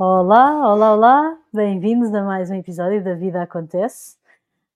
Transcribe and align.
Olá, 0.00 0.72
olá, 0.72 0.94
olá, 0.94 1.38
bem-vindos 1.52 2.14
a 2.14 2.22
mais 2.22 2.48
um 2.52 2.54
episódio 2.54 3.02
da 3.02 3.14
Vida 3.14 3.42
Acontece. 3.42 4.16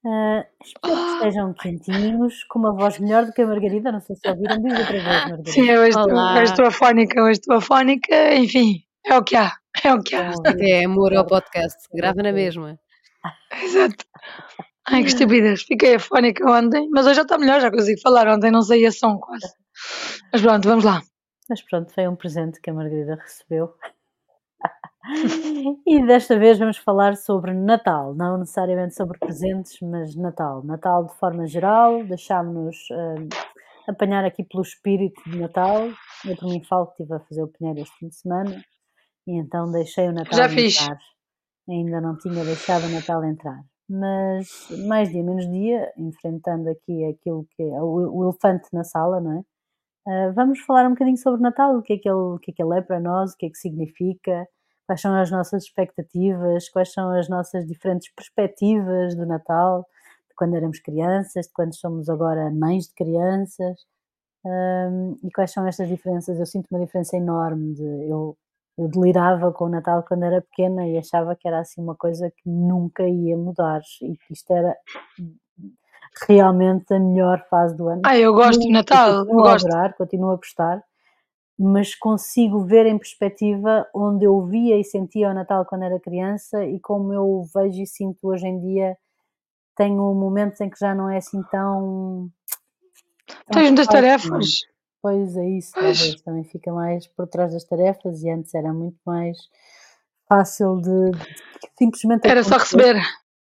Uh, 0.04 0.43
espero 0.61 0.96
que 0.96 1.00
Ah, 1.00 1.14
estejam 1.14 1.54
quentinhos, 1.54 2.43
com 2.48 2.59
uma 2.59 2.75
voz 2.75 2.98
melhor 2.98 3.24
do 3.24 3.32
que 3.32 3.41
a 3.41 3.46
Margarida. 3.46 3.93
Não 3.93 4.00
sei 4.00 4.16
se 4.16 4.29
ouviram, 4.29 4.61
diz 4.61 4.77
outra 4.77 4.93
vez, 4.93 5.05
Margarida. 5.30 5.50
Sim, 5.52 5.70
hoje 5.77 5.96
estou, 6.43 6.66
afónica, 6.66 7.23
hoje 7.23 7.38
estou 7.38 7.55
afónica, 7.55 8.34
enfim, 8.34 8.82
é 9.06 9.16
o 9.16 9.23
que 9.23 9.37
há, 9.37 9.52
é 9.84 9.95
o 9.95 10.02
que 10.02 10.16
há. 10.16 10.32
É 10.59 10.84
amor 10.87 11.14
ao 11.14 11.25
podcast, 11.25 11.79
grava 11.95 12.20
na 12.20 12.32
mesma. 12.32 12.77
Exato. 13.62 14.04
Ai, 14.89 15.02
que 15.02 15.09
estupidez, 15.11 15.62
fiquei 15.62 15.95
afónica 15.95 16.45
ontem, 16.50 16.89
mas 16.91 17.07
hoje 17.07 17.14
já 17.14 17.23
está 17.23 17.39
melhor, 17.39 17.61
já 17.61 17.70
consigo 17.70 18.00
falar, 18.00 18.27
ontem 18.27 18.50
não 18.50 18.62
saía 18.62 18.91
som 18.91 19.19
quase. 19.19 19.55
Mas 20.33 20.42
pronto, 20.42 20.69
vamos 20.69 20.84
lá. 20.84 21.00
Mas 21.48 21.62
pronto, 21.62 21.92
foi 21.92 22.09
um 22.09 22.16
presente 22.16 22.61
que 22.61 22.70
a 22.70 22.75
Margarida 22.75 23.14
recebeu. 23.14 23.73
E 25.87 26.06
desta 26.06 26.38
vez 26.38 26.59
vamos 26.59 26.77
falar 26.77 27.16
sobre 27.16 27.52
Natal, 27.52 28.15
não 28.15 28.38
necessariamente 28.38 28.95
sobre 28.95 29.19
presentes, 29.19 29.78
mas 29.80 30.15
Natal. 30.15 30.62
Natal 30.65 31.06
de 31.06 31.15
forma 31.19 31.47
geral, 31.47 32.05
deixámos-nos 32.05 32.77
ah, 32.92 33.91
apanhar 33.91 34.25
aqui 34.25 34.45
pelo 34.45 34.62
espírito 34.62 35.20
de 35.28 35.38
Natal. 35.38 35.88
Eu 36.25 36.37
por 36.37 36.48
mim 36.48 36.62
falo 36.62 36.87
que 36.87 37.02
estive 37.02 37.15
a 37.15 37.20
fazer 37.20 37.42
o 37.42 37.48
Pinheiro 37.48 37.80
este 37.80 37.98
fim 37.98 38.09
de 38.09 38.15
semana 38.16 38.65
e 39.27 39.38
então 39.38 39.70
deixei 39.70 40.09
o 40.09 40.12
Natal 40.12 40.38
Já 40.38 40.48
fiz. 40.48 40.80
entrar. 40.80 40.98
Ainda 41.69 42.00
não 42.00 42.16
tinha 42.19 42.45
deixado 42.45 42.87
o 42.87 42.91
Natal 42.91 43.25
entrar. 43.25 43.61
Mas 43.89 44.69
mais 44.87 45.11
dia 45.11 45.23
menos 45.23 45.48
dia, 45.50 45.92
enfrentando 45.98 46.70
aqui 46.70 47.05
aquilo 47.05 47.47
que 47.56 47.62
é 47.62 47.83
o, 47.83 48.19
o 48.19 48.25
elefante 48.25 48.69
na 48.73 48.84
sala, 48.84 49.20
não 49.20 49.39
é? 49.39 49.42
Ah, 50.06 50.33
vamos 50.34 50.61
falar 50.61 50.87
um 50.87 50.91
bocadinho 50.91 51.17
sobre 51.17 51.41
Natal, 51.41 51.77
o 51.77 51.83
que, 51.83 51.95
é 51.95 51.98
que 51.98 52.08
ele, 52.08 52.17
o 52.17 52.39
que 52.39 52.50
é 52.50 52.55
que 52.55 52.62
ele 52.62 52.78
é 52.78 52.80
para 52.80 52.98
nós, 53.00 53.33
o 53.33 53.36
que 53.36 53.47
é 53.47 53.50
que 53.50 53.58
significa, 53.58 54.47
quais 54.86 55.00
são 55.00 55.14
as 55.14 55.30
nossas 55.30 55.64
expectativas, 55.64 56.69
quais 56.69 56.92
são 56.92 57.11
as 57.12 57.28
nossas 57.28 57.66
diferentes 57.66 58.12
perspectivas 58.14 59.14
do 59.14 59.24
Natal, 59.27 59.86
de 60.28 60.34
quando 60.36 60.55
éramos 60.56 60.78
crianças, 60.80 61.47
de 61.47 61.52
quando 61.52 61.74
somos 61.74 62.08
agora 62.08 62.50
mães 62.50 62.86
de 62.89 62.94
crianças, 62.94 63.80
Ahm, 64.44 65.14
e 65.22 65.30
quais 65.30 65.52
são 65.52 65.64
estas 65.69 65.89
diferenças. 65.89 66.36
Eu 66.41 66.47
sinto 66.47 66.66
uma 66.72 66.80
diferença 66.84 67.16
enorme. 67.16 67.74
De, 67.74 67.84
eu, 68.11 68.36
eu 68.77 68.89
delirava 68.89 69.52
com 69.52 69.66
o 69.66 69.69
Natal 69.69 70.02
quando 70.02 70.24
era 70.24 70.42
pequena 70.42 70.84
e 70.89 70.98
achava 70.98 71.36
que 71.36 71.46
era 71.46 71.61
assim 71.61 71.80
uma 71.80 71.94
coisa 71.94 72.28
que 72.28 72.48
nunca 72.50 73.05
ia 73.06 73.36
mudar 73.36 73.80
e 74.02 74.17
que 74.17 74.33
isto 74.33 74.52
era 74.52 74.77
realmente 76.28 76.92
a 76.92 76.98
melhor 76.98 77.46
fase 77.48 77.77
do 77.77 77.89
ano. 77.89 78.02
Ah, 78.05 78.19
eu 78.19 78.33
gosto 78.34 78.58
do 78.58 78.58
Continuo- 78.58 78.72
Natal, 78.72 79.11
eu 79.11 79.19
continuo 79.20 79.41
a 79.46 79.50
gosto. 79.52 79.67
adorar, 79.67 79.94
continuo 79.94 80.30
a 80.30 80.36
gostar, 80.36 80.83
mas 81.62 81.94
consigo 81.94 82.64
ver 82.64 82.86
em 82.86 82.98
perspectiva 82.98 83.86
onde 83.94 84.24
eu 84.24 84.44
via 84.46 84.77
e 84.80 84.82
sentia 84.82 85.30
o 85.30 85.34
Natal 85.34 85.64
quando 85.64 85.84
era 85.84 86.00
criança 86.00 86.64
e 86.64 86.80
como 86.80 87.12
eu 87.12 87.44
vejo 87.55 87.80
e 87.80 87.86
sinto 87.86 88.18
hoje 88.28 88.46
em 88.46 88.60
dia. 88.60 88.98
Tenho 89.77 90.12
momentos 90.12 90.60
em 90.60 90.68
que 90.68 90.78
já 90.78 90.92
não 90.92 91.08
é 91.08 91.18
assim 91.18 91.40
tão. 91.50 92.28
tão 93.46 93.55
Tens 93.55 93.68
muitas 93.68 93.86
fácil. 93.86 94.00
tarefas. 94.00 94.60
Pois 95.00 95.36
é 95.36 95.48
isso, 95.48 95.72
talvez 95.72 96.20
também 96.22 96.44
fica 96.44 96.72
mais 96.72 97.06
por 97.06 97.27
trás 97.28 97.52
das 97.52 97.64
tarefas 97.64 98.22
e 98.22 98.30
antes 98.30 98.55
era 98.55 98.72
muito 98.72 98.98
mais 99.05 99.36
fácil 100.28 100.80
de, 100.80 101.10
de 101.12 101.68
simplesmente 101.78 102.28
Era 102.28 102.42
só 102.42 102.56
acontecer. 102.56 102.77
receber, 102.77 103.02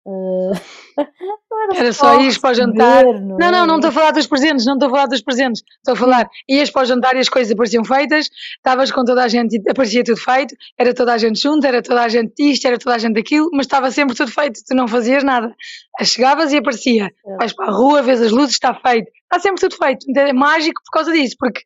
Não 1.51 1.63
era, 1.63 1.79
era 1.79 1.93
só 1.93 2.21
ir 2.21 2.39
para 2.41 2.51
o 2.51 2.55
jantar. 2.55 3.05
receber, 3.05 3.21
não, 3.21 3.37
Não, 3.39 3.51
não, 3.53 3.67
não 3.67 3.75
é? 3.75 3.77
estou 3.77 3.89
a 3.89 3.93
falar 3.93 4.11
dos 4.11 4.27
presentes, 4.27 4.67
não 4.67 4.75
estou 4.75 4.89
a 4.89 4.91
falar 4.91 5.07
dos 5.07 5.23
presentes. 5.23 5.63
Estou 5.79 5.95
a 5.95 5.97
falar, 5.97 6.29
ias 6.49 6.71
para 6.71 6.83
o 6.83 6.85
jantar 6.85 7.15
e 7.17 7.21
as 7.21 7.29
coisas 7.29 7.53
apareciam 7.53 7.85
feitas, 7.85 8.29
estavas 8.57 8.91
com 8.91 9.05
toda 9.05 9.23
a 9.23 9.29
gente 9.29 9.57
e 9.57 9.71
aparecia 9.71 10.03
tudo 10.03 10.17
feito, 10.19 10.55
era 10.79 10.93
toda 10.93 11.13
a 11.13 11.19
gente 11.19 11.41
junto, 11.41 11.65
era 11.67 11.81
toda 11.83 12.03
a 12.03 12.09
gente 12.09 12.33
isto, 12.41 12.67
era 12.67 12.79
toda 12.79 12.97
a 12.97 12.99
gente 12.99 13.19
aquilo, 13.19 13.49
mas 13.53 13.67
estava 13.67 13.91
sempre 13.91 14.17
tudo 14.17 14.31
feito, 14.33 14.61
tu 14.67 14.75
não 14.75 14.89
fazias 14.89 15.23
nada. 15.23 15.55
Chegavas 16.03 16.53
e 16.53 16.57
aparecia, 16.59 17.07
É. 17.27 17.37
vais 17.37 17.53
para 17.53 17.67
a 17.67 17.71
rua, 17.73 18.03
vês 18.03 18.21
as 18.21 18.33
luzes, 18.33 18.55
está 18.55 18.75
feito. 18.75 19.09
Está 19.25 19.39
sempre 19.39 19.61
tudo 19.61 19.77
feito. 19.77 20.05
Então 20.09 20.25
É 20.27 20.33
mágico 20.33 20.81
por 20.85 20.91
causa 20.99 21.13
disso, 21.13 21.37
porque 21.39 21.61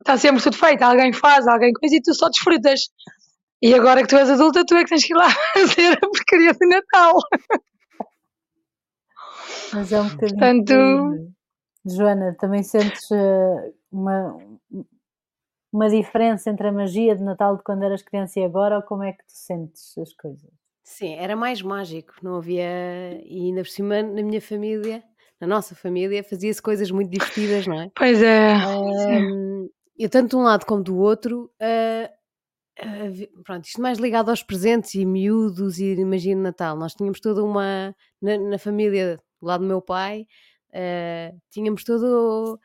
está 0.00 0.16
sempre 0.18 0.42
tudo 0.42 0.56
feito, 0.56 0.82
alguém 0.82 1.12
faz, 1.12 1.46
alguém 1.48 1.72
coisa 1.72 1.96
e 1.96 2.02
tu 2.02 2.12
só 2.14 2.28
desfrutas. 2.28 2.80
E 3.62 3.74
agora 3.74 4.02
que 4.02 4.08
tu 4.08 4.16
és 4.16 4.30
adulta, 4.30 4.64
tu 4.64 4.74
é 4.76 4.84
que 4.84 4.90
tens 4.90 5.04
que 5.04 5.12
ir 5.12 5.16
lá 5.16 5.28
fazer 5.54 5.92
a 5.94 6.00
porcaria 6.00 6.52
de 6.52 6.66
Natal. 6.68 7.14
Mas 9.74 9.92
é 9.92 10.00
um 10.00 10.08
bocadinho. 10.08 10.38
Portanto- 10.38 10.72
é? 10.74 11.38
Joana, 11.90 12.36
também 12.38 12.62
sentes 12.62 13.10
eh, 13.10 13.72
uma, 13.90 14.36
uma 15.72 15.88
diferença 15.88 16.50
entre 16.50 16.68
a 16.68 16.72
magia 16.72 17.14
de 17.16 17.22
Natal 17.22 17.56
de 17.56 17.62
quando 17.62 17.82
eras 17.84 18.02
criança 18.02 18.40
e 18.40 18.44
agora, 18.44 18.76
ou 18.76 18.82
como 18.82 19.04
é 19.04 19.12
que 19.12 19.24
tu 19.24 19.32
sentes 19.32 19.96
as 19.96 20.12
coisas? 20.12 20.50
Sim, 20.82 21.14
era 21.14 21.36
mais 21.36 21.62
mágico, 21.62 22.14
não 22.22 22.36
havia. 22.36 22.64
E 23.24 23.46
ainda 23.46 23.62
por 23.62 23.68
cima, 23.68 24.02
na 24.02 24.22
minha 24.22 24.40
família, 24.40 25.02
na 25.40 25.46
nossa 25.46 25.74
família, 25.74 26.24
fazia-se 26.24 26.60
coisas 26.60 26.90
muito 26.90 27.10
divertidas, 27.10 27.66
não 27.66 27.80
é? 27.80 27.90
Pois 27.94 28.22
é. 28.22 28.54
Ahm, 28.54 29.68
eu, 29.98 30.08
tanto 30.10 30.30
de 30.30 30.36
um 30.36 30.42
lado 30.42 30.64
como 30.66 30.82
do 30.82 30.96
outro, 30.98 31.50
ah, 31.60 32.10
vi- 33.10 33.30
pronto, 33.44 33.64
isto 33.66 33.80
mais 33.80 33.98
ligado 33.98 34.30
aos 34.30 34.42
presentes 34.42 34.94
e 34.94 35.04
miúdos 35.04 35.78
e 35.78 36.04
magia 36.04 36.34
de 36.34 36.40
Natal. 36.40 36.76
Nós 36.76 36.94
tínhamos 36.94 37.20
toda 37.20 37.42
uma. 37.44 37.94
Na, 38.20 38.36
na 38.38 38.58
família 38.58 39.20
do 39.40 39.46
lado 39.46 39.60
do 39.62 39.66
meu 39.66 39.80
pai, 39.82 40.26
ah, 40.72 41.32
tínhamos 41.50 41.84
todo. 41.84 42.58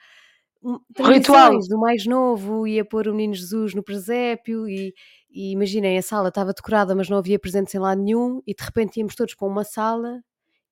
um- 0.62 0.80
Ritual. 0.98 1.50
tradições 1.50 1.68
do 1.68 1.78
mais 1.78 2.06
novo, 2.06 2.66
ia 2.68 2.86
pôr 2.86 3.08
o 3.08 3.12
menino 3.14 3.34
Jesus 3.34 3.74
no 3.74 3.84
presépio 3.84 4.68
e, 4.68 4.94
e 5.30 5.52
imaginem, 5.52 5.98
a 5.98 6.02
sala 6.02 6.30
estava 6.30 6.54
decorada, 6.54 6.96
mas 6.96 7.10
não 7.10 7.18
havia 7.18 7.40
presentes 7.40 7.74
em 7.76 7.80
lado 7.80 8.02
nenhum, 8.02 8.42
e 8.48 8.54
de 8.54 8.64
repente 8.64 8.98
íamos 8.98 9.16
todos 9.16 9.36
para 9.36 9.48
uma 9.48 9.64
sala 9.64 10.22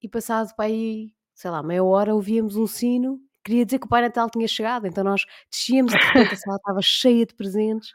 e 0.02 0.08
passado 0.08 0.54
para 0.56 0.66
aí, 0.66 1.12
sei 1.34 1.52
lá, 1.52 1.62
meia 1.62 1.84
hora 1.84 2.16
ouvíamos 2.16 2.56
um 2.56 2.68
sino, 2.68 3.20
queria 3.44 3.66
dizer 3.66 3.80
que 3.80 3.86
o 3.86 3.90
Pai 3.90 4.02
Natal 4.02 4.30
tinha 4.30 4.48
chegado, 4.48 4.88
então 4.88 5.04
nós 5.04 5.26
descíamos 5.50 5.94
e 5.94 5.98
de 5.98 6.06
repente 6.06 6.34
a 6.34 6.38
sala 6.38 6.58
estava 6.62 6.82
cheia 6.82 7.26
de 7.26 7.36
presentes, 7.36 7.90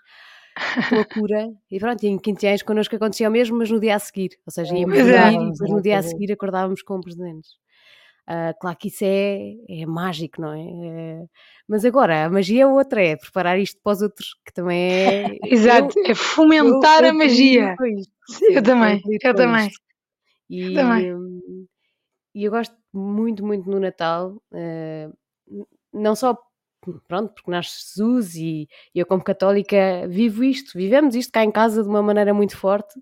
loucura, 0.92 1.48
e 1.70 1.78
pronto, 1.78 2.02
e 2.02 2.08
em 2.08 2.18
15 2.18 2.46
anos 2.46 2.62
connosco 2.62 2.96
acontecia 2.96 3.28
o 3.28 3.32
mesmo, 3.32 3.56
mas 3.56 3.70
no 3.70 3.80
dia 3.80 3.96
a 3.96 3.98
seguir, 3.98 4.38
ou 4.46 4.52
seja, 4.52 4.76
íamos 4.76 4.98
é. 4.98 5.02
dormir 5.02 5.52
e 5.54 5.62
lá 5.62 5.74
no 5.74 5.82
dia 5.82 5.98
a 5.98 6.02
seguir 6.02 6.32
acordávamos 6.32 6.82
com 6.82 7.00
presentes. 7.00 7.56
Ah, 8.26 8.52
claro 8.60 8.76
que 8.76 8.88
isso 8.88 9.04
é, 9.04 9.54
é 9.68 9.86
mágico, 9.86 10.40
não 10.40 10.52
é? 10.52 10.60
É- 11.22 11.26
Mas 11.68 11.84
agora, 11.84 12.24
a 12.24 12.30
magia 12.30 12.62
é 12.64 12.66
outra, 12.66 13.00
é 13.04 13.16
preparar 13.16 13.58
isto 13.58 13.80
para 13.82 13.92
os 13.92 14.02
outros, 14.02 14.34
que 14.44 14.52
também 14.52 14.80
é. 14.82 15.38
Exato, 15.46 15.96
é 16.04 16.14
fomentar 16.14 17.04
eu 17.04 17.10
a 17.10 17.12
magia. 17.12 17.76
isto. 17.96 18.12
Eu 18.50 18.62
também, 18.62 19.00
eu 19.08 19.18
também. 19.34 19.70
E, 20.50 20.74
também. 20.74 21.68
e 22.34 22.44
eu 22.44 22.50
gosto 22.50 22.74
muito, 22.92 23.44
muito 23.44 23.68
no 23.70 23.78
Natal, 23.80 24.40
n- 24.52 25.66
não 25.92 26.14
só, 26.16 26.36
pronto, 27.08 27.32
porque 27.34 27.50
nasce 27.50 27.78
Jesus 27.96 28.34
e 28.36 28.68
eu 28.94 29.06
como 29.06 29.22
católica 29.22 30.06
vivo 30.08 30.42
isto, 30.44 30.76
vivemos 30.76 31.14
isto 31.14 31.32
cá 31.32 31.44
em 31.44 31.50
casa 31.52 31.82
de 31.82 31.88
uma 31.88 32.02
maneira 32.02 32.34
muito 32.34 32.56
forte. 32.56 32.94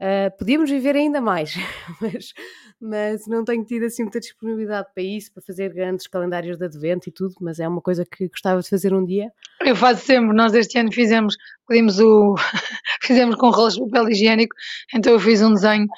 Uh, 0.00 0.30
podíamos 0.38 0.70
viver 0.70 0.94
ainda 0.94 1.20
mais, 1.20 1.54
mas, 2.00 2.32
mas 2.80 3.26
não 3.26 3.44
tenho 3.44 3.64
tido 3.64 3.84
assim 3.84 4.04
muita 4.04 4.20
disponibilidade 4.20 4.86
para 4.94 5.02
isso, 5.02 5.32
para 5.32 5.42
fazer 5.42 5.74
grandes 5.74 6.06
calendários 6.06 6.56
de 6.56 6.64
advento 6.64 7.08
e 7.08 7.12
tudo, 7.12 7.34
mas 7.40 7.58
é 7.58 7.66
uma 7.66 7.80
coisa 7.80 8.06
que 8.06 8.28
gostava 8.28 8.60
de 8.62 8.68
fazer 8.68 8.94
um 8.94 9.04
dia. 9.04 9.32
Eu 9.60 9.74
faço 9.74 10.06
sempre, 10.06 10.36
nós 10.36 10.54
este 10.54 10.78
ano 10.78 10.92
fizemos, 10.92 11.36
pedimos 11.66 11.98
o, 11.98 12.36
fizemos 13.02 13.34
com 13.34 13.50
rolos 13.50 13.74
de 13.74 13.80
papel 13.80 14.08
higiênico, 14.10 14.54
então 14.94 15.12
eu 15.12 15.18
fiz 15.18 15.42
um 15.42 15.52
desenho 15.52 15.88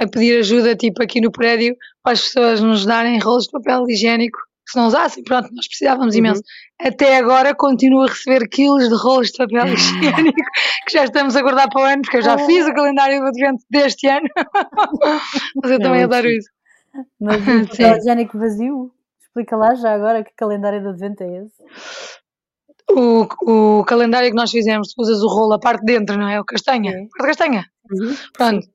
a 0.00 0.08
pedir 0.08 0.38
ajuda, 0.38 0.74
tipo 0.74 1.02
aqui 1.02 1.20
no 1.20 1.30
prédio, 1.30 1.76
para 2.02 2.14
as 2.14 2.22
pessoas 2.22 2.62
nos 2.62 2.86
darem 2.86 3.18
rolos 3.18 3.44
de 3.44 3.50
papel 3.50 3.84
higiênico, 3.90 4.38
se 4.70 4.76
não 4.78 4.86
usassem, 4.86 5.22
pronto, 5.24 5.48
nós 5.52 5.66
precisávamos 5.68 6.14
Uhum. 6.14 6.18
imenso. 6.20 6.42
Até 6.80 7.16
agora 7.16 7.54
continuo 7.54 8.02
a 8.02 8.06
receber 8.08 8.48
quilos 8.48 8.88
de 8.88 8.94
rolos 8.94 9.28
de 9.30 9.38
papel 9.38 9.66
higiênico, 9.74 10.50
que 10.86 10.92
já 10.92 11.04
estamos 11.04 11.36
a 11.36 11.42
guardar 11.42 11.68
para 11.68 11.82
o 11.82 11.84
ano, 11.84 12.02
porque 12.02 12.18
eu 12.18 12.22
já 12.22 12.38
fiz 12.38 12.66
o 12.66 12.72
calendário 12.74 13.20
de 13.20 13.28
advento 13.28 13.64
deste 13.70 14.06
ano, 14.08 14.28
mas 15.62 15.70
eu 15.70 15.78
também 15.78 16.00
muito 16.00 16.14
adoro 16.14 16.28
isso. 16.28 16.48
Mas 17.20 17.36
o 17.66 17.68
papel 17.68 17.96
higiênico 17.98 18.38
vazio? 18.38 18.90
Explica 19.22 19.56
lá 19.56 19.74
já 19.74 19.94
agora 19.94 20.24
que 20.24 20.30
calendário 20.36 20.80
de 20.80 20.88
advento 20.88 21.22
é 21.22 21.44
esse. 21.44 21.62
O, 22.90 23.28
o 23.80 23.84
calendário 23.84 24.30
que 24.30 24.34
nós 24.36 24.50
fizemos, 24.50 24.92
tu 24.92 25.02
usas 25.02 25.22
o 25.22 25.28
rolo, 25.28 25.52
a 25.52 25.60
parte 25.60 25.84
de 25.84 25.92
dentro, 25.98 26.18
não 26.18 26.28
é? 26.28 26.40
O 26.40 26.44
castanha, 26.44 26.90
a 26.90 26.94
parte 26.94 27.38
castanha. 27.38 27.64
Pronto. 28.32 28.66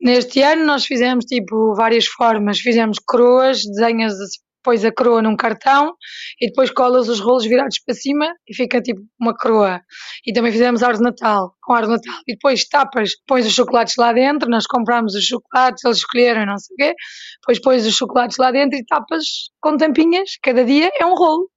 Neste 0.00 0.42
ano 0.42 0.64
nós 0.64 0.84
fizemos 0.84 1.24
tipo 1.24 1.74
várias 1.74 2.06
formas. 2.06 2.60
Fizemos 2.60 2.98
coroas, 3.04 3.64
desenhas 3.64 4.12
assim, 4.20 4.38
pões 4.66 4.84
a 4.84 4.90
coroa 4.90 5.22
num 5.22 5.36
cartão 5.36 5.94
e 6.40 6.48
depois 6.48 6.70
colas 6.70 7.08
os 7.08 7.20
rolos 7.20 7.44
virados 7.44 7.78
para 7.78 7.94
cima 7.94 8.34
e 8.48 8.52
fica 8.52 8.82
tipo 8.82 9.00
uma 9.18 9.32
coroa. 9.32 9.80
E 10.26 10.32
também 10.32 10.50
fizemos 10.50 10.82
árvore 10.82 11.04
de 11.04 11.04
Natal, 11.04 11.54
com 11.62 11.72
árvore 11.72 12.00
de 12.00 12.08
Natal. 12.08 12.22
E 12.26 12.32
depois 12.32 12.66
tapas, 12.66 13.10
pões 13.28 13.46
os 13.46 13.52
chocolates 13.52 13.94
lá 13.96 14.12
dentro, 14.12 14.50
nós 14.50 14.66
compramos 14.66 15.14
os 15.14 15.24
chocolates, 15.24 15.84
eles 15.84 15.98
escolheram 15.98 16.44
não 16.44 16.58
sei 16.58 16.74
o 16.74 16.76
quê. 16.76 16.94
Depois 17.42 17.60
pões 17.60 17.86
os 17.86 17.94
chocolates 17.94 18.38
lá 18.38 18.50
dentro 18.50 18.76
e 18.76 18.84
tapas 18.84 19.22
com 19.60 19.76
tampinhas. 19.76 20.30
Cada 20.42 20.64
dia 20.64 20.90
é 21.00 21.06
um 21.06 21.14
rolo. 21.14 21.48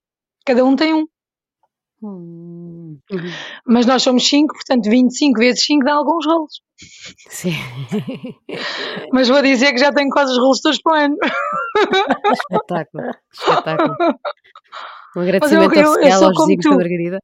Cada 0.45 0.63
um 0.63 0.75
tem 0.75 0.93
um. 0.93 1.07
Hum. 2.01 2.97
Uhum. 3.11 3.31
Mas 3.65 3.85
nós 3.85 4.01
somos 4.01 4.27
5, 4.27 4.53
portanto 4.53 4.89
25 4.89 5.39
vezes 5.39 5.65
5 5.65 5.83
dá 5.83 5.93
alguns 5.93 6.25
rolos. 6.25 6.61
Sim. 7.27 7.53
Mas 9.11 9.27
vou 9.27 9.41
dizer 9.41 9.73
que 9.73 9.79
já 9.79 9.91
tenho 9.91 10.09
quase 10.09 10.31
os 10.31 10.37
rolos 10.37 10.61
todos 10.61 10.81
para 10.81 10.93
o 10.93 10.95
ano. 10.95 11.17
Espetáculo, 12.31 13.03
espetáculo. 13.33 13.95
Um 15.17 15.21
agradecimento 15.21 15.75
eu, 15.75 15.81
eu, 15.81 15.91
oficial 15.91 16.21
eu 16.21 16.27
aos 16.27 16.37
vizinhos 16.37 16.65
da 16.65 16.71
Margarida. 16.71 17.19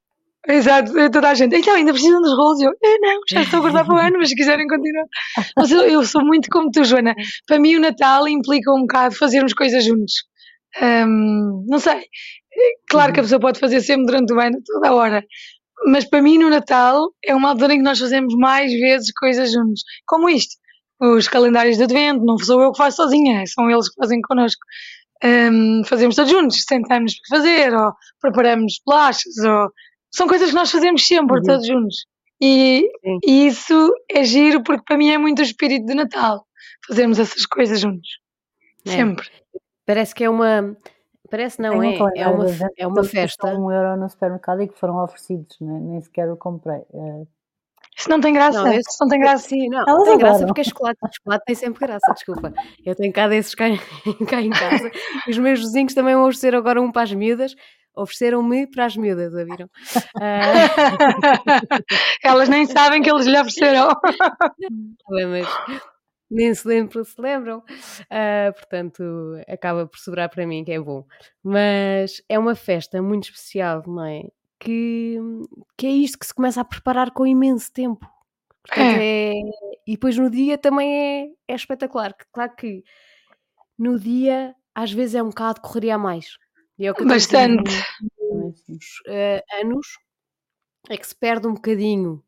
Exato, 0.47 0.91
toda 1.11 1.29
a 1.29 1.33
gente. 1.33 1.55
Então, 1.55 1.73
ainda 1.73 1.91
precisam 1.91 2.21
dos 2.21 2.35
rolos? 2.37 2.61
Eu, 2.61 2.69
eu 2.69 2.99
não, 3.01 3.19
já 3.29 3.41
estou 3.41 3.59
a 3.59 3.61
guardar 3.61 3.85
para 3.85 3.95
o 3.95 3.97
ano, 3.97 4.17
mas 4.19 4.29
se 4.29 4.35
quiserem 4.35 4.67
continuar. 4.67 5.05
Mas 5.57 5.71
eu, 5.71 5.81
eu, 5.81 6.05
sou 6.05 6.23
muito 6.23 6.49
como 6.51 6.69
tu, 6.69 6.83
Joana. 6.83 7.15
Para 7.47 7.59
mim, 7.59 7.75
o 7.75 7.79
Natal 7.79 8.27
implica 8.27 8.71
um 8.71 8.81
bocado 8.81 9.15
fazermos 9.15 9.53
coisas 9.53 9.83
juntos. 9.83 10.13
Um, 10.81 11.65
não 11.67 11.79
sei. 11.79 12.03
Claro 12.89 13.13
que 13.13 13.19
a 13.19 13.21
uhum. 13.21 13.25
pessoa 13.25 13.39
pode 13.39 13.59
fazer 13.59 13.81
sempre 13.81 14.05
durante 14.05 14.33
o 14.33 14.39
ano, 14.39 14.57
toda 14.65 14.89
a 14.89 14.93
hora. 14.93 15.25
Mas 15.87 16.05
para 16.05 16.21
mim, 16.21 16.37
no 16.37 16.49
Natal, 16.49 17.11
é 17.23 17.35
uma 17.35 17.49
altura 17.49 17.73
em 17.73 17.77
que 17.77 17.83
nós 17.83 17.99
fazemos 17.99 18.33
mais 18.35 18.71
vezes 18.71 19.11
coisas 19.11 19.51
juntos. 19.51 19.83
Como 20.05 20.29
isto. 20.29 20.55
Os 20.99 21.27
calendários 21.27 21.77
de 21.77 21.83
advento, 21.83 22.23
não 22.23 22.37
sou 22.37 22.61
eu 22.61 22.71
que 22.71 22.77
faço 22.77 22.97
sozinha, 22.97 23.43
são 23.47 23.69
eles 23.69 23.89
que 23.89 23.95
fazem 23.99 24.21
connosco. 24.21 24.61
Um, 25.23 25.83
fazemos 25.85 26.15
todos 26.15 26.31
juntos, 26.31 26.63
sentamos 26.67 27.15
para 27.19 27.37
fazer, 27.37 27.73
ou 27.73 27.93
preparamos 28.21 28.79
bolachas, 28.85 29.37
ou 29.37 29.69
são 30.09 30.27
coisas 30.27 30.49
que 30.49 30.55
nós 30.55 30.71
fazemos 30.71 31.05
sempre, 31.05 31.37
uhum. 31.37 31.43
todos 31.43 31.67
juntos. 31.67 32.05
E, 32.41 32.89
e, 33.25 33.47
isso 33.47 33.93
é 34.09 34.23
giro 34.23 34.63
porque 34.63 34.83
para 34.85 34.97
mim 34.97 35.09
é 35.09 35.17
muito 35.17 35.39
o 35.39 35.43
espírito 35.43 35.85
de 35.85 35.93
Natal, 35.93 36.45
fazermos 36.87 37.19
essas 37.19 37.45
coisas 37.45 37.79
juntos. 37.79 38.09
É. 38.85 38.91
Sempre. 38.91 39.27
Parece 39.85 40.13
que 40.15 40.23
é 40.23 40.29
uma. 40.29 40.75
Parece 41.29 41.61
não, 41.61 41.81
é, 41.81 41.97
é 42.15 42.27
uma, 42.27 42.45
é 42.77 42.87
uma 42.87 43.03
festa. 43.03 43.47
um 43.55 43.71
euro 43.71 43.97
no 43.97 44.09
supermercado 44.09 44.61
e 44.61 44.67
que 44.67 44.79
foram 44.79 45.03
oferecidos, 45.03 45.57
né? 45.59 45.79
nem 45.81 46.01
sequer 46.01 46.31
o 46.31 46.37
comprei. 46.37 46.81
É... 46.93 47.23
Isso 47.97 48.09
não 48.09 48.19
tem 48.19 48.33
graça. 48.33 48.61
Não, 48.61 48.73
isso 48.73 48.97
não 48.99 49.07
tem 49.07 49.19
graça. 49.19 49.47
Sim, 49.47 49.69
não, 49.69 49.83
Elas 49.87 50.03
tem 50.03 50.17
graça 50.17 50.45
porque 50.45 50.61
é 50.61 50.63
chocolate. 50.65 50.99
chocolate 51.15 51.45
tem 51.45 51.55
sempre 51.55 51.87
graça, 51.87 52.13
desculpa. 52.13 52.53
Eu 52.85 52.93
tenho 52.93 53.13
cá 53.13 53.27
desses 53.27 53.55
cá, 53.55 53.65
cá 54.29 54.41
em 54.41 54.49
casa. 54.49 54.91
Os 55.29 55.37
meus 55.37 55.59
vizinhos 55.59 55.93
também 55.93 56.13
vão 56.13 56.23
oferecer 56.23 56.53
agora 56.53 56.81
um 56.81 56.91
para 56.91 57.03
as 57.03 57.13
miúdas 57.13 57.55
ofereceram-me 57.95 58.67
para 58.67 58.85
as 58.85 58.97
miúdas, 58.97 59.33
a 59.33 59.43
viram? 59.43 59.69
Elas 62.23 62.49
nem 62.49 62.65
sabem 62.65 63.01
que 63.01 63.09
eles 63.09 63.25
lhe 63.25 63.39
ofereceram. 63.39 63.89
mas 65.09 65.47
nem 66.35 66.53
se 66.53 66.67
lembram, 66.67 67.03
se 67.03 67.19
lembram. 67.19 67.59
Uh, 67.59 68.53
portanto, 68.53 69.03
acaba 69.47 69.87
por 69.87 69.97
sobrar 69.97 70.29
para 70.29 70.45
mim, 70.45 70.63
que 70.63 70.71
é 70.71 70.79
bom. 70.79 71.05
Mas 71.43 72.21
é 72.27 72.37
uma 72.37 72.55
festa 72.55 73.01
muito 73.01 73.25
especial, 73.25 73.83
não 73.87 74.05
é? 74.05 74.23
Que, 74.59 75.17
que 75.77 75.87
é 75.87 75.91
isto 75.91 76.19
que 76.19 76.25
se 76.25 76.33
começa 76.33 76.61
a 76.61 76.65
preparar 76.65 77.11
com 77.11 77.25
imenso 77.25 77.71
tempo. 77.71 78.05
Portanto, 78.63 78.99
é. 78.99 79.31
é... 79.31 79.33
E 79.87 79.91
depois 79.93 80.17
no 80.17 80.29
dia 80.29 80.57
também 80.57 80.89
é, 80.89 81.27
é 81.47 81.55
espetacular. 81.55 82.15
Claro 82.31 82.55
que 82.55 82.83
no 83.77 83.99
dia 83.99 84.55
às 84.73 84.91
vezes 84.91 85.15
é 85.15 85.23
um 85.23 85.29
bocado 85.29 85.61
correria 85.61 85.95
a 85.95 85.97
mais. 85.97 86.37
E 86.77 86.85
é 86.85 86.91
o 86.91 86.95
que 86.95 87.05
Bastante. 87.05 87.71
Nos 88.67 88.99
uh, 89.07 89.61
anos 89.61 89.87
é 90.89 90.97
que 90.97 91.07
se 91.07 91.15
perde 91.15 91.47
um 91.47 91.53
bocadinho 91.53 92.23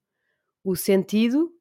o 0.63 0.75
sentido 0.75 1.51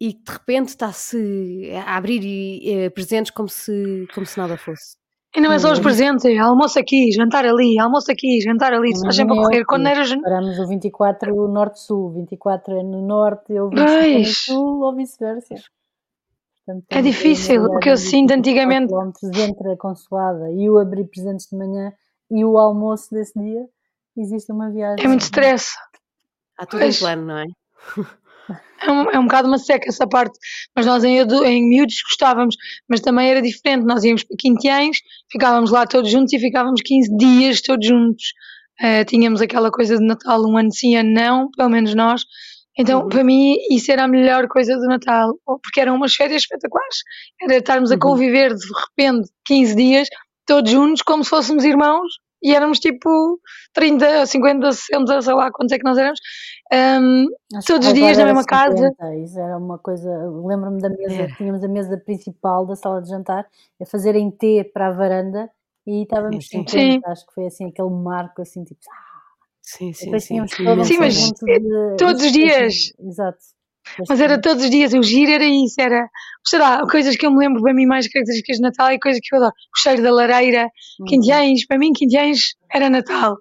e 0.00 0.14
de 0.14 0.32
repente 0.32 0.68
está-se 0.68 1.70
a 1.86 1.96
abrir 1.96 2.86
uh, 2.86 2.90
presentes 2.92 3.30
como 3.30 3.48
se, 3.48 4.08
como 4.14 4.24
se 4.24 4.38
nada 4.38 4.56
fosse. 4.56 4.98
E 5.36 5.40
não 5.40 5.52
é 5.52 5.58
só 5.60 5.70
os 5.70 5.78
presentes, 5.78 6.24
é 6.24 6.36
almoço 6.38 6.76
aqui, 6.78 7.12
jantar 7.12 7.44
ali, 7.44 7.78
almoço 7.78 8.10
aqui, 8.10 8.40
jantar 8.40 8.72
ali, 8.72 8.96
se 8.96 9.02
faz 9.02 9.14
sempre 9.14 9.38
a 9.38 9.42
correr. 9.42 9.64
Quando 9.64 9.86
era 9.86 10.02
Paramos 10.22 10.58
o 10.58 10.66
24 10.66 11.48
norte-sul, 11.48 12.12
24 12.14 12.74
é 12.74 12.82
no 12.82 13.06
norte, 13.06 13.52
eu 13.52 13.68
25 13.68 13.92
é 13.92 14.18
no 14.18 14.24
sul 14.24 14.80
ou 14.80 14.96
vice-versa. 14.96 15.54
É 16.88 17.00
difícil, 17.02 17.64
o 17.64 17.78
que 17.78 17.90
eu 17.90 17.96
sinto 17.96 18.32
antigamente. 18.32 18.92
Entre 18.92 19.72
a 19.72 19.76
consoada 19.76 20.50
e 20.50 20.68
o 20.68 20.78
abrir 20.78 21.04
presentes 21.04 21.46
de 21.46 21.56
manhã 21.56 21.92
e 22.28 22.44
o 22.44 22.58
almoço 22.58 23.12
desse 23.12 23.38
dia, 23.38 23.66
existe 24.16 24.50
uma 24.50 24.68
viagem. 24.70 25.04
É 25.04 25.08
muito 25.08 25.22
stress. 25.22 25.74
Há 26.58 26.66
tudo 26.66 26.80
pois. 26.80 26.96
em 26.96 26.98
plano, 26.98 27.26
não 27.26 27.38
é? 27.38 27.46
É 28.82 28.90
um, 28.90 29.10
é 29.10 29.18
um 29.18 29.24
bocado 29.24 29.46
uma 29.46 29.58
seca 29.58 29.88
essa 29.88 30.06
parte, 30.06 30.38
mas 30.74 30.86
nós 30.86 31.04
em, 31.04 31.18
em 31.18 31.68
miúdos 31.68 31.96
gostávamos, 32.02 32.56
mas 32.88 33.00
também 33.00 33.30
era 33.30 33.42
diferente. 33.42 33.84
Nós 33.84 34.02
íamos 34.04 34.24
para 34.24 34.36
Quintiães, 34.38 34.98
ficávamos 35.30 35.70
lá 35.70 35.86
todos 35.86 36.10
juntos 36.10 36.32
e 36.32 36.38
ficávamos 36.38 36.80
15 36.82 37.16
dias 37.16 37.60
todos 37.60 37.86
juntos. 37.86 38.32
Uh, 38.80 39.04
tínhamos 39.04 39.42
aquela 39.42 39.70
coisa 39.70 39.98
de 39.98 40.04
Natal, 40.04 40.42
um 40.42 40.56
ano 40.56 40.72
sim, 40.72 40.96
ano 40.96 41.12
não, 41.12 41.50
pelo 41.50 41.68
menos 41.68 41.94
nós. 41.94 42.24
Então, 42.78 43.02
uhum. 43.02 43.08
para 43.08 43.22
mim, 43.22 43.56
isso 43.70 43.92
era 43.92 44.04
a 44.04 44.08
melhor 44.08 44.48
coisa 44.48 44.74
do 44.76 44.86
Natal, 44.86 45.34
porque 45.44 45.80
eram 45.80 45.96
umas 45.96 46.14
férias 46.14 46.42
espetaculares. 46.42 47.02
Era 47.42 47.56
estarmos 47.56 47.90
a 47.90 47.94
uhum. 47.94 48.00
conviver 48.00 48.54
de 48.54 48.66
repente 48.88 49.28
15 49.44 49.76
dias, 49.76 50.08
todos 50.46 50.70
juntos, 50.70 51.02
como 51.02 51.22
se 51.22 51.28
fôssemos 51.28 51.64
irmãos, 51.64 52.10
e 52.42 52.54
éramos 52.54 52.78
tipo 52.78 53.38
30, 53.74 54.24
50, 54.24 54.72
60, 54.72 55.22
sei 55.22 55.34
lá 55.34 55.50
quantos 55.52 55.72
é 55.72 55.78
que 55.78 55.84
nós 55.84 55.98
éramos, 55.98 56.18
um, 56.72 57.26
todos 57.66 57.88
os 57.88 57.94
dias 57.94 58.16
na 58.16 58.24
mesma 58.26 58.42
50, 58.42 58.46
casa. 58.46 59.16
Isso 59.16 59.38
era 59.38 59.56
uma 59.56 59.78
coisa, 59.78 60.08
lembro-me 60.46 60.80
da 60.80 60.88
mesa, 60.88 61.22
é. 61.22 61.26
tínhamos 61.34 61.64
a 61.64 61.68
mesa 61.68 61.96
principal 61.98 62.66
da 62.66 62.76
sala 62.76 63.02
de 63.02 63.08
jantar, 63.08 63.46
a 63.80 63.86
fazerem 63.86 64.30
T 64.30 64.70
para 64.72 64.88
a 64.88 64.92
varanda 64.92 65.50
e 65.86 66.02
estávamos 66.02 66.46
sim, 66.46 66.58
50, 66.66 66.70
sim. 66.70 67.00
acho 67.04 67.26
que 67.26 67.34
foi 67.34 67.46
assim 67.46 67.68
aquele 67.68 67.90
marco 67.90 68.42
assim 68.42 68.62
tipo. 68.64 68.80
Ah! 68.90 69.10
Sim, 69.62 69.92
sim, 69.92 70.18
sim. 70.18 70.46
Sim, 70.84 70.98
mas 70.98 71.14
de, 71.14 71.96
todos 71.96 72.22
os 72.22 72.32
dias. 72.32 72.92
Exato. 72.98 73.38
Mas 74.08 74.20
era 74.20 74.40
todos 74.40 74.64
os 74.64 74.70
dias, 74.70 74.92
o 74.92 75.02
giro 75.02 75.32
era 75.32 75.44
isso, 75.44 75.80
era, 75.80 76.08
sei 76.44 76.58
lá, 76.58 76.86
coisas 76.88 77.16
que 77.16 77.26
eu 77.26 77.30
me 77.30 77.38
lembro 77.38 77.62
para 77.62 77.74
mim 77.74 77.86
mais 77.86 78.06
características 78.08 78.56
de 78.56 78.62
Natal 78.62 78.92
e 78.92 79.00
coisas 79.00 79.20
que 79.22 79.34
eu 79.34 79.38
adoro. 79.38 79.52
O 79.74 79.80
cheiro 79.80 80.02
da 80.02 80.12
lareira, 80.12 80.68
uhum. 81.00 81.06
Quintiães, 81.06 81.66
para 81.66 81.78
mim 81.78 81.92
Quintiães 81.92 82.54
era 82.72 82.90
Natal. 82.90 83.36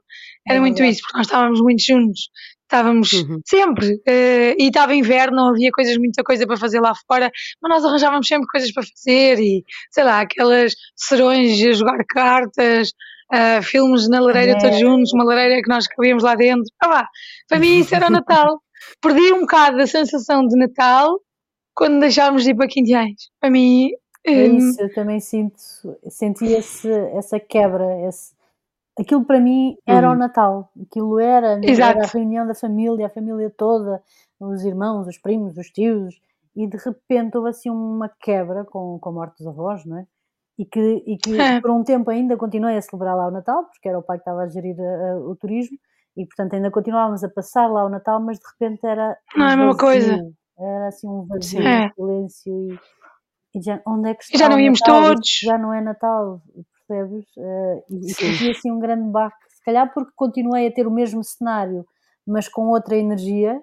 Era 0.48 0.58
é 0.58 0.62
muito 0.62 0.84
isso, 0.84 1.02
porque 1.02 1.18
nós 1.18 1.28
estávamos 1.28 1.62
muito 1.62 1.84
juntos. 1.84 2.30
Estávamos 2.70 3.12
uhum. 3.14 3.42
sempre. 3.48 3.96
Uh, 4.08 4.54
e 4.60 4.68
estava 4.68 4.94
inverno, 4.94 5.36
não 5.36 5.50
havia 5.50 5.72
coisas, 5.72 5.98
muita 5.98 6.22
coisa 6.24 6.46
para 6.46 6.56
fazer 6.56 6.80
lá 6.80 6.94
fora, 7.08 7.32
mas 7.60 7.72
nós 7.72 7.84
arranjávamos 7.84 8.28
sempre 8.28 8.46
coisas 8.48 8.72
para 8.72 8.84
fazer 8.84 9.40
e, 9.40 9.64
sei 9.90 10.04
lá, 10.04 10.22
aquelas 10.22 10.74
serões 10.96 11.60
a 11.60 11.72
jogar 11.72 11.98
cartas, 12.08 12.90
uh, 13.34 13.64
filmes 13.64 14.08
na 14.08 14.20
lareira 14.20 14.52
é. 14.52 14.60
todos 14.60 14.80
juntos, 14.80 15.12
uma 15.14 15.24
lareira 15.24 15.60
que 15.64 15.70
nós 15.70 15.88
cabíamos 15.88 16.24
lá 16.24 16.36
dentro. 16.36 16.72
Ah, 16.80 16.88
lá, 16.88 17.08
para 17.48 17.58
mim 17.58 17.80
isso 17.80 17.96
era 17.96 18.06
o 18.06 18.12
Natal. 18.12 18.62
perdi 19.02 19.34
um 19.34 19.42
bocado 19.42 19.78
da 19.78 19.88
sensação 19.88 20.46
de 20.46 20.56
Natal 20.56 21.20
quando 21.74 22.00
deixámos 22.00 22.44
de 22.44 22.52
ir 22.52 22.56
para 22.56 22.68
Quintiães. 22.68 23.30
Para 23.40 23.50
mim. 23.50 23.90
É 24.24 24.32
hum, 24.32 24.58
isso, 24.58 24.82
eu 24.82 24.94
também 24.94 25.20
sinto, 25.20 25.56
senti 26.10 26.46
esse, 26.48 26.92
essa 27.16 27.40
quebra, 27.40 27.86
esse, 28.08 28.34
aquilo 29.00 29.24
para 29.24 29.40
mim 29.40 29.78
era 29.86 30.10
uhum. 30.10 30.16
o 30.16 30.18
Natal, 30.18 30.72
aquilo 30.82 31.20
era, 31.20 31.60
era, 31.64 32.04
a 32.04 32.08
reunião 32.08 32.46
da 32.46 32.54
família, 32.54 33.08
a 33.08 33.10
família 33.10 33.50
toda, 33.50 34.04
os 34.40 34.64
irmãos, 34.64 35.08
os 35.08 35.18
primos, 35.18 35.58
os 35.58 35.68
tios, 35.68 36.20
e 36.56 36.68
de 36.68 36.78
repente 36.78 37.38
houve 37.38 37.50
assim 37.50 37.70
uma 37.70 38.10
quebra 38.20 38.66
com, 38.66 39.00
com 39.00 39.10
a 39.10 39.12
morte 39.12 39.38
dos 39.38 39.48
avós, 39.48 39.86
não 39.86 40.00
é? 40.00 40.06
E 40.58 40.66
que, 40.66 41.04
e 41.08 41.18
que 41.18 41.40
é. 41.40 41.62
por 41.62 41.72
um 41.72 41.84
tempo 41.84 42.12
ainda 42.12 42.36
continuei 42.36 42.76
a 42.76 42.82
celebrar 42.82 43.16
lá 43.16 43.28
o 43.28 43.32
Natal, 43.32 43.66
porque 43.66 43.88
era 43.88 43.98
o 43.98 44.04
pai 44.04 44.18
que 44.18 44.24
estava 44.24 44.42
a 44.42 44.48
gerir 44.48 44.76
a, 44.80 45.12
a, 45.12 45.18
o 45.18 45.36
turismo, 45.36 45.78
e 46.18 46.26
portanto 46.26 46.54
ainda 46.56 46.70
continuávamos 46.70 47.24
a 47.24 47.30
passar 47.30 47.68
lá 47.68 47.86
o 47.86 47.90
Natal, 47.90 48.20
mas 48.20 48.38
de 48.38 48.46
repente 48.52 48.86
era. 48.86 49.18
Não 49.36 49.48
é 49.48 49.54
a 49.54 49.58
mesma 49.58 49.78
coisa. 49.78 50.32
Era 50.60 50.88
assim 50.90 51.08
um 51.08 51.26
vazio, 51.26 51.62
um 51.62 51.94
silêncio 51.96 52.54
e, 52.54 53.58
e, 53.58 53.62
já, 53.62 53.82
onde 53.88 54.10
é 54.10 54.14
que 54.14 54.24
está? 54.24 54.36
E 54.36 54.40
já 54.40 54.50
não 54.50 54.60
íamos 54.60 54.82
Natal? 54.82 55.02
todos. 55.02 55.40
Já 55.42 55.58
não 55.58 55.74
é 55.74 55.80
Natal, 55.80 56.42
percebes? 56.90 57.26
Uh, 57.38 57.96
e 58.08 58.14
senti 58.14 58.50
assim 58.50 58.72
um 58.72 58.80
grande 58.80 59.10
baque, 59.12 59.38
se 59.50 59.64
calhar 59.64 59.92
porque 59.94 60.12
continuei 60.16 60.68
a 60.68 60.72
ter 60.72 60.88
o 60.88 60.92
mesmo 60.92 61.24
cenário, 61.24 61.86
mas 62.28 62.50
com 62.50 62.70
outra 62.70 62.98
energia, 62.98 63.60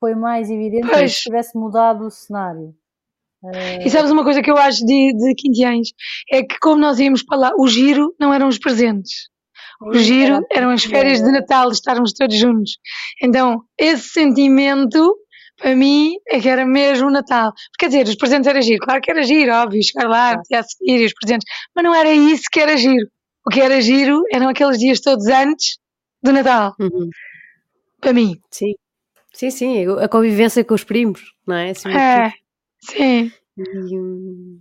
foi 0.00 0.14
mais 0.14 0.50
evidente 0.50 0.88
pois. 0.88 1.16
se 1.16 1.22
tivesse 1.22 1.56
mudado 1.56 2.04
o 2.06 2.10
cenário. 2.10 2.74
Uh... 3.42 3.86
E 3.86 3.90
sabes 3.90 4.10
uma 4.10 4.24
coisa 4.24 4.42
que 4.42 4.50
eu 4.50 4.56
acho 4.56 4.84
de, 4.84 5.12
de 5.12 5.34
Quintiães? 5.34 5.88
É 6.30 6.42
que 6.42 6.58
como 6.58 6.80
nós 6.80 6.98
íamos 6.98 7.22
para 7.22 7.38
lá, 7.38 7.52
o 7.58 7.68
giro 7.68 8.14
não 8.18 8.34
eram 8.34 8.48
os 8.48 8.58
presentes. 8.58 9.28
O 9.80 9.94
giro 9.98 10.40
eram 10.52 10.70
as 10.70 10.84
férias 10.84 11.20
de 11.20 11.30
Natal, 11.30 11.70
estarmos 11.70 12.12
todos 12.12 12.36
juntos. 12.36 12.78
Então, 13.22 13.62
esse 13.78 14.08
sentimento, 14.08 15.16
para 15.64 15.74
mim, 15.74 16.18
é 16.28 16.38
que 16.38 16.46
era 16.46 16.66
mesmo 16.66 17.08
o 17.08 17.10
Natal. 17.10 17.50
Quer 17.78 17.86
dizer, 17.86 18.06
os 18.06 18.16
presentes 18.16 18.46
era 18.46 18.60
giro. 18.60 18.84
Claro 18.84 19.00
que 19.00 19.10
era 19.10 19.22
giro, 19.22 19.50
óbvio, 19.50 19.82
chegar 19.82 20.06
lá, 20.06 20.34
a 20.34 20.62
seguir, 20.62 21.06
os 21.06 21.14
presentes. 21.14 21.50
Mas 21.74 21.82
não 21.82 21.94
era 21.94 22.12
isso 22.12 22.50
que 22.52 22.60
era 22.60 22.76
giro. 22.76 23.08
O 23.46 23.50
que 23.50 23.62
era 23.62 23.80
giro 23.80 24.22
eram 24.30 24.50
aqueles 24.50 24.78
dias 24.78 25.00
todos 25.00 25.26
antes 25.26 25.78
do 26.22 26.34
Natal. 26.34 26.76
Uhum. 26.78 27.08
Para 27.98 28.12
mim. 28.12 28.38
Sim. 28.50 28.74
Sim, 29.32 29.50
sim, 29.50 29.86
a 30.02 30.06
convivência 30.06 30.62
com 30.62 30.74
os 30.74 30.84
primos, 30.84 31.32
não 31.46 31.56
é? 31.56 31.70
Assim, 31.70 31.88
é, 31.88 32.32
sim. 32.80 33.32
E, 33.56 33.96
hum, 33.96 34.60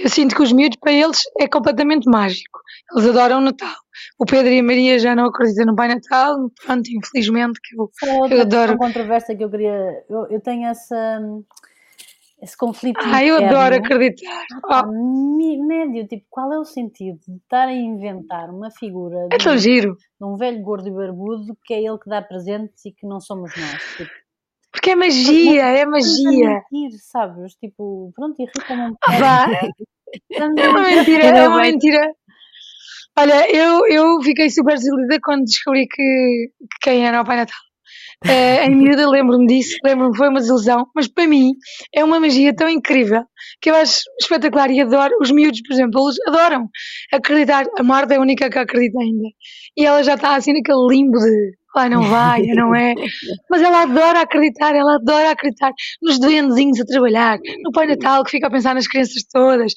eu 0.00 0.08
sinto 0.10 0.34
que 0.34 0.42
os 0.42 0.52
miúdos, 0.52 0.78
para 0.80 0.92
eles, 0.92 1.20
é 1.40 1.46
completamente 1.46 2.10
mágico. 2.10 2.58
Eles 2.92 3.08
adoram 3.08 3.38
o 3.38 3.40
Natal. 3.40 3.76
O 4.18 4.24
Pedro 4.26 4.52
e 4.52 4.60
a 4.60 4.62
Maria 4.62 4.98
já 4.98 5.14
não 5.14 5.26
acreditam 5.26 5.66
no 5.66 5.76
Pai 5.76 5.88
Natal, 5.88 6.50
pronto, 6.64 6.88
infelizmente, 6.90 7.60
que 7.62 7.76
eu, 7.76 7.90
outra 8.20 8.36
eu 8.36 8.40
adoro. 8.42 8.78
controvérsia 8.78 9.36
que 9.36 9.44
eu 9.44 9.50
queria, 9.50 10.04
eu, 10.08 10.26
eu 10.28 10.40
tenho 10.40 10.66
essa, 10.66 11.20
esse 12.40 12.56
conflito 12.56 12.98
Ah, 13.02 13.24
eu 13.24 13.36
adoro 13.36 13.76
acreditar. 13.76 14.44
Ah, 14.64 14.84
médio, 14.86 16.06
tipo, 16.06 16.26
qual 16.28 16.52
é 16.52 16.58
o 16.58 16.64
sentido 16.64 17.18
de 17.26 17.36
estar 17.36 17.68
a 17.68 17.72
inventar 17.72 18.50
uma 18.50 18.70
figura 18.70 19.28
é 19.30 19.38
tão 19.38 19.54
de, 19.56 19.62
giro. 19.62 19.96
de 19.96 20.26
um 20.26 20.36
velho 20.36 20.60
gordo 20.62 20.88
e 20.88 20.90
barbudo 20.90 21.56
que 21.64 21.72
é 21.74 21.82
ele 21.82 21.98
que 21.98 22.08
dá 22.08 22.20
presentes 22.20 22.84
e 22.84 22.92
que 22.92 23.06
não 23.06 23.20
somos 23.20 23.52
nós? 23.56 23.82
Tipo, 23.96 24.10
Porque 24.72 24.90
é 24.90 24.96
magia, 24.96 25.62
é 25.62 25.86
magia. 25.86 26.62
mentir, 26.70 26.98
sabes? 27.00 27.54
Tipo, 27.54 28.12
pronto, 28.14 28.40
irrita-me 28.40 28.82
um 28.82 28.96
Ah, 29.06 29.18
vá. 29.18 29.46
É 30.36 30.68
uma 30.68 30.82
mentira, 30.82 31.24
é 31.24 31.48
uma 31.48 31.62
mentira. 31.62 32.14
Olha, 33.18 33.50
eu, 33.54 33.86
eu 33.88 34.22
fiquei 34.22 34.48
super 34.50 34.74
desiludida 34.74 35.18
quando 35.22 35.44
descobri 35.44 35.86
que, 35.86 36.50
que 36.60 36.78
quem 36.82 37.06
era 37.06 37.20
o 37.20 37.24
Pai 37.24 37.36
Natal. 37.36 37.71
Uh, 38.24 38.66
em 38.66 38.76
miúda 38.76 39.08
lembro-me 39.08 39.46
disso, 39.46 39.76
lembro-me 39.84 40.16
foi 40.16 40.28
uma 40.28 40.38
desilusão, 40.38 40.86
mas 40.94 41.08
para 41.08 41.26
mim 41.26 41.52
é 41.92 42.04
uma 42.04 42.20
magia 42.20 42.54
tão 42.54 42.68
incrível 42.68 43.24
que 43.60 43.68
eu 43.70 43.74
acho 43.74 44.00
espetacular 44.20 44.70
e 44.70 44.80
adoro. 44.80 45.14
Os 45.20 45.30
miúdos, 45.30 45.60
por 45.62 45.72
exemplo, 45.72 46.00
eles 46.04 46.16
adoram 46.28 46.68
acreditar. 47.12 47.64
A 47.78 47.82
Marta 47.82 48.14
é 48.14 48.18
a 48.18 48.20
única 48.20 48.48
que 48.48 48.58
acredita 48.58 48.98
ainda. 49.00 49.28
E 49.76 49.84
ela 49.84 50.02
já 50.02 50.14
está 50.14 50.36
assim 50.36 50.52
naquele 50.52 50.86
limbo 50.88 51.18
de 51.18 51.52
vai, 51.74 51.88
não 51.88 52.02
vai, 52.02 52.42
não 52.54 52.74
é? 52.74 52.94
Mas 53.50 53.62
ela 53.62 53.82
adora 53.82 54.20
acreditar, 54.20 54.74
ela 54.74 54.96
adora 54.96 55.30
acreditar 55.30 55.72
nos 56.02 56.18
duendezinhos 56.18 56.80
a 56.80 56.84
trabalhar, 56.84 57.38
no 57.64 57.72
Pai 57.72 57.86
Natal 57.86 58.22
que 58.24 58.30
fica 58.30 58.46
a 58.46 58.50
pensar 58.50 58.74
nas 58.74 58.86
crianças 58.86 59.22
todas, 59.32 59.72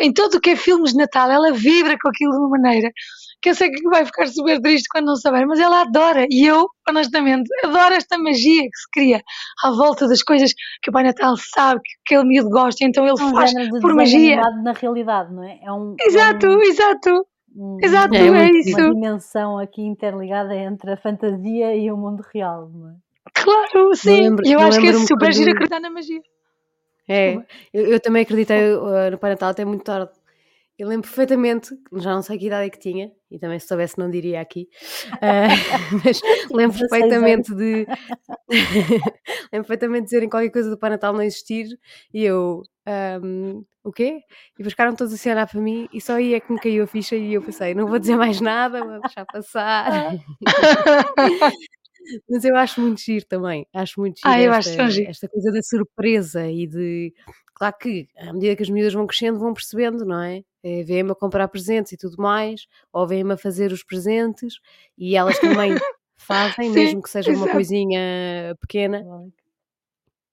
em 0.00 0.12
tudo 0.12 0.36
o 0.36 0.40
que 0.40 0.50
é 0.50 0.56
filmes 0.56 0.92
de 0.92 0.98
Natal, 0.98 1.30
ela 1.30 1.52
vibra 1.52 1.96
com 2.00 2.08
aquilo 2.08 2.32
de 2.32 2.38
uma 2.38 2.50
maneira 2.50 2.90
que 3.42 3.50
eu 3.50 3.54
sei 3.54 3.70
que 3.70 3.82
vai 3.88 4.06
ficar 4.06 4.28
super 4.28 4.60
triste 4.60 4.86
quando 4.88 5.06
não 5.06 5.16
saber, 5.16 5.44
mas 5.46 5.58
ela 5.58 5.82
adora, 5.82 6.26
e 6.30 6.46
eu, 6.46 6.68
honestamente, 6.88 7.50
adoro 7.64 7.94
esta 7.94 8.16
magia 8.16 8.62
que 8.62 8.76
se 8.76 8.90
cria 8.92 9.22
à 9.64 9.70
volta 9.72 10.06
das 10.06 10.22
coisas 10.22 10.52
que 10.80 10.90
o 10.90 10.92
Pai 10.92 11.02
Natal 11.02 11.34
sabe 11.36 11.80
que 11.82 11.90
aquele 12.06 12.28
miúdo 12.28 12.50
gosta, 12.50 12.84
então 12.84 13.04
ele 13.04 13.20
é 13.20 13.24
um 13.24 13.34
faz 13.34 13.50
de 13.50 13.80
por 13.80 13.94
magia. 13.94 14.40
na 14.62 14.72
realidade, 14.72 15.34
não 15.34 15.42
é? 15.42 15.58
é 15.60 15.72
um, 15.72 15.96
exato, 16.00 16.46
é 16.46 16.50
um, 16.50 16.62
exato. 16.62 17.26
Um, 17.54 17.76
Exato, 17.82 18.14
é, 18.14 18.28
é 18.28 18.50
isso. 18.50 18.78
Uma 18.78 18.94
dimensão 18.94 19.58
aqui 19.58 19.82
interligada 19.82 20.54
entre 20.56 20.92
a 20.92 20.96
fantasia 20.96 21.76
e 21.76 21.92
o 21.92 21.96
mundo 21.98 22.24
real, 22.32 22.70
não 22.72 22.88
é? 22.88 22.94
Claro, 23.34 23.94
sim. 23.94 24.22
Lembro, 24.22 24.46
eu 24.46 24.58
acho 24.60 24.80
que 24.80 24.86
é 24.86 24.94
super 24.94 25.32
giro 25.34 25.50
acreditar 25.50 25.78
na 25.78 25.90
magia. 25.90 26.22
É, 27.06 27.34
eu, 27.74 27.86
eu 27.88 28.00
também 28.00 28.22
acreditei 28.22 28.74
uh, 28.74 29.10
no 29.10 29.18
Pai 29.18 29.30
Natal 29.32 29.50
até 29.50 29.64
muito 29.66 29.84
tarde. 29.84 30.10
Eu 30.82 30.88
lembro 30.88 31.06
perfeitamente, 31.08 31.78
já 31.92 32.12
não 32.12 32.22
sei 32.22 32.36
que 32.36 32.48
idade 32.48 32.66
é 32.66 32.70
que 32.70 32.76
tinha, 32.76 33.12
e 33.30 33.38
também 33.38 33.56
se 33.56 33.68
soubesse 33.68 33.96
não 33.96 34.10
diria 34.10 34.40
aqui, 34.40 34.68
uh, 35.12 35.12
mas 36.04 36.20
lembro 36.50 36.76
perfeitamente 36.76 37.54
de 37.54 37.86
lembro 39.52 39.68
perfeitamente 39.68 40.00
de 40.00 40.04
dizerem 40.06 40.28
qualquer 40.28 40.50
coisa 40.50 40.68
do 40.68 40.76
Pai 40.76 40.90
Natal 40.90 41.12
não 41.12 41.22
existir, 41.22 41.68
e 42.12 42.24
eu 42.24 42.64
um, 43.22 43.64
o 43.84 43.92
quê? 43.92 44.22
E 44.58 44.64
ficaram 44.64 44.96
todos 44.96 45.14
assim 45.14 45.28
a 45.28 45.34
olhar 45.34 45.46
para 45.46 45.60
mim 45.60 45.88
e 45.92 46.00
só 46.00 46.14
aí 46.14 46.34
é 46.34 46.40
que 46.40 46.52
me 46.52 46.58
caiu 46.58 46.82
a 46.82 46.86
ficha 46.88 47.14
e 47.14 47.32
eu 47.32 47.42
pensei, 47.42 47.74
não 47.74 47.86
vou 47.86 48.00
dizer 48.00 48.16
mais 48.16 48.40
nada, 48.40 48.84
vou 48.84 49.00
deixar 49.00 49.24
passar. 49.24 50.18
Mas 52.28 52.44
eu 52.44 52.56
acho 52.56 52.80
muito 52.80 53.00
giro 53.00 53.24
também, 53.26 53.64
acho 53.72 54.00
muito 54.00 54.16
giro, 54.16 54.28
ah, 54.28 54.42
eu 54.42 54.52
esta, 54.52 54.82
acho 54.82 54.96
giro. 54.96 55.10
esta 55.10 55.28
coisa 55.28 55.52
da 55.52 55.62
surpresa 55.62 56.50
e 56.50 56.66
de. 56.66 57.14
Claro 57.54 57.76
que, 57.78 58.08
à 58.18 58.32
medida 58.32 58.56
que 58.56 58.64
as 58.64 58.68
miúdas 58.68 58.92
vão 58.92 59.06
crescendo, 59.06 59.38
vão 59.38 59.54
percebendo, 59.54 60.04
não 60.04 60.20
é? 60.20 60.42
É 60.62 60.82
vêm-me 60.82 61.10
a 61.12 61.14
comprar 61.14 61.48
presentes 61.48 61.92
e 61.92 61.96
tudo 61.96 62.16
mais, 62.18 62.66
ou 62.92 63.06
vêm-me 63.06 63.32
a 63.32 63.36
fazer 63.36 63.72
os 63.72 63.82
presentes 63.82 64.54
e 64.96 65.16
elas 65.16 65.38
também 65.38 65.74
fazem, 66.16 66.68
Sim, 66.68 66.74
mesmo 66.74 67.02
que 67.02 67.10
seja 67.10 67.30
exato. 67.30 67.46
uma 67.46 67.52
coisinha 67.52 68.56
pequena. 68.60 69.02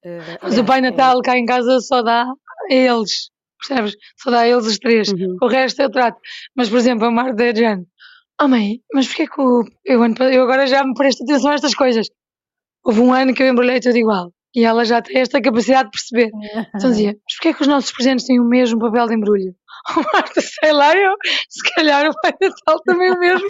Uh, 0.05 0.37
Mas 0.41 0.57
o 0.57 0.63
Pai 0.63 0.81
Natal 0.81 1.21
cá 1.21 1.37
em 1.37 1.45
casa 1.45 1.79
só 1.81 2.01
dá 2.01 2.23
a 2.23 2.73
eles, 2.73 3.29
percebes? 3.57 3.95
Só 4.17 4.31
dá 4.31 4.41
a 4.41 4.47
eles 4.47 4.65
os 4.65 4.77
três. 4.77 5.09
Uhum. 5.09 5.37
O 5.41 5.47
resto 5.47 5.81
eu 5.81 5.89
trato. 5.89 6.19
Mas, 6.55 6.69
por 6.69 6.77
exemplo, 6.77 7.05
a 7.05 7.11
Marta 7.11 7.43
é 7.43 7.51
de 7.51 7.59
género. 7.59 7.87
Oh 8.41 8.47
mãe, 8.47 8.79
mas 8.93 9.07
porquê 9.07 9.27
que 9.27 9.41
o... 9.41 9.65
eu, 9.83 10.01
eu 10.31 10.43
agora 10.43 10.65
já 10.65 10.81
me 10.85 10.93
presto 10.93 11.23
atenção 11.23 11.51
a 11.51 11.55
estas 11.55 11.75
coisas? 11.75 12.07
Houve 12.85 13.01
um 13.01 13.11
ano 13.11 13.33
que 13.33 13.43
eu 13.43 13.47
embrulhei 13.47 13.81
tudo 13.81 13.97
igual. 13.97 14.31
E 14.55 14.63
ela 14.63 14.85
já 14.85 15.01
tem 15.01 15.17
esta 15.17 15.41
capacidade 15.41 15.89
de 15.89 15.91
perceber. 15.91 16.31
Então 16.73 16.89
dizia, 16.89 17.17
mas 17.23 17.35
porquê 17.35 17.53
que 17.53 17.61
os 17.61 17.67
nossos 17.67 17.91
presentes 17.91 18.25
têm 18.25 18.39
o 18.39 18.45
mesmo 18.45 18.79
papel 18.79 19.07
de 19.07 19.15
embrulho? 19.15 19.53
Oh, 19.97 20.01
Marta, 20.13 20.41
sei 20.41 20.71
lá, 20.71 20.95
eu, 20.95 21.15
se 21.49 21.73
calhar 21.73 22.09
o 22.09 22.13
Pai 22.21 22.33
Natal 22.39 22.79
também 22.83 23.11
o 23.11 23.19
mesmo, 23.19 23.47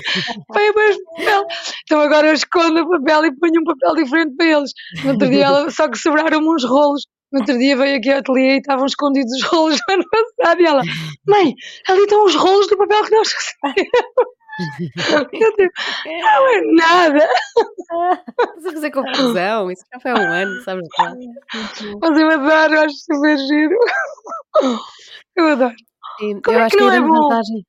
põe 0.48 0.70
o 0.70 0.76
mesmo 0.76 1.04
papel. 1.16 1.44
Então 1.84 2.00
agora 2.00 2.28
eu 2.28 2.34
escondo 2.34 2.82
o 2.82 2.90
papel 2.90 3.26
e 3.26 3.36
ponho 3.38 3.62
um 3.62 3.64
papel 3.64 3.96
diferente 3.96 4.36
para 4.38 4.46
eles. 4.48 4.72
No 5.04 5.12
outro 5.12 5.30
dia, 5.30 5.46
ela, 5.46 5.70
só 5.70 5.90
que 5.90 5.98
sobraram-me 5.98 6.48
uns 6.48 6.64
rolos. 6.64 7.06
No 7.32 7.40
outro 7.42 7.58
dia 7.58 7.76
veio 7.78 7.98
aqui 7.98 8.12
ao 8.12 8.20
ateliê 8.20 8.56
e 8.56 8.58
estavam 8.58 8.86
escondidos 8.86 9.32
os 9.34 9.44
rolos 9.44 9.80
do 9.88 9.94
ano 9.94 10.04
passado. 10.10 10.62
E 10.62 10.66
ela, 10.66 10.82
mãe, 11.28 11.54
ali 11.88 12.02
estão 12.04 12.26
os 12.26 12.36
rolos 12.36 12.68
do 12.68 12.78
papel 12.78 13.04
que 13.04 13.16
nós 13.16 13.34
recebemos. 13.34 13.90
Não 16.06 16.48
é 16.50 16.62
nada. 16.76 17.30
Estás 18.40 18.66
a 18.66 18.72
fazer 18.74 18.92
confusão, 18.92 19.72
isso 19.72 19.84
já 19.94 20.00
foi 20.00 20.12
há 20.12 20.16
um 20.16 20.32
ano, 20.32 20.62
sabes? 20.64 20.88
Mas 22.02 22.18
eu 22.20 22.30
adoro, 22.30 22.80
acho 22.82 22.96
super 22.96 23.38
giro. 23.38 23.78
Eu 25.36 25.46
adoro. 25.48 25.76
Sim, 26.20 26.42
Como 26.42 26.58
eu 26.58 26.62
é 26.62 26.64
acho 26.66 26.72
que 26.78 26.78
que 26.78 26.84
não 26.84 26.92
a 26.92 26.96
é 26.96 27.02
vantagem. 27.02 27.66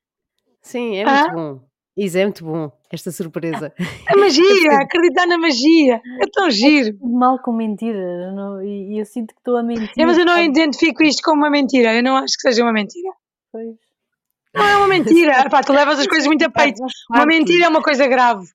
Sim, 0.61 0.97
é 0.97 1.05
Hã? 1.05 1.21
muito 1.23 1.35
bom. 1.35 1.71
Isso 1.97 2.17
é 2.19 2.23
muito 2.25 2.45
bom, 2.45 2.73
esta 2.91 3.11
surpresa. 3.11 3.75
A 4.09 4.17
magia, 4.17 4.73
acreditar 4.83 5.27
na 5.27 5.37
magia. 5.39 6.01
É 6.21 6.27
tão 6.33 6.51
giro. 6.51 6.97
Tudo 6.99 7.13
mal 7.13 7.39
com 7.43 7.53
mentiras 7.53 8.35
não- 8.35 8.63
e, 8.63 8.99
eu 8.99 9.05
sinto 9.05 9.35
que 9.35 9.41
estou 9.41 9.57
a 9.57 9.63
mentir. 9.63 9.91
É, 9.99 10.07
mas 10.07 10.17
eu 10.17 10.25
não 10.25 10.39
identifico 10.39 11.03
isto 11.03 11.21
como 11.23 11.43
uma 11.43 11.51
mentira. 11.51 11.95
Eu 11.95 12.03
não 12.03 12.17
acho 12.17 12.35
que 12.37 12.43
seja 12.43 12.63
uma 12.63 12.73
mentira. 12.73 13.11
Pois. 13.53 13.77
Não 14.55 14.65
é 14.65 14.77
uma 14.79 14.89
mentira. 14.89 15.33
Pá, 15.51 15.63
tu 15.63 15.73
levas 15.73 15.99
as 15.99 16.07
coisas 16.07 16.27
muito 16.27 16.45
a 16.45 16.51
peito. 16.51 16.81
Uma 17.11 17.27
mentira 17.27 17.67
é 17.67 17.69
uma 17.69 17.83
coisa 17.83 18.07
grave. 18.07 18.47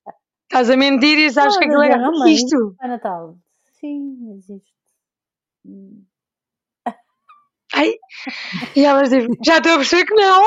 Estás 0.44 0.70
a 0.70 0.76
mentir 0.76 1.18
e 1.18 1.30
sabes 1.30 1.54
Não, 1.54 1.60
que 1.60 1.66
aquilo 1.66 1.82
é 1.82 1.96
mãe. 2.10 2.32
isto. 2.32 2.74
Pai 2.78 2.88
Natal. 2.88 3.36
Sim, 3.80 4.32
existe. 4.34 4.72
Ai. 7.76 7.92
E 8.74 8.84
elas 8.84 9.10
dizem, 9.10 9.28
já 9.44 9.58
estou 9.58 9.72
a 9.72 9.76
perceber 9.76 10.06
que 10.06 10.14
não. 10.14 10.42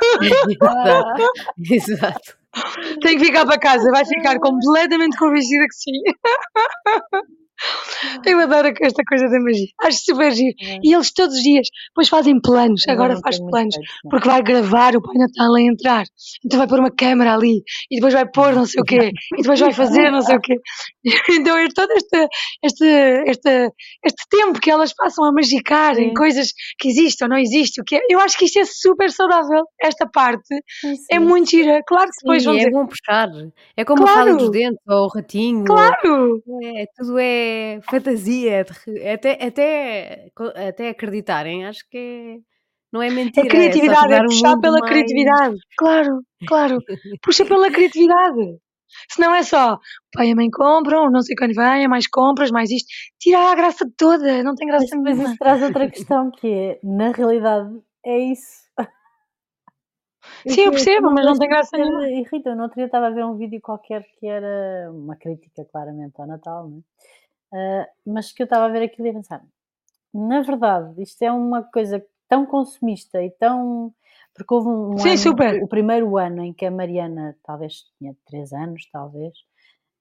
Exato. 0.50 1.32
Exato. 1.70 2.36
Tem 3.02 3.18
que 3.18 3.26
ficar 3.26 3.46
para 3.46 3.58
casa. 3.58 3.90
Vai 3.90 4.04
ficar 4.04 4.38
completamente 4.38 5.16
convencida 5.18 5.64
que 5.66 5.74
sim. 5.74 6.02
Eu 8.26 8.38
adoro 8.40 8.72
esta 8.80 9.02
coisa 9.08 9.28
da 9.28 9.38
magia. 9.40 9.66
Acho 9.82 9.98
super 10.04 10.32
giro. 10.32 10.54
E 10.82 10.92
eles 10.94 11.12
todos 11.12 11.36
os 11.36 11.42
dias 11.42 11.66
depois 11.90 12.08
fazem 12.08 12.40
planos. 12.40 12.82
Eu 12.86 12.94
Agora 12.94 13.18
faz 13.20 13.38
planos. 13.38 13.74
porque 14.10 14.28
vai 14.28 14.42
gravar 14.42 14.96
o 14.96 15.02
Pai 15.02 15.14
Natal 15.16 15.54
a 15.54 15.60
entrar. 15.60 16.04
Então 16.44 16.58
vai 16.58 16.66
pôr 16.68 16.78
uma 16.80 16.90
câmera 16.90 17.34
ali 17.34 17.62
e 17.90 17.96
depois 17.96 18.14
vai 18.14 18.26
pôr 18.28 18.54
não 18.54 18.66
sei 18.66 18.80
o 18.80 18.84
quê 18.84 19.10
e 19.38 19.42
depois 19.42 19.60
vai 19.60 19.72
fazer 19.72 20.10
não 20.10 20.22
sei 20.22 20.36
o 20.36 20.40
quê. 20.40 20.54
Então 21.30 21.56
é 21.56 21.66
todo 21.74 21.90
este, 21.92 22.28
este, 22.62 22.84
este, 23.26 23.70
este 24.04 24.28
tempo 24.28 24.60
que 24.60 24.70
elas 24.70 24.92
passam 24.94 25.24
a 25.24 25.32
magicar 25.32 25.98
em 25.98 26.12
coisas 26.14 26.48
que 26.78 26.88
existem 26.88 27.26
ou 27.26 27.30
não 27.30 27.38
existem. 27.38 27.82
o 27.82 27.84
que 27.84 27.96
é- 27.96 28.00
Eu 28.10 28.20
acho 28.20 28.36
que 28.36 28.44
isto 28.44 28.58
é 28.58 28.64
super 28.64 29.10
saudável. 29.10 29.62
Esta 29.82 30.06
parte 30.08 30.42
Sim, 30.80 30.94
é 31.10 31.18
muito 31.18 31.50
gira. 31.50 31.80
Claro 31.86 32.10
que 32.10 32.16
depois 32.22 32.42
Sim, 32.42 32.48
vão 32.48 32.54
é 32.54 32.58
dizer, 32.58 32.70
bom 32.70 32.86
puxar. 32.86 33.28
É 33.76 33.84
como 33.84 34.04
a 34.04 34.06
fada 34.06 34.22
Claro. 34.30 34.36
dos 34.38 34.50
dentes, 34.50 34.78
ou 34.88 35.04
o 35.04 35.08
ratinho. 35.08 35.64
claro, 35.64 36.42
É, 36.62 36.84
tudo 36.96 37.18
é 37.18 37.49
fantasia. 37.88 38.64
Até, 39.12 39.32
até, 39.46 40.30
até 40.68 40.88
acreditarem, 40.90 41.66
acho 41.66 41.80
que 41.90 41.98
é, 41.98 42.38
não 42.92 43.00
é 43.02 43.10
mentira. 43.10 43.46
é 43.46 43.50
criatividade, 43.50 44.12
é 44.12 44.20
o 44.20 44.24
puxar 44.24 44.50
mundo 44.50 44.60
pela 44.60 44.78
mais- 44.80 44.90
criatividade. 44.92 45.56
Claro, 45.78 46.20
claro. 46.46 46.78
Puxa 47.22 47.44
pela 47.44 47.70
criatividade. 47.72 48.58
Se 49.08 49.20
não 49.20 49.32
é 49.32 49.44
só 49.44 49.78
pai 50.12 50.30
e 50.30 50.32
a 50.32 50.34
mãe 50.34 50.50
compram, 50.50 51.08
não 51.10 51.22
sei 51.22 51.36
quando 51.36 51.54
vem, 51.54 51.84
é 51.84 51.88
mais 51.88 52.08
compras, 52.08 52.50
mais 52.50 52.70
isto. 52.70 52.88
Tira 53.20 53.38
a 53.38 53.54
graça 53.54 53.88
toda, 53.96 54.42
não 54.42 54.54
tem 54.56 54.66
Mas 54.66 54.78
graça 54.80 54.96
depois 54.96 55.14
nenhuma. 55.16 55.28
isso 55.28 55.38
traz 55.38 55.62
outra 55.62 55.88
questão 55.88 56.30
que 56.32 56.48
é, 56.48 56.80
na 56.82 57.12
realidade, 57.12 57.70
é 58.04 58.18
isso. 58.18 58.60
Sim, 60.46 60.62
eu 60.62 60.70
percebo, 60.72 61.10
mas 61.12 61.24
não 61.24 61.38
tem 61.38 61.48
graça 61.48 61.76
nenhuma. 61.76 62.08
Irrita. 62.08 62.54
No 62.54 62.62
outro 62.64 62.76
dia 62.76 62.86
estava 62.86 63.06
a 63.06 63.10
ver 63.10 63.24
um 63.24 63.36
vídeo 63.36 63.60
qualquer 63.62 64.04
que 64.18 64.26
era 64.26 64.90
uma 64.92 65.16
crítica, 65.16 65.64
claramente, 65.70 66.14
ao 66.20 66.26
Natal, 66.26 66.68
não 66.68 66.78
é? 66.78 66.80
Ah, 67.52 67.88
mas 68.06 68.32
que 68.32 68.42
eu 68.42 68.44
estava 68.44 68.66
a 68.66 68.68
ver 68.68 68.82
aquilo 68.82 69.08
e 69.08 69.10
a 69.10 69.14
pensar, 69.14 69.42
na 70.12 70.42
verdade, 70.42 71.00
isto 71.02 71.22
é 71.22 71.32
uma 71.32 71.62
coisa 71.62 72.04
tão 72.28 72.46
consumista 72.46 73.22
e 73.22 73.30
tão. 73.32 73.92
Porque 74.34 74.54
houve 74.54 74.68
um 74.68 74.98
Sim, 74.98 75.10
ano, 75.10 75.18
super. 75.18 75.62
o 75.62 75.68
primeiro 75.68 76.16
ano 76.16 76.44
em 76.44 76.52
que 76.52 76.64
a 76.64 76.70
Mariana 76.70 77.36
talvez 77.44 77.84
tinha 77.98 78.14
3 78.26 78.52
anos, 78.52 78.88
talvez, 78.90 79.34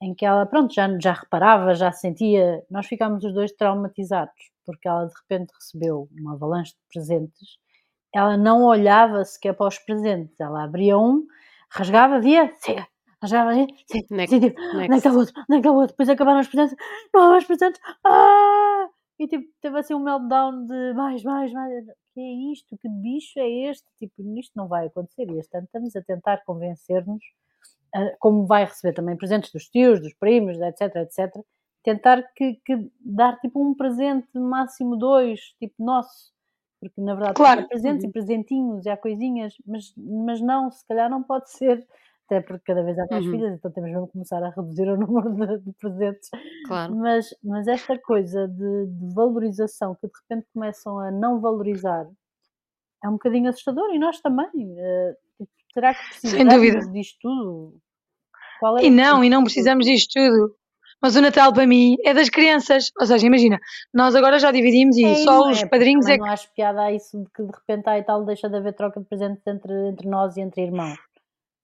em 0.01 0.13
que 0.15 0.25
ela, 0.25 0.45
pronto, 0.45 0.73
já, 0.73 0.87
já 0.99 1.13
reparava, 1.13 1.73
já 1.75 1.91
sentia. 1.91 2.63
Nós 2.69 2.87
ficámos 2.87 3.23
os 3.23 3.33
dois 3.33 3.51
traumatizados, 3.51 4.51
porque 4.65 4.87
ela 4.87 5.05
de 5.05 5.13
repente 5.13 5.51
recebeu 5.53 6.07
uma 6.11 6.33
avalanche 6.33 6.73
de 6.73 6.79
presentes. 6.93 7.57
Ela 8.13 8.37
não 8.37 8.63
olhava 8.63 9.23
sequer 9.25 9.53
para 9.53 9.67
os 9.67 9.79
presentes, 9.79 10.39
ela 10.39 10.63
abria 10.63 10.97
um, 10.97 11.25
rasgava, 11.69 12.19
via, 12.19 12.51
rasgava, 13.21 13.53
via, 13.53 13.67
sim, 13.87 14.01
Next, 14.11 14.35
sim, 14.35 14.39
tipo, 14.39 14.61
onde 14.73 14.83
é 14.85 14.89
que 14.89 14.89
next. 14.89 14.97
está 14.97 15.11
o 15.11 15.17
outro? 15.19 15.33
Onde 15.37 15.45
é 15.59 15.61
que 15.61 15.67
está 15.67 15.71
o 15.71 15.75
outro? 15.75 15.93
Depois 15.93 16.09
acabaram 16.09 16.39
os 16.39 16.47
presentes, 16.47 16.75
não 17.13 17.21
há 17.23 17.29
mais 17.31 17.45
presentes, 17.45 17.81
ah! 18.05 18.87
E 19.19 19.27
tipo, 19.27 19.45
teve 19.61 19.77
assim 19.79 19.93
um 19.93 19.99
meltdown 19.99 20.65
de 20.65 20.93
mais, 20.93 21.23
mais, 21.23 21.51
mais. 21.51 21.85
Que 22.13 22.21
é 22.21 22.51
isto? 22.53 22.77
Que 22.77 22.87
bicho 22.89 23.37
é 23.39 23.49
este? 23.69 23.85
Tipo, 23.99 24.21
isto 24.39 24.53
não 24.55 24.67
vai 24.67 24.87
acontecer. 24.87 25.29
E 25.29 25.37
este 25.39 25.55
ano 25.57 25.65
estamos 25.65 25.95
a 25.95 26.01
tentar 26.01 26.43
convencer-nos, 26.45 27.21
ah, 27.95 28.11
como 28.19 28.45
vai 28.47 28.65
receber 28.65 28.93
também 28.93 29.17
presentes 29.17 29.51
dos 29.51 29.67
tios, 29.69 30.01
dos 30.01 30.13
primos, 30.15 30.57
etc, 30.61 30.95
etc. 30.97 31.33
Tentar 31.83 32.23
que, 32.35 32.55
que 32.65 32.89
dar 33.01 33.39
tipo 33.39 33.61
um 33.61 33.73
presente, 33.75 34.27
máximo 34.39 34.95
dois, 34.97 35.39
tipo 35.59 35.75
nosso. 35.83 36.31
Porque 36.81 37.01
na 37.01 37.15
verdade 37.15 37.35
Claro. 37.35 37.61
há 37.61 37.67
presentes 37.67 38.03
Uhum. 38.05 38.09
e 38.09 38.13
presentinhos 38.13 38.85
e 38.85 38.89
há 38.89 38.95
coisinhas, 38.97 39.53
mas, 39.65 39.93
mas 39.97 40.39
não, 40.41 40.71
se 40.71 40.85
calhar 40.87 41.09
não 41.09 41.23
pode 41.23 41.51
ser. 41.51 41.85
Até 42.29 42.41
porque 42.41 42.63
cada 42.65 42.83
vez 42.83 42.99
há 42.99 43.07
mais 43.09 43.25
Uhum. 43.25 43.31
filhas, 43.31 43.53
então 43.55 43.71
temos 43.71 43.89
mesmo 43.89 44.05
que 44.05 44.13
começar 44.13 44.43
a 44.43 44.49
reduzir 44.51 44.87
o 44.87 44.97
número 44.97 45.57
de, 45.57 45.65
de 45.65 45.73
presentes. 45.79 46.29
Claro. 46.67 46.95
Mas, 46.95 47.25
mas 47.43 47.67
esta 47.67 47.97
coisa 47.97 48.47
de, 48.47 48.85
de 48.85 49.13
valorização 49.15 49.95
que 49.95 50.05
de 50.07 50.13
repente 50.21 50.47
começam 50.53 50.99
a 50.99 51.09
não 51.09 51.39
valorizar 51.41 52.05
é 53.03 53.09
um 53.09 53.13
bocadinho 53.13 53.49
assustador 53.49 53.89
e 53.95 53.97
nós 53.97 54.21
também. 54.21 54.47
tipo, 54.51 55.49
será 55.73 55.93
que 55.95 56.07
precisamos 56.09 56.91
disto 56.93 57.17
tudo? 57.21 57.73
É 58.79 58.85
E 58.85 58.89
não, 58.91 59.23
e 59.23 59.29
não 59.29 59.43
precisamos 59.43 59.85
disto 59.85 60.11
tudo. 60.13 60.55
Mas 61.01 61.15
o 61.15 61.21
Natal 61.21 61.53
para 61.53 61.65
mim 61.65 61.95
é 62.03 62.13
das 62.13 62.29
crianças. 62.29 62.91
Ou 62.99 63.05
seja, 63.07 63.25
imagina, 63.25 63.57
nós 63.93 64.13
agora 64.15 64.37
já 64.37 64.51
dividimos 64.51 64.97
e 64.97 65.05
É, 65.05 65.15
só 65.15 65.49
os 65.49 65.57
é, 65.57 65.61
porque 65.61 65.69
padrinhos 65.69 66.05
é 66.07 66.13
que. 66.13 66.19
não 66.19 66.27
acho 66.27 66.53
piada 66.53 66.81
a 66.81 66.91
isso 66.91 67.17
de 67.23 67.29
que 67.31 67.41
de 67.41 67.51
repente 67.51 67.87
há 67.87 67.97
e 67.97 68.03
tal 68.03 68.25
deixa 68.25 68.49
de 68.49 68.57
haver 68.57 68.73
troca 68.73 68.99
de 68.99 69.05
presentes 69.07 69.41
entre, 69.47 69.73
entre 69.89 70.07
nós 70.09 70.35
e 70.35 70.41
entre 70.41 70.61
irmãos. 70.61 70.99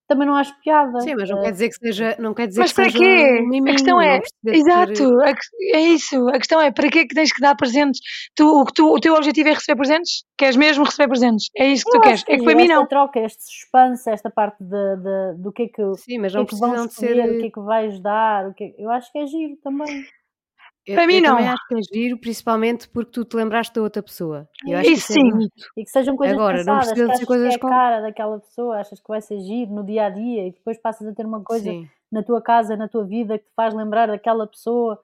Também 0.07 0.27
não 0.27 0.35
acho 0.35 0.53
piada. 0.61 0.99
Sim, 1.01 1.15
mas 1.15 1.29
não 1.29 1.41
quer 1.41 1.51
dizer 1.51 1.69
que 1.69 1.75
seja, 1.75 2.15
não 2.19 2.33
quer 2.35 2.47
dizer 2.47 2.61
Mas 2.61 2.71
que 2.71 2.75
para 2.75 2.85
seja 2.91 2.99
quê? 2.99 3.05
um 3.05 3.37
A 3.37 3.41
miminho, 3.49 3.65
questão 3.65 3.99
é, 3.99 4.21
ser- 4.21 4.55
exato, 4.55 5.19
a 5.21 5.33
que- 5.33 5.75
é 5.75 5.79
isso. 5.81 6.27
A 6.29 6.33
questão 6.37 6.61
é, 6.61 6.71
para 6.71 6.89
que 6.89 6.99
é 6.99 7.07
que 7.07 7.15
tens 7.15 7.33
que 7.33 7.41
dar 7.41 7.55
presentes? 7.55 7.99
Tu, 8.35 8.45
o, 8.47 8.63
que 8.65 8.73
tu, 8.73 8.87
o 8.93 8.99
teu 8.99 9.15
objetivo 9.15 9.49
é 9.49 9.53
receber 9.53 9.77
presentes? 9.77 10.23
Queres 10.37 10.55
mesmo 10.55 10.83
receber 10.85 11.07
presentes? 11.07 11.49
É 11.57 11.67
isso 11.67 11.85
que 11.85 11.89
tu 11.91 11.97
eu 11.97 12.01
queres? 12.01 12.17
acho 12.19 12.25
que 12.27 12.33
É 12.33 12.37
que 12.37 12.43
para 12.43 12.55
mim 12.55 12.63
esta 12.63 12.75
não. 12.75 12.85
troca, 12.87 13.19
este 13.19 13.43
suspense, 13.43 14.09
esta 14.09 14.29
parte 14.29 14.63
de, 14.63 14.95
de- 14.97 15.41
do 15.41 15.51
que 15.51 15.63
é 15.63 15.67
que, 15.69 15.95
Sim, 15.95 16.19
mas 16.19 16.31
que, 16.33 16.37
não 16.37 16.43
é 16.43 16.47
que 16.47 16.55
vão 16.55 16.85
de 16.85 16.93
ser. 16.93 17.05
escolher, 17.07 17.35
o 17.35 17.39
que 17.39 17.45
é 17.47 17.49
que 17.51 17.59
vais 17.61 17.99
dar, 17.99 18.47
o 18.49 18.53
que 18.53 18.63
é- 18.63 18.75
eu 18.77 18.91
acho 18.91 19.11
que 19.11 19.17
é 19.17 19.25
giro 19.25 19.55
também. 19.63 20.05
Eu, 20.85 20.95
Para 20.95 21.07
mim 21.07 21.15
eu 21.15 21.21
não. 21.23 21.29
também 21.31 21.47
acho 21.47 21.67
que 21.67 21.75
é 21.75 21.81
giro, 21.81 22.19
principalmente 22.19 22.87
porque 22.89 23.11
tu 23.11 23.25
te 23.25 23.35
lembraste 23.35 23.73
da 23.73 23.81
outra 23.81 24.03
pessoa. 24.03 24.47
Eu 24.67 24.77
acho 24.77 24.93
que 24.93 24.93
Isso 24.93 25.11
isso 25.11 25.11
é 25.13 25.15
sim. 25.15 25.29
bonito. 25.31 25.53
E 25.77 25.83
que 25.83 25.89
sejam 25.89 26.15
coisas 26.15 26.35
Agora, 26.35 26.63
não 26.63 26.77
pensadas, 26.77 26.93
que 26.93 26.93
precisam 26.93 27.11
de 27.11 27.17
ser 27.17 27.25
coisas 27.25 27.49
que 27.49 27.55
é 27.55 27.59
com. 27.59 27.67
a 27.67 27.69
cara 27.69 28.01
daquela 28.01 28.39
pessoa, 28.39 28.79
achas 28.79 28.99
que 28.99 29.07
vai 29.07 29.21
ser 29.21 29.39
giro 29.39 29.71
no 29.73 29.83
dia 29.83 30.05
a 30.05 30.09
dia 30.09 30.47
e 30.47 30.51
depois 30.51 30.77
passas 30.77 31.07
a 31.07 31.13
ter 31.13 31.25
uma 31.25 31.43
coisa 31.43 31.63
Sim, 31.71 31.89
na 32.11 32.23
tua 32.23 32.41
casa, 32.41 32.77
na 32.77 32.87
tua 32.87 33.03
vida, 33.03 33.37
que 33.39 33.45
te 33.45 33.53
faz 33.55 33.73
lembrar 33.73 34.07
daquela 34.07 34.45
pessoa. 34.47 35.01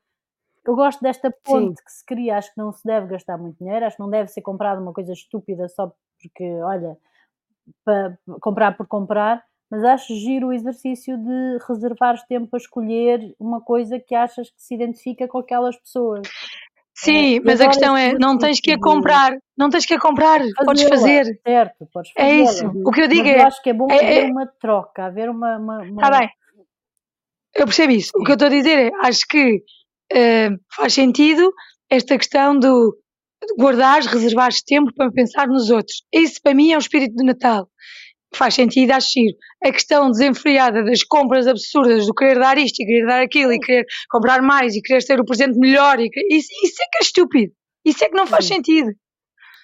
Eu 0.65 0.75
gosto 0.75 1.01
desta 1.01 1.29
sim, 1.29 1.38
ponte 1.43 1.83
que 1.83 1.91
se 1.91 2.05
cria, 2.05 2.38
acho 2.38 2.53
que 2.53 2.59
não 2.61 2.71
se 2.71 2.85
deve 2.85 3.07
gastar 3.07 3.38
muito 3.38 3.57
dinheiro, 3.57 3.83
acho 3.85 3.95
que 3.97 4.03
não 4.03 4.09
deve 4.09 4.29
ser 4.29 4.41
comprado 4.41 4.79
uma 4.81 4.93
coisa 4.93 5.11
estúpida 5.13 5.67
só 5.67 5.91
porque, 6.21 6.43
olha, 6.61 6.95
para 7.83 8.17
comprar 8.39 8.77
por 8.77 8.85
comprar, 8.88 9.43
mas 9.71 9.85
acho 9.85 10.13
giro 10.13 10.47
o 10.47 10.53
exercício 10.53 11.17
de 11.17 11.57
reservares 11.65 12.21
tempo 12.23 12.53
a 12.53 12.57
escolher 12.57 13.33
uma 13.39 13.61
coisa 13.61 13.97
que 13.97 14.13
achas 14.13 14.49
que 14.49 14.61
se 14.61 14.75
identifica 14.75 15.29
com 15.29 15.37
aquelas 15.37 15.77
pessoas. 15.77 16.27
Sim, 16.93 17.35
e 17.35 17.39
mas 17.39 17.61
a 17.61 17.67
questão 17.67 17.95
é, 17.95 18.13
não 18.13 18.37
tens 18.37 18.59
que 18.59 18.73
a 18.73 18.77
comprar. 18.77 19.37
Não 19.57 19.69
tens 19.69 19.85
que 19.85 19.93
a 19.93 19.99
comprar. 19.99 20.41
Podes 20.65 20.83
fazer. 20.83 21.39
certo, 21.41 21.87
podes 21.91 22.11
É 22.17 22.35
isso. 22.35 22.67
O 22.85 22.91
que 22.91 23.01
eu 23.01 23.07
digo 23.07 23.23
Mas 23.23 23.33
eu 23.33 23.39
é, 23.39 23.43
acho 23.43 23.63
que 23.63 23.69
é 23.69 23.73
bom 23.73 23.89
é, 23.89 23.95
haver 23.95 24.23
é, 24.25 24.31
uma 24.31 24.45
troca, 24.45 25.05
haver 25.05 25.29
uma, 25.29 25.57
uma, 25.57 25.77
tá 25.77 26.09
uma- 26.09 26.19
bem. 26.19 26.29
Eu 27.55 27.65
percebo 27.65 27.93
isso. 27.93 28.11
O 28.15 28.23
que 28.23 28.31
eu 28.31 28.35
estou 28.35 28.47
a 28.47 28.51
dizer 28.51 28.77
é, 28.77 28.91
acho 29.03 29.25
que 29.27 29.63
eh, 30.11 30.50
faz 30.75 30.93
sentido 30.93 31.51
esta 31.89 32.17
questão 32.17 32.59
do 32.59 32.96
guardares, 33.59 34.05
reservares 34.05 34.61
tempo 34.61 34.93
para 34.93 35.11
pensar 35.11 35.48
nos 35.48 35.69
outros. 35.69 36.03
Isso 36.13 36.39
para 36.43 36.53
mim 36.53 36.72
é 36.72 36.77
o 36.77 36.79
espírito 36.79 37.15
do 37.15 37.24
Natal. 37.24 37.67
Faz 38.33 38.53
sentido, 38.53 38.91
acho 38.91 39.09
giro. 39.11 39.35
A 39.63 39.72
questão 39.72 40.09
desenfreada 40.09 40.83
das 40.83 41.03
compras 41.03 41.48
absurdas, 41.48 42.05
do 42.05 42.13
querer 42.13 42.39
dar 42.39 42.57
isto 42.57 42.81
e 42.81 42.85
querer 42.85 43.05
dar 43.05 43.22
aquilo 43.22 43.51
e 43.51 43.59
querer 43.59 43.85
comprar 44.09 44.41
mais 44.41 44.75
e 44.75 44.81
querer 44.81 45.03
ter 45.03 45.20
o 45.20 45.25
presente 45.25 45.57
melhor, 45.57 46.00
e 46.00 46.09
isso, 46.29 46.48
isso 46.63 46.81
é 46.81 46.85
que 46.91 46.98
é 47.00 47.01
estúpido. 47.01 47.53
Isso 47.83 48.03
é 48.03 48.09
que 48.09 48.15
não 48.15 48.27
faz 48.27 48.46
Sim, 48.46 48.55
sentido. 48.55 48.91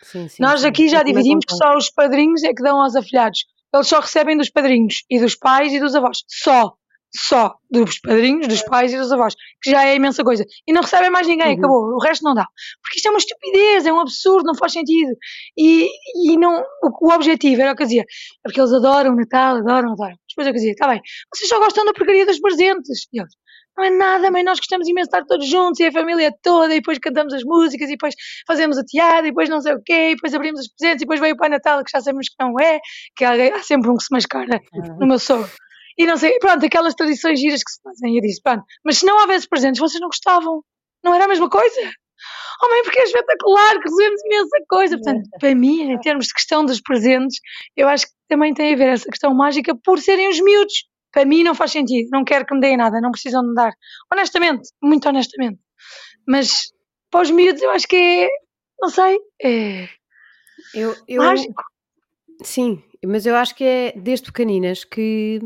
sim, 0.03 0.27
sim, 0.27 0.41
Nós 0.41 0.65
aqui 0.65 0.89
já 0.89 1.03
dividimos 1.03 1.45
que 1.45 1.55
só 1.55 1.77
os 1.77 1.89
padrinhos 1.89 2.43
é 2.43 2.53
que 2.53 2.63
dão 2.63 2.81
aos 2.81 2.95
afilhados. 2.95 3.45
Eles 3.73 3.87
só 3.87 3.99
recebem 3.99 4.37
dos 4.37 4.49
padrinhos 4.49 5.03
e 5.09 5.19
dos 5.19 5.35
pais 5.35 5.71
e 5.71 5.79
dos 5.79 5.93
avós. 5.95 6.19
Só. 6.27 6.73
Só. 7.15 7.55
Dos 7.69 7.99
padrinhos, 7.99 8.47
dos 8.47 8.61
pais 8.63 8.93
e 8.93 8.97
dos 8.97 9.11
avós. 9.11 9.35
Que 9.61 9.71
já 9.71 9.85
é 9.85 9.95
imensa 9.95 10.23
coisa. 10.23 10.45
E 10.67 10.73
não 10.73 10.81
recebem 10.81 11.09
mais 11.09 11.27
ninguém. 11.27 11.53
Uhum. 11.53 11.59
Acabou. 11.59 11.83
O 11.95 11.99
resto 11.99 12.23
não 12.23 12.33
dá. 12.33 12.45
Porque 12.81 12.97
isto 12.97 13.07
é 13.07 13.09
uma 13.11 13.17
estupidez, 13.17 13.85
é 13.85 13.93
um 13.93 13.99
absurdo, 13.99 14.45
não 14.45 14.55
faz 14.55 14.73
sentido. 14.73 15.11
E, 15.57 15.89
e 16.25 16.37
não, 16.37 16.61
o, 16.83 17.07
o 17.07 17.13
objetivo 17.13 17.61
era 17.61 17.71
o 17.71 17.75
que 17.75 17.83
eu 17.83 17.87
dizia. 17.87 18.01
É 18.03 18.05
porque 18.43 18.59
eles 18.59 18.73
adoram 18.73 19.13
o 19.13 19.15
Natal, 19.15 19.57
adoram, 19.57 19.93
adoram. 19.93 20.15
Depois 20.29 20.47
eu 20.47 20.53
dizia, 20.53 20.71
está 20.71 20.87
bem, 20.87 21.01
vocês 21.33 21.49
só 21.49 21.57
gostam 21.59 21.83
da 21.85 21.93
porcaria 21.93 22.25
dos 22.25 22.39
presentes. 22.39 23.07
E 23.11 23.19
eles, 23.19 23.33
não 23.77 23.85
é 23.85 23.89
nada, 23.91 24.31
mãe, 24.31 24.43
nós 24.43 24.57
gostamos 24.57 24.87
imenso 24.87 25.09
de 25.09 25.17
estar 25.17 25.27
todos 25.27 25.47
juntos 25.47 25.79
e 25.79 25.85
a 25.85 25.91
família 25.91 26.33
toda, 26.41 26.73
e 26.73 26.77
depois 26.77 26.97
cantamos 26.97 27.31
as 27.33 27.43
músicas, 27.43 27.87
e 27.89 27.91
depois 27.91 28.15
fazemos 28.47 28.77
o 28.77 28.83
teatro, 28.83 29.27
e 29.27 29.29
depois 29.29 29.49
não 29.49 29.61
sei 29.61 29.73
o 29.73 29.81
quê, 29.83 30.11
e 30.11 30.15
depois 30.15 30.33
abrimos 30.33 30.61
os 30.61 30.67
presentes, 30.73 31.03
e 31.03 31.05
depois 31.05 31.19
veio 31.19 31.35
o 31.35 31.37
Pai 31.37 31.49
Natal, 31.49 31.83
que 31.83 31.91
já 31.91 32.01
sabemos 32.01 32.27
que 32.27 32.35
não 32.39 32.59
é, 32.59 32.79
que 33.15 33.23
há, 33.23 33.55
há 33.55 33.61
sempre 33.61 33.91
um 33.91 33.95
que 33.95 34.03
se 34.03 34.11
mascara 34.11 34.59
Ah, 34.73 34.95
no 34.99 35.05
meu 35.05 35.19
sogro. 35.19 35.49
E 35.97 36.05
não 36.05 36.17
sei, 36.17 36.37
pronto, 36.39 36.65
aquelas 36.65 36.93
tradições 36.93 37.39
giras 37.39 37.63
que 37.63 37.71
se 37.71 37.81
fazem. 37.81 38.13
E 38.13 38.17
eu 38.17 38.21
disse, 38.21 38.41
pronto, 38.41 38.63
mas 38.85 38.99
se 38.99 39.05
não 39.05 39.19
houvesse 39.21 39.47
presentes, 39.47 39.79
vocês 39.79 39.99
não 39.99 40.09
gostavam. 40.09 40.63
Não 41.03 41.13
era 41.13 41.25
a 41.25 41.27
mesma 41.27 41.49
coisa? 41.49 41.81
Oh, 42.59 42.69
mãe, 42.71 42.81
porque 42.81 42.99
é 42.99 43.03
espetacular, 43.03 43.73
que 43.79 43.87
recebemos 43.87 44.21
imensa 44.25 44.57
coisa. 44.67 44.97
Portanto, 44.97 45.29
para 45.39 45.53
mim, 45.53 45.91
em 45.91 45.99
termos 45.99 46.25
de 46.25 46.33
questão 46.33 46.65
dos 46.65 46.81
presentes, 46.81 47.37
eu 47.75 47.87
acho 47.87 48.07
que 48.07 48.13
também 48.27 48.51
tem 48.51 48.73
a 48.73 48.75
ver 48.75 48.87
essa 48.89 49.07
questão 49.07 49.31
mágica 49.35 49.75
por 49.83 49.99
serem 49.99 50.27
os 50.27 50.39
miúdos. 50.41 50.73
Para 51.11 51.23
mim 51.23 51.43
não 51.43 51.53
faz 51.53 51.71
sentido, 51.71 52.09
não 52.11 52.23
quero 52.23 52.47
que 52.47 52.55
me 52.55 52.59
deem 52.59 52.75
nada, 52.75 52.99
não 52.99 53.11
precisam 53.11 53.43
de 53.43 53.49
me 53.49 53.53
dar. 53.53 53.71
Honestamente, 54.11 54.67
muito 54.81 55.07
honestamente. 55.07 55.59
Mas 56.27 56.71
para 57.11 57.21
os 57.21 57.29
miúdos 57.29 57.61
eu 57.61 57.69
acho 57.69 57.87
que 57.87 57.95
é, 57.95 58.27
não 58.81 58.89
sei, 58.89 59.19
é 59.39 59.87
Eu, 60.73 60.95
eu, 61.07 61.21
mágico. 61.21 61.63
sim, 62.41 62.83
mas 63.05 63.27
eu 63.27 63.35
acho 63.35 63.53
que 63.53 63.63
é 63.63 63.93
desde 63.95 64.25
pequeninas 64.31 64.83
que 64.83 65.39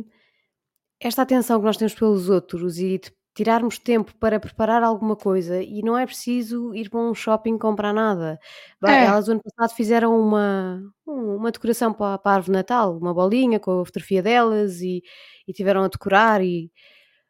esta 1.01 1.23
atenção 1.23 1.59
que 1.59 1.65
nós 1.65 1.77
temos 1.77 1.95
pelos 1.95 2.29
outros 2.29 2.79
e 2.79 2.99
de 2.99 3.11
tirarmos 3.35 3.79
tempo 3.79 4.13
para 4.17 4.39
preparar 4.39 4.83
alguma 4.83 5.15
coisa 5.15 5.61
e 5.63 5.81
não 5.83 5.97
é 5.97 6.05
preciso 6.05 6.75
ir 6.75 6.89
para 6.89 6.99
um 6.99 7.13
shopping 7.15 7.57
comprar 7.57 7.93
nada. 7.93 8.39
É. 8.85 9.05
Elas 9.05 9.27
o 9.27 9.31
ano 9.31 9.41
passado 9.43 9.75
fizeram 9.75 10.19
uma, 10.19 10.81
um- 11.07 11.37
uma 11.37 11.51
decoração 11.51 11.93
para, 11.93 12.17
para 12.19 12.31
a 12.33 12.35
árvore 12.35 12.53
de 12.53 12.57
Natal, 12.59 12.97
uma 12.97 13.13
bolinha 13.13 13.59
com 13.59 13.81
a 13.81 13.85
fotografia 13.85 14.21
delas 14.23 14.81
e, 14.81 15.01
e 15.47 15.53
tiveram 15.53 15.83
a 15.83 15.87
decorar 15.89 16.41
e 16.43 16.71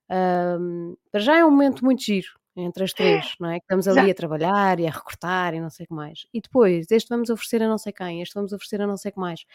ahm, 0.10 0.96
para 1.12 1.22
já 1.22 1.38
é 1.38 1.46
um 1.46 1.52
momento 1.52 1.84
muito 1.86 2.04
giro 2.04 2.28
entre 2.56 2.84
as 2.84 2.94
três, 2.94 3.34
não 3.40 3.50
é? 3.50 3.60
Que 3.60 3.64
estamos 3.66 3.88
ali 3.88 4.00
Exato. 4.00 4.12
a 4.12 4.16
trabalhar 4.16 4.80
e 4.80 4.88
a 4.88 4.92
recortar 4.92 5.54
e 5.54 5.62
não 5.62 5.70
sei 5.70 5.86
o 5.86 5.88
que 5.88 5.94
mais. 5.96 6.26
E 6.34 6.42
depois, 6.42 6.92
este 6.92 7.10
vamos 7.10 7.30
oferecer 7.30 7.64
a 7.64 7.68
não 7.70 7.78
sei 7.78 7.94
quem, 7.94 8.22
este 8.22 8.34
vamos 8.36 8.52
oferecer 8.54 8.82
a 8.82 8.88
não 8.88 8.98
sei 8.98 9.12
o 9.12 9.14
que 9.14 9.20
mais. 9.20 9.46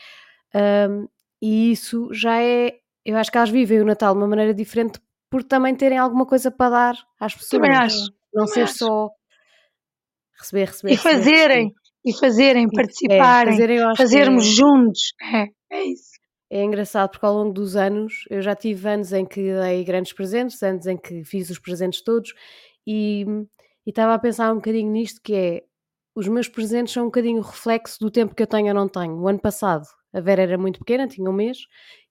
Ahm, 0.55 1.07
e 1.42 1.72
isso 1.72 2.09
já 2.14 2.40
é, 2.42 2.79
eu 3.11 3.16
acho 3.16 3.31
que 3.31 3.37
elas 3.38 3.51
vivem 3.51 3.81
o 3.81 3.85
Natal 3.85 4.12
de 4.14 4.21
uma 4.21 4.27
maneira 4.29 4.53
diferente 4.55 5.01
por 5.31 5.42
também 5.42 5.75
terem 5.75 5.99
alguma 5.99 6.27
coisa 6.27 6.51
para 6.51 6.71
dar 6.71 6.97
às 7.21 7.35
pessoas. 7.35 7.51
Também 7.62 7.77
acho. 7.77 8.11
Não 8.35 8.47
ser 8.47 8.69
só 8.69 9.09
receber, 10.38 10.66
receber, 10.66 10.92
E 10.92 10.97
fazerem, 10.97 11.64
receber. 11.64 11.75
e 12.05 12.12
fazerem, 12.19 12.64
é, 12.66 12.69
participarem, 12.75 13.53
fazerem, 13.55 13.79
acho 13.83 13.90
que 13.92 14.03
fazermos 14.03 14.45
é- 14.45 14.51
juntos. 14.51 15.01
É, 15.23 15.47
é 15.77 15.85
isso. 15.85 16.11
É 16.51 16.62
engraçado 16.62 17.11
porque 17.11 17.27
ao 17.27 17.35
longo 17.35 17.53
dos 17.53 17.75
anos 17.75 18.25
eu 18.31 18.40
já 18.40 18.55
tive 18.55 18.88
anos 18.88 19.12
em 19.12 19.25
que 19.27 19.53
dei 19.53 19.83
grandes 19.85 20.12
presentes, 20.12 20.62
anos 20.62 20.87
em 20.87 20.97
que 20.97 21.25
fiz 21.25 21.51
os 21.51 21.59
presentes 21.59 22.03
todos 22.03 22.33
e 22.87 23.25
e 23.85 23.90
estava 23.90 24.14
a 24.14 24.19
pensar 24.19 24.51
um 24.53 24.57
bocadinho 24.57 24.90
nisto 24.90 25.21
que 25.23 25.33
é 25.35 25.62
os 26.14 26.27
meus 26.29 26.49
presentes 26.49 26.92
são 26.92 27.05
um 27.05 27.07
bocadinho 27.07 27.40
reflexo 27.40 27.99
do 28.01 28.11
tempo 28.11 28.35
que 28.35 28.42
eu 28.42 28.47
tenho 28.47 28.69
ou 28.69 28.75
não 28.75 28.88
tenho. 28.88 29.14
O 29.21 29.29
ano 29.29 29.38
passado 29.40 29.85
a 30.12 30.21
Vera 30.21 30.42
era 30.42 30.59
muito 30.59 30.79
pequena, 30.81 31.07
tinha 31.07 31.29
um 31.29 31.33
mês, 31.33 31.59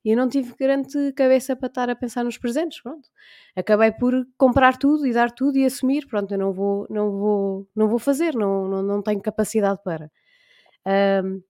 e 0.06 0.12
eu 0.12 0.18
não 0.18 0.30
tive 0.30 0.54
grande 0.58 1.12
cabeça 1.14 1.56
para 1.56 1.68
estar 1.68 1.90
a 1.90 1.96
pensar 1.96 2.24
nos 2.24 2.38
presentes, 2.38 2.82
pronto. 2.82 3.10
Acabei 3.56 3.92
por 3.92 4.14
comprar 4.38 4.78
tudo 4.78 5.08
e 5.08 5.12
dar 5.14 5.32
tudo 5.32 5.58
e 5.58 5.66
assumir, 5.66 6.08
pronto, 6.08 6.32
eu 6.34 6.38
não 6.38 6.54
vou, 6.54 6.88
não 6.90 7.12
vou, 7.12 7.68
não 7.76 7.88
vou 7.90 8.00
fazer, 8.00 8.36
não, 8.36 8.68
não, 8.70 8.84
não 8.84 9.02
tenho 9.02 9.22
capacidade 9.22 9.82
para. 9.84 10.12
Ahm, 10.86 11.42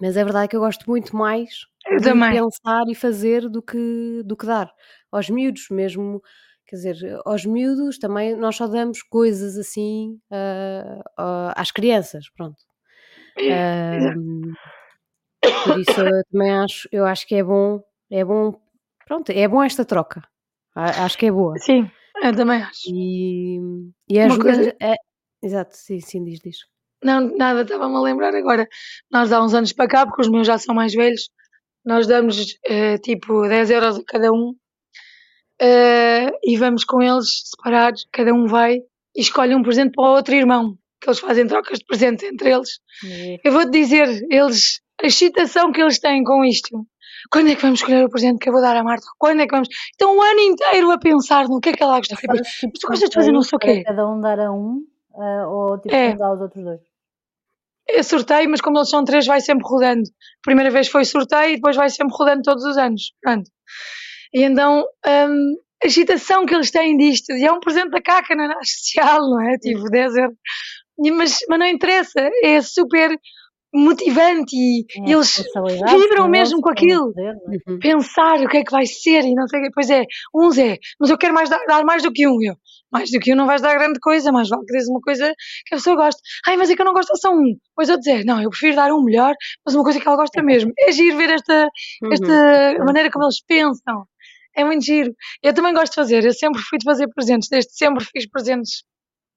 mas 0.00 0.16
é 0.16 0.24
verdade 0.24 0.48
que 0.48 0.56
eu 0.56 0.60
gosto 0.60 0.88
muito 0.90 1.14
mais 1.16 1.66
Eu 1.86 2.00
de 2.00 2.04
também. 2.04 2.30
pensar 2.30 2.84
e 2.88 2.94
fazer 2.94 3.48
do 3.48 3.62
que, 3.62 4.22
do 4.24 4.36
que 4.36 4.46
dar. 4.46 4.72
Aos 5.10 5.28
miúdos 5.30 5.68
mesmo, 5.70 6.22
quer 6.66 6.76
dizer, 6.76 6.96
aos 7.26 7.44
miúdos 7.44 7.98
também 7.98 8.36
nós 8.36 8.56
só 8.56 8.66
damos 8.66 9.02
coisas 9.02 9.56
assim 9.58 10.18
ah, 10.30 11.02
ah, 11.18 11.52
às 11.56 11.70
crianças, 11.70 12.28
pronto. 12.30 12.58
Ahm, 13.48 14.52
por 15.64 15.78
isso 15.78 16.00
eu 16.00 16.24
também 16.30 16.50
acho, 16.50 16.88
eu 16.92 17.04
acho 17.04 17.26
que 17.26 17.34
é 17.34 17.42
bom 17.42 17.82
é 18.12 18.24
bom, 18.26 18.54
pronto, 19.06 19.32
é 19.32 19.48
bom 19.48 19.62
esta 19.62 19.86
troca. 19.86 20.22
Acho 20.74 21.16
que 21.16 21.26
é 21.26 21.32
boa. 21.32 21.56
Sim, 21.58 21.90
eu 22.22 22.36
também 22.36 22.62
acho. 22.62 22.80
E, 22.88 23.58
e 24.06 24.20
ajuda. 24.20 24.42
Coisa... 24.42 24.76
É, 24.80 24.94
exato, 25.42 25.74
sim, 25.74 25.98
sim, 25.98 26.22
diz, 26.22 26.38
diz. 26.40 26.58
Não, 27.02 27.34
nada, 27.36 27.62
estava-me 27.62 27.96
a 27.96 28.00
lembrar 28.00 28.34
agora. 28.34 28.68
Nós 29.10 29.32
há 29.32 29.42
uns 29.42 29.54
anos 29.54 29.72
para 29.72 29.88
cá, 29.88 30.06
porque 30.06 30.20
os 30.20 30.28
meus 30.28 30.46
já 30.46 30.58
são 30.58 30.74
mais 30.74 30.94
velhos, 30.94 31.30
nós 31.84 32.06
damos 32.06 32.52
uh, 32.52 32.98
tipo 33.02 33.48
10 33.48 33.70
euros 33.70 33.98
a 33.98 34.04
cada 34.04 34.30
um 34.30 34.50
uh, 34.50 36.38
e 36.44 36.56
vamos 36.58 36.84
com 36.84 37.00
eles 37.00 37.44
separados, 37.46 38.06
cada 38.12 38.34
um 38.34 38.46
vai 38.46 38.76
e 39.16 39.20
escolhe 39.20 39.54
um 39.54 39.62
presente 39.62 39.92
para 39.92 40.04
o 40.04 40.14
outro 40.14 40.34
irmão, 40.34 40.76
que 41.00 41.08
eles 41.08 41.18
fazem 41.18 41.46
trocas 41.46 41.78
de 41.78 41.86
presentes 41.86 42.24
entre 42.24 42.50
eles. 42.50 42.78
É. 43.06 43.40
Eu 43.42 43.52
vou-te 43.52 43.70
dizer, 43.70 44.06
eles, 44.30 44.80
a 45.02 45.06
excitação 45.06 45.72
que 45.72 45.82
eles 45.82 45.98
têm 45.98 46.22
com 46.24 46.44
isto. 46.44 46.86
Quando 47.30 47.50
é 47.50 47.54
que 47.54 47.62
vamos 47.62 47.80
escolher 47.80 48.04
o 48.04 48.10
presente 48.10 48.38
que 48.38 48.48
eu 48.48 48.52
vou 48.52 48.62
dar 48.62 48.76
à 48.76 48.82
Marta? 48.82 49.06
Quando 49.18 49.40
é 49.40 49.46
que 49.46 49.52
vamos? 49.52 49.68
Então, 49.94 50.16
um 50.16 50.22
ano 50.22 50.40
inteiro 50.40 50.90
a 50.90 50.98
pensar 50.98 51.48
no 51.48 51.60
que 51.60 51.70
é 51.70 51.72
que 51.72 51.82
ela 51.82 51.98
gosta. 51.98 52.16
Mas, 52.26 52.48
tipo, 52.48 52.72
tu 52.78 52.86
gostas 52.88 53.10
de 53.10 53.14
fazer 53.14 53.32
não 53.32 53.42
sei 53.42 53.56
o 53.56 53.58
quê? 53.58 53.82
Cada 53.84 54.08
um 54.08 54.20
dar 54.20 54.38
a 54.40 54.52
um 54.52 54.84
uh, 55.12 55.48
ou 55.48 55.78
tipo, 55.80 55.94
é. 55.94 56.14
dar 56.16 56.26
aos 56.26 56.40
outros 56.40 56.64
dois? 56.64 56.80
É 57.88 58.02
sorteio, 58.02 58.48
mas 58.48 58.60
como 58.60 58.78
eles 58.78 58.88
são 58.88 59.04
três, 59.04 59.26
vai 59.26 59.40
sempre 59.40 59.66
rodando. 59.66 60.02
Primeira 60.42 60.70
vez 60.70 60.88
foi 60.88 61.04
sorteio 61.04 61.52
e 61.52 61.56
depois 61.56 61.76
vai 61.76 61.90
sempre 61.90 62.14
rodando 62.16 62.42
todos 62.42 62.64
os 62.64 62.76
anos. 62.76 63.12
Pronto. 63.20 63.50
E 64.32 64.42
então, 64.42 64.84
um, 65.06 65.56
a 65.82 65.86
agitação 65.86 66.46
que 66.46 66.54
eles 66.54 66.70
têm 66.70 66.96
disto, 66.96 67.32
e 67.32 67.44
é 67.44 67.52
um 67.52 67.60
presente 67.60 67.90
da 67.90 68.00
caca 68.00 68.34
na 68.34 68.54
social, 68.62 69.20
não 69.20 69.40
é? 69.40 69.58
Tipo, 69.58 69.90
10 69.90 70.16
euros. 70.16 70.36
Mas, 70.98 71.38
mas 71.48 71.58
não 71.58 71.66
interessa, 71.66 72.30
é 72.44 72.62
super 72.62 73.18
motivante 73.72 74.54
e 74.54 74.84
é, 74.98 75.10
eles 75.10 75.42
vibram 75.90 76.28
mesmo 76.28 76.60
com 76.60 76.70
aquilo. 76.70 77.12
Poder, 77.12 77.34
é? 77.34 77.70
uhum. 77.70 77.78
Pensar 77.78 78.40
o 78.40 78.48
que 78.48 78.58
é 78.58 78.64
que 78.64 78.70
vai 78.70 78.84
ser 78.86 79.24
e 79.24 79.34
não 79.34 79.48
sei 79.48 79.60
o 79.60 79.62
que. 79.64 79.70
Pois 79.72 79.88
é, 79.88 80.04
uns 80.34 80.58
é, 80.58 80.78
mas 81.00 81.10
eu 81.10 81.16
quero 81.16 81.32
mais 81.32 81.48
dar, 81.48 81.60
dar, 81.66 81.84
mais 81.84 82.02
do 82.02 82.12
que 82.12 82.26
um. 82.26 82.36
Eu, 82.42 82.54
mais 82.90 83.10
do 83.10 83.18
que 83.18 83.32
um 83.32 83.36
não 83.36 83.46
vais 83.46 83.62
dar 83.62 83.74
grande 83.74 83.98
coisa, 83.98 84.30
mas 84.30 84.48
vale 84.48 84.64
que 84.66 84.72
dês 84.72 84.88
uma 84.88 85.00
coisa 85.00 85.32
que 85.66 85.74
a 85.74 85.78
pessoa 85.78 85.96
gosta. 85.96 86.20
Ai, 86.46 86.56
mas 86.56 86.70
é 86.70 86.76
que 86.76 86.82
eu 86.82 86.86
não 86.86 86.92
gosto 86.92 87.16
só 87.16 87.32
um. 87.32 87.56
Pois 87.74 87.88
eu 87.88 87.98
dizer, 87.98 88.24
não, 88.24 88.42
eu 88.42 88.50
prefiro 88.50 88.76
dar 88.76 88.92
um 88.92 89.02
melhor, 89.02 89.34
mas 89.64 89.74
uma 89.74 89.84
coisa 89.84 89.98
que 89.98 90.06
ela 90.06 90.16
gosta 90.16 90.42
mesmo. 90.42 90.72
É 90.78 90.92
giro 90.92 91.16
ver 91.16 91.30
esta, 91.30 91.68
uhum. 92.02 92.12
esta 92.12 92.84
maneira 92.84 93.10
como 93.10 93.24
eles 93.24 93.42
pensam. 93.46 94.06
É 94.54 94.64
muito 94.64 94.84
giro. 94.84 95.14
Eu 95.42 95.54
também 95.54 95.72
gosto 95.72 95.92
de 95.92 95.96
fazer, 95.96 96.24
eu 96.24 96.32
sempre 96.32 96.60
fui 96.60 96.78
de 96.78 96.84
fazer 96.84 97.08
presentes, 97.08 97.48
desde 97.48 97.72
sempre 97.74 98.04
fiz 98.04 98.28
presentes 98.28 98.84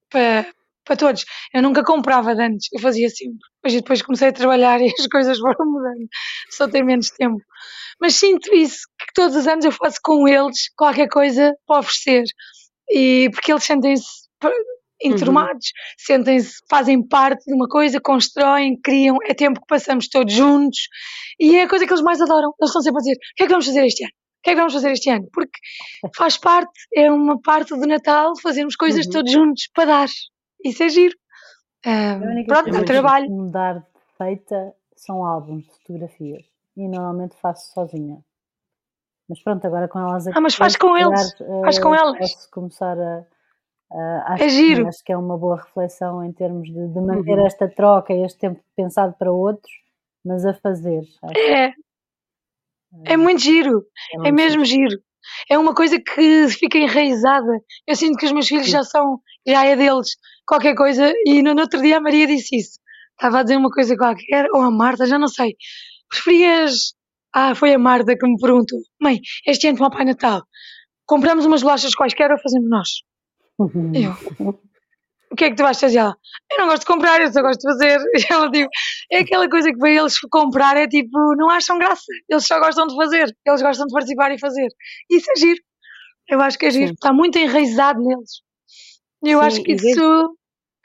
para 0.10 0.46
para 0.86 0.96
todos. 0.96 1.26
Eu 1.54 1.62
nunca 1.62 1.84
comprava 1.84 2.36
de 2.36 2.42
antes, 2.42 2.70
eu 2.72 2.80
fazia 2.80 3.10
sempre. 3.10 3.40
Depois, 3.58 3.74
depois 3.74 4.02
comecei 4.02 4.30
a 4.30 4.34
trabalhar 4.34 4.80
e 4.82 4.94
as 4.98 5.08
coisas 5.08 5.38
foram 5.40 5.66
mudando. 5.66 6.08
Só 6.52 6.68
tenho 6.68 6.86
menos 6.86 7.10
tempo. 7.10 7.42
Mas 8.00 8.16
sinto 8.16 8.54
isso, 8.54 8.88
que 9.00 9.14
todos 9.14 9.36
os 9.36 9.48
anos 9.48 9.66
eu 9.66 9.72
faço 9.72 10.00
com 10.04 10.28
eles 10.28 10.70
qualquer 10.76 11.08
coisa 11.08 11.54
para 11.66 11.80
oferecer. 11.80 12.24
E 12.90 13.30
porque 13.34 13.52
eles 13.52 13.64
sentem-se 13.64 14.26
enturmados, 15.02 15.68
uhum. 15.68 15.96
sentem-se, 15.98 16.54
fazem 16.70 17.06
parte 17.06 17.44
de 17.46 17.54
uma 17.54 17.68
coisa, 17.68 18.00
constroem, 18.00 18.80
criam, 18.82 19.18
é 19.26 19.34
tempo 19.34 19.60
que 19.60 19.68
passamos 19.68 20.08
todos 20.08 20.34
juntos 20.34 20.88
e 21.40 21.56
é 21.56 21.64
a 21.64 21.70
coisa 21.70 21.86
que 21.86 21.92
eles 21.92 22.04
mais 22.04 22.22
adoram. 22.22 22.54
Eles 22.60 22.70
estão 22.70 22.82
sempre 22.82 23.00
a 23.00 23.02
dizer: 23.02 23.16
o 23.16 23.36
que 23.36 23.44
é 23.44 23.46
que 23.46 23.52
vamos 23.52 23.66
fazer 23.66 23.86
este 23.86 24.04
ano? 24.04 24.12
O 24.12 24.44
que 24.44 24.50
é 24.50 24.54
que 24.54 24.60
vamos 24.60 24.74
fazer 24.74 24.92
este 24.92 25.10
ano? 25.10 25.28
Porque 25.34 25.60
faz 26.16 26.38
parte, 26.38 26.72
é 26.94 27.12
uma 27.12 27.40
parte 27.42 27.70
do 27.70 27.88
Natal 27.88 28.34
fazermos 28.42 28.76
coisas 28.76 29.06
uhum. 29.06 29.12
todos 29.12 29.32
juntos 29.32 29.70
para 29.74 29.86
dar. 29.86 30.10
Isso 30.66 30.84
é 30.84 30.90
giro. 30.90 31.16
Um, 31.86 32.46
pronto, 32.46 32.72
dá 32.72 32.84
trabalho. 32.84 33.30
Mudar 33.30 33.86
feita 34.18 34.74
são 34.96 35.24
álbuns 35.24 35.64
de 35.66 35.72
fotografias 35.74 36.44
e 36.76 36.88
normalmente 36.88 37.36
faço 37.40 37.72
sozinha. 37.72 38.18
Mas 39.30 39.42
pronto, 39.44 39.66
agora 39.66 39.88
com 39.88 40.00
elas 40.00 40.28
aqui. 40.28 40.38
Ah, 40.38 40.42
mas 40.42 40.56
faz 40.56 40.76
com 40.76 40.98
eles. 40.98 41.34
Uh, 41.40 41.62
faz 41.62 41.80
com 41.80 41.94
elas. 41.94 42.18
Posso 42.18 42.50
começar 42.52 42.98
a. 43.00 43.26
Acho, 44.34 44.44
é 44.44 44.50
giro. 44.50 44.88
acho 44.88 45.04
que 45.04 45.14
é 45.14 45.18
uma 45.18 45.38
boa 45.38 45.58
reflexão 45.58 46.24
em 46.24 46.34
termos 46.34 46.68
de, 46.68 46.88
de 46.88 47.00
manter 47.00 47.38
uhum. 47.38 47.46
esta 47.46 47.68
troca 47.70 48.12
e 48.12 48.26
este 48.26 48.40
tempo 48.40 48.60
pensado 48.76 49.14
para 49.18 49.32
outros, 49.32 49.72
mas 50.26 50.44
a 50.46 50.54
fazer. 50.56 51.04
É. 51.38 51.72
É 53.06 53.16
muito 53.16 53.42
giro. 53.42 53.86
É, 54.12 54.16
é 54.16 54.18
muito 54.18 54.28
é 54.28 54.32
mesmo 54.32 54.66
giro. 54.66 54.90
giro. 54.90 55.02
É 55.50 55.58
uma 55.58 55.74
coisa 55.74 56.00
que 56.00 56.48
fica 56.50 56.78
enraizada. 56.78 57.62
Eu 57.88 57.96
sinto 57.96 58.18
que 58.18 58.26
os 58.26 58.32
meus 58.32 58.48
filhos 58.48 58.66
Sim. 58.66 58.72
já 58.72 58.84
são, 58.84 59.22
já 59.48 59.66
é 59.66 59.76
deles 59.76 60.10
qualquer 60.46 60.76
coisa, 60.76 61.12
e 61.26 61.42
no, 61.42 61.54
no 61.54 61.62
outro 61.62 61.82
dia 61.82 61.98
a 61.98 62.02
Maria 62.02 62.28
disse 62.28 62.56
isso. 62.58 62.80
Estava 63.12 63.40
a 63.40 63.44
dizer 63.44 63.58
uma 63.58 63.70
coisa 63.70 63.96
qualquer, 63.96 64.48
ou 64.54 64.62
a 64.62 64.72
Marta, 64.72 65.06
já 65.06 65.18
não 65.18 65.28
sei. 65.28 65.56
Preferias. 66.10 66.94
Ah, 67.34 67.54
foi 67.56 67.74
a 67.74 67.80
Marta 67.80 68.16
que 68.18 68.28
me 68.28 68.38
perguntou: 68.38 68.80
Mãe, 69.02 69.20
este 69.46 69.68
ano 69.68 69.78
para 69.78 69.88
o 69.88 69.92
Pai 69.92 70.06
Natal, 70.06 70.44
compramos 71.06 71.46
umas 71.46 71.62
bolachas 71.62 71.96
quaisquer 71.96 72.32
ou 72.32 72.40
fazemos 72.40 72.70
nós? 72.70 72.90
Uhum. 73.60 73.92
Eu. 73.94 74.60
O 75.32 75.36
que 75.36 75.46
é 75.46 75.50
que 75.50 75.56
tu 75.56 75.64
vais 75.64 75.78
fazer? 75.78 75.98
Ela, 75.98 76.16
eu 76.52 76.58
não 76.60 76.68
gosto 76.68 76.82
de 76.82 76.86
comprar, 76.86 77.20
eu 77.22 77.32
só 77.32 77.42
gosto 77.42 77.60
de 77.60 77.68
fazer. 77.68 78.00
E 78.16 78.34
ela 78.34 78.50
tipo, 78.50 78.70
é 79.12 79.20
aquela 79.20 79.50
coisa 79.50 79.70
que 79.70 79.78
para 79.78 79.90
eles 79.90 80.18
comprar 80.32 80.78
é 80.78 80.88
tipo, 80.88 81.36
não 81.36 81.50
acham 81.50 81.78
graça. 81.78 82.06
Eles 82.30 82.46
só 82.46 82.60
gostam 82.60 82.88
de 82.88 82.96
fazer, 82.96 83.36
eles 83.46 83.62
gostam 83.62 83.86
de 83.86 83.94
participar 83.94 84.32
e 84.32 84.40
fazer. 84.40 84.68
Isso 85.10 85.30
é 85.32 85.36
giro. 85.40 85.62
Eu 86.30 86.42
acho 86.42 86.58
que 86.58 86.66
é 86.66 86.72
giro, 86.72 86.88
Sim. 86.88 86.94
está 86.94 87.12
muito 87.12 87.38
enraizado 87.38 88.00
neles. 88.02 88.45
Eu 89.24 89.40
Sim, 89.40 89.46
acho 89.46 89.64
que 89.64 89.72
isso 89.74 89.84
desde, 89.84 90.02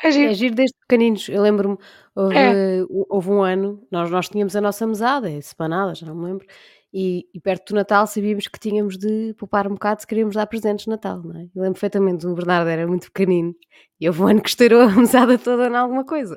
é 0.03 0.11
giro. 0.11 0.31
É 0.31 0.35
giro 0.35 0.55
desde 0.55 0.77
pequeninos. 0.81 1.29
Eu 1.29 1.43
lembro-me, 1.43 1.77
houve, 2.14 2.37
é. 2.37 2.85
houve, 2.88 3.31
um 3.31 3.43
ano, 3.43 3.87
nós, 3.90 4.11
nós 4.11 4.29
tínhamos 4.29 4.57
a 4.57 4.61
nossa 4.61 4.87
mesada, 4.87 5.31
é 5.31 5.40
semanada, 5.40 5.95
já 5.95 6.07
não 6.07 6.14
me 6.14 6.25
lembro, 6.25 6.47
e, 6.93 7.29
e, 7.33 7.40
perto 7.40 7.73
do 7.73 7.77
Natal 7.77 8.07
sabíamos 8.07 8.49
que 8.49 8.59
tínhamos 8.59 8.99
de 8.99 9.33
poupar 9.35 9.66
um 9.69 9.75
bocado 9.75 10.01
se 10.01 10.07
queríamos 10.07 10.35
dar 10.35 10.47
presentes 10.47 10.87
de 10.87 10.90
Natal, 10.90 11.23
não 11.23 11.38
é? 11.38 11.45
Eu 11.45 11.62
lembro 11.62 11.75
perfeitamente, 11.75 12.27
o 12.27 12.35
Bernardo 12.35 12.69
era 12.69 12.87
muito 12.87 13.12
pequenino 13.12 13.55
e 14.01 14.09
houve 14.09 14.23
um 14.23 14.27
ano 14.27 14.43
que 14.43 14.49
estourou 14.49 14.83
a 14.83 14.88
mesada 14.97 15.38
toda 15.38 15.69
em 15.69 15.77
alguma 15.77 16.05
coisa. 16.05 16.37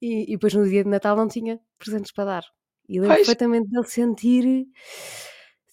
E, 0.00 0.24
e 0.24 0.32
depois 0.32 0.52
no 0.52 0.68
dia 0.68 0.82
de 0.82 0.90
Natal 0.90 1.16
não 1.16 1.28
tinha 1.28 1.60
presentes 1.78 2.10
para 2.10 2.24
dar. 2.24 2.44
E 2.88 2.94
lembro 2.94 3.14
pois. 3.14 3.26
perfeitamente 3.26 3.70
dele 3.70 3.86
sentir 3.86 4.66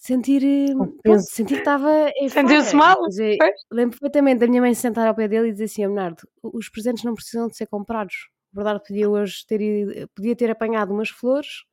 sentir, 0.10 0.76
pronto, 1.04 1.22
sentir 1.22 1.56
que 1.56 1.60
estava 1.60 2.12
Sentiu-se 2.30 2.76
mal? 2.76 3.08
Dizer, 3.08 3.38
lembro 3.72 3.98
perfeitamente 4.00 4.40
da 4.40 4.48
minha 4.48 4.62
mãe 4.62 4.74
sentar 4.74 5.08
ao 5.08 5.16
pé 5.16 5.28
dele 5.28 5.50
e 5.50 5.52
dizer 5.52 5.66
assim, 5.66 5.82
Bernardo, 5.84 6.28
os 6.42 6.70
presentes 6.70 7.04
não 7.04 7.14
precisam 7.14 7.48
de 7.48 7.56
ser 7.56 7.68
comprados. 7.68 8.16
O 8.52 8.56
Bernardo 8.56 8.82
podia 8.82 9.10
hoje 9.10 9.46
ter, 9.48 10.10
podia 10.16 10.36
ter 10.36 10.50
apanhado 10.50 10.92
umas 10.92 11.10
flores 11.10 11.64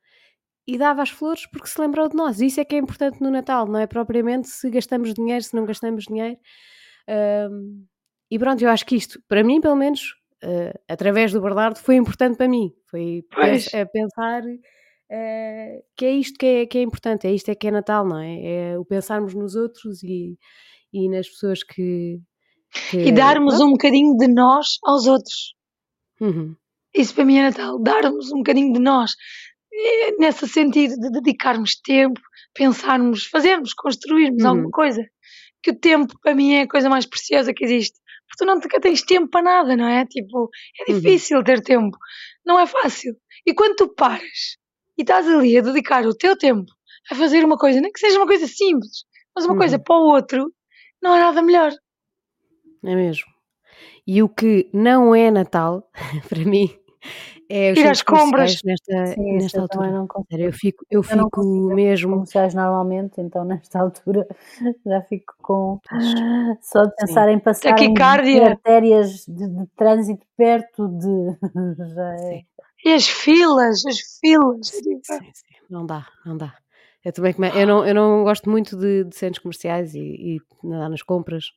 e 0.67 0.77
dava 0.77 1.03
as 1.03 1.11
flores 1.11 1.47
porque 1.47 1.69
se 1.69 1.81
lembrou 1.81 2.09
de 2.09 2.17
nós. 2.17 2.41
Isso 2.41 2.61
é 2.61 2.65
que 2.65 2.75
é 2.75 2.79
importante 2.79 3.21
no 3.21 3.31
Natal, 3.31 3.67
não 3.67 3.81
é 3.81 3.87
propriamente 3.87 4.49
se 4.49 4.69
gastamos 4.69 5.15
dinheiro, 5.15 5.43
se 5.43 5.55
não 5.55 5.65
gastamos 5.65 6.05
dinheiro. 6.05 6.39
Um, 7.51 7.87
e 8.31 8.39
pronto, 8.39 8.63
eu 8.63 8.69
acho 8.69 8.85
que 8.85 8.97
isto, 8.97 9.23
para 9.29 9.43
mim 9.43 9.61
pelo 9.61 9.77
menos, 9.77 10.15
uh, 10.45 10.79
através 10.89 11.33
do 11.33 11.41
Bernardo, 11.41 11.79
foi 11.79 11.95
importante 11.95 12.37
para 12.37 12.49
mim. 12.49 12.73
Foi 12.91 13.25
pois. 13.33 13.73
a 13.73 13.87
pensar 13.87 14.43
Uh, 15.11 15.83
que 15.97 16.05
é 16.05 16.11
isto 16.13 16.37
que 16.37 16.47
é, 16.47 16.67
que 16.67 16.79
é 16.79 16.83
importante, 16.83 17.29
é 17.29 17.33
isto 17.33 17.49
é 17.49 17.55
que 17.55 17.69
é 17.69 17.71
Natal, 17.71 18.07
não 18.07 18.19
é? 18.19 18.73
É 18.73 18.79
o 18.79 18.85
pensarmos 18.85 19.35
nos 19.35 19.55
outros 19.55 20.03
e, 20.03 20.37
e 20.93 21.09
nas 21.09 21.29
pessoas 21.29 21.63
que, 21.63 22.19
que 22.91 22.97
E 22.99 23.13
darmos 23.13 23.61
um 23.61 23.71
bocadinho 23.71 24.17
de 24.17 24.27
nós 24.27 24.79
aos 24.85 25.07
outros. 25.07 25.55
Uhum. 26.21 26.57
Isso 26.95 27.15
para 27.15 27.25
mim 27.25 27.39
é 27.39 27.43
Natal, 27.43 27.79
darmos 27.81 28.33
um 28.33 28.39
bocadinho 28.39 28.73
de 28.73 28.81
nós, 28.81 29.13
é, 29.73 30.13
nesse 30.19 30.49
sentido 30.49 30.97
de 30.97 31.11
dedicarmos 31.11 31.77
tempo, 31.81 32.21
pensarmos, 32.55 33.27
fazermos, 33.27 33.75
construirmos 33.75 34.43
uhum. 34.43 34.49
alguma 34.49 34.71
coisa. 34.71 35.05
Que 35.63 35.71
o 35.71 35.79
tempo 35.79 36.15
para 36.23 36.35
mim 36.35 36.55
é 36.55 36.63
a 36.63 36.69
coisa 36.69 36.89
mais 36.89 37.07
preciosa 37.07 37.53
que 37.53 37.65
existe. 37.65 37.99
Porque 38.27 38.45
tu 38.45 38.47
não 38.47 38.61
tens 38.81 39.03
tempo 39.03 39.29
para 39.29 39.43
nada, 39.43 39.77
não 39.77 39.87
é? 39.87 40.05
Tipo, 40.07 40.51
é 40.81 40.91
uhum. 40.91 40.99
difícil 40.99 41.39
uhum. 41.39 41.45
ter 41.45 41.63
tempo, 41.63 41.97
não 42.45 42.59
é 42.59 42.67
fácil. 42.67 43.15
E 43.47 43.55
quando 43.55 43.77
tu 43.77 43.95
paras 43.95 44.57
e 44.97 45.03
estás 45.03 45.27
ali 45.27 45.59
a 45.59 45.63
dedicar 45.63 46.05
o 46.07 46.15
teu 46.15 46.37
tempo 46.37 46.71
a 47.11 47.15
fazer 47.15 47.45
uma 47.45 47.57
coisa, 47.57 47.81
nem 47.81 47.93
que 47.93 48.01
seja 48.01 48.19
uma 48.19 48.27
coisa 48.27 48.47
simples, 48.47 49.05
mas 49.35 49.45
uma 49.45 49.53
uhum. 49.53 49.59
coisa 49.59 49.79
para 49.79 49.97
o 49.97 50.09
outro, 50.09 50.53
não 51.03 51.13
há 51.13 51.19
nada 51.19 51.43
melhor. 51.43 51.73
É 52.85 52.95
mesmo. 52.95 53.27
E 54.07 54.23
o 54.23 54.29
que 54.29 54.71
não 54.73 55.15
é 55.15 55.31
Natal, 55.31 55.89
para 56.29 56.45
mim, 56.45 56.71
é 57.49 57.73
os 57.73 57.79
Ir 57.79 57.87
às 57.87 58.03
compras 58.03 58.61
nesta, 58.65 59.07
Sim, 59.07 59.37
nesta 59.37 59.61
altura. 59.61 59.91
Não 59.91 60.09
eu 60.31 60.53
fico, 60.53 60.85
eu, 60.91 61.01
eu 61.01 61.03
fico 61.03 61.75
mesmo. 61.75 62.13
comerciais 62.13 62.55
normalmente, 62.55 63.21
então 63.21 63.45
nesta 63.47 63.81
altura 63.81 64.27
já 64.85 65.01
fico 65.03 65.35
com 65.43 65.79
só 66.63 66.85
de 66.85 66.95
pensar 66.97 67.29
Sim. 67.29 67.35
em 67.35 67.39
passar 67.39 67.71
Taquicardia. 67.71 68.47
artérias 68.51 69.25
de, 69.27 69.49
de, 69.49 69.67
trânsito 69.77 70.27
perto 70.37 70.89
de 70.89 71.37
já 71.95 72.15
é. 72.15 72.43
E 72.87 72.93
as 72.93 73.09
filas, 73.09 73.85
as 73.85 73.99
filas. 74.21 74.69
Sim, 74.69 75.01
sim, 75.03 75.31
sim. 75.35 75.55
Não 75.69 75.85
dá, 75.85 76.07
não 76.25 76.37
dá. 76.37 76.55
Eu 77.05 77.13
também 77.13 77.35
eu 77.57 77.67
não, 77.67 77.85
eu 77.85 77.93
não 77.93 78.23
gosto 78.23 78.49
muito 78.49 78.77
de, 78.77 79.03
de 79.03 79.17
centros 79.17 79.43
comerciais 79.43 79.93
e, 79.93 79.99
e 80.37 80.41
nas 80.63 81.03
compras. 81.03 81.51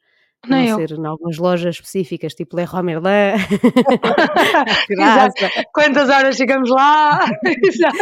Não 0.47 0.63
eu. 0.63 0.77
ser 0.77 0.91
em 0.91 1.05
algumas 1.05 1.37
lojas 1.37 1.75
específicas, 1.75 2.33
tipo 2.33 2.55
Leroy 2.55 2.81
Merlin. 2.81 3.37
Quantas 5.73 6.09
horas 6.09 6.37
ficamos 6.37 6.69
lá? 6.69 7.19
Exato. 7.63 7.97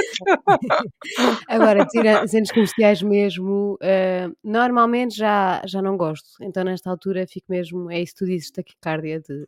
Agora, 1.47 1.85
tira 1.87 2.27
centros 2.27 2.51
comerciais 2.51 3.01
mesmo, 3.01 3.77
eh, 3.81 4.29
normalmente 4.43 5.15
já, 5.15 5.61
já 5.65 5.81
não 5.81 5.97
gosto. 5.97 6.27
Então, 6.41 6.63
nesta 6.63 6.89
altura, 6.89 7.25
fico 7.27 7.47
mesmo. 7.49 7.91
É 7.91 8.01
isso 8.01 8.13
que 8.13 8.19
tu 8.19 8.25
dizes, 8.25 8.51
taquicardia 8.51 9.19
de 9.19 9.47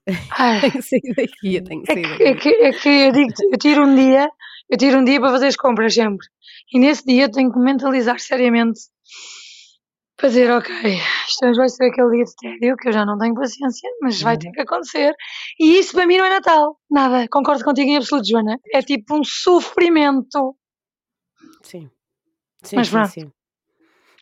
tenho 0.62 0.72
que 0.72 0.82
sair 0.82 1.14
daqui, 1.16 1.56
eu 1.56 1.64
tenho 1.64 1.84
que 1.84 1.92
é, 1.92 1.94
sair 1.94 2.18
que, 2.18 2.24
é, 2.24 2.34
daqui. 2.34 2.42
que, 2.42 2.64
é 2.64 2.72
que 2.72 2.90
eu 2.90 3.12
digo 3.12 3.30
eu 3.52 3.58
tiro 3.58 3.86
um 3.86 3.96
dia, 3.96 4.30
eu 4.70 4.78
tiro 4.78 5.00
um 5.00 5.04
dia 5.04 5.20
para 5.20 5.32
fazer 5.32 5.48
as 5.48 5.56
compras 5.56 5.94
sempre. 5.94 6.26
E 6.74 6.80
nesse 6.80 7.06
dia 7.06 7.30
tenho 7.30 7.52
que 7.52 7.60
mentalizar 7.60 8.20
seriamente. 8.20 8.80
Fazer, 10.20 10.52
ok, 10.52 10.70
isto 11.28 11.46
hoje 11.46 11.58
vai 11.58 11.70
ser 11.70 11.86
aquele 11.86 12.10
dia 12.18 12.26
de 12.26 12.36
tédio 12.36 12.76
que 12.76 12.90
eu 12.90 12.92
já 12.92 13.06
não 13.06 13.18
tenho 13.18 13.34
paciência, 13.34 13.90
mas 14.02 14.22
vai 14.22 14.38
ter 14.38 14.52
que 14.52 14.62
acontecer. 14.62 15.16
E 15.58 15.80
isso 15.80 15.94
para 15.94 16.06
mim 16.06 16.18
não 16.18 16.26
é 16.26 16.30
Natal. 16.30 16.78
Nada. 16.92 17.26
Concordo 17.30 17.64
contigo 17.64 17.90
em 17.90 17.98
absoluto, 17.98 18.28
Joana. 18.28 18.58
É 18.74 18.82
tipo 18.82 19.16
um 19.18 19.24
sofrimento. 19.24 20.56
Sim. 21.64 21.90
Sim, 22.64 22.76
Mas 22.76 22.88
sim, 22.88 22.94
pronto. 22.94 23.10
sim. 23.10 23.32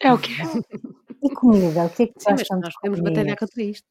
É 0.01 0.13
o 0.13 0.19
quê? 0.19 0.33
E 1.23 1.33
comida? 1.33 1.85
O 1.85 1.89
que 1.89 2.03
é 2.03 2.07
que 2.07 2.13
Sim, 2.19 2.29
mas 2.29 2.43
nós 2.51 2.67
de 2.69 2.73
podemos 2.79 2.99
batalhar 2.99 3.35
contra 3.39 3.63
isto. 3.63 3.87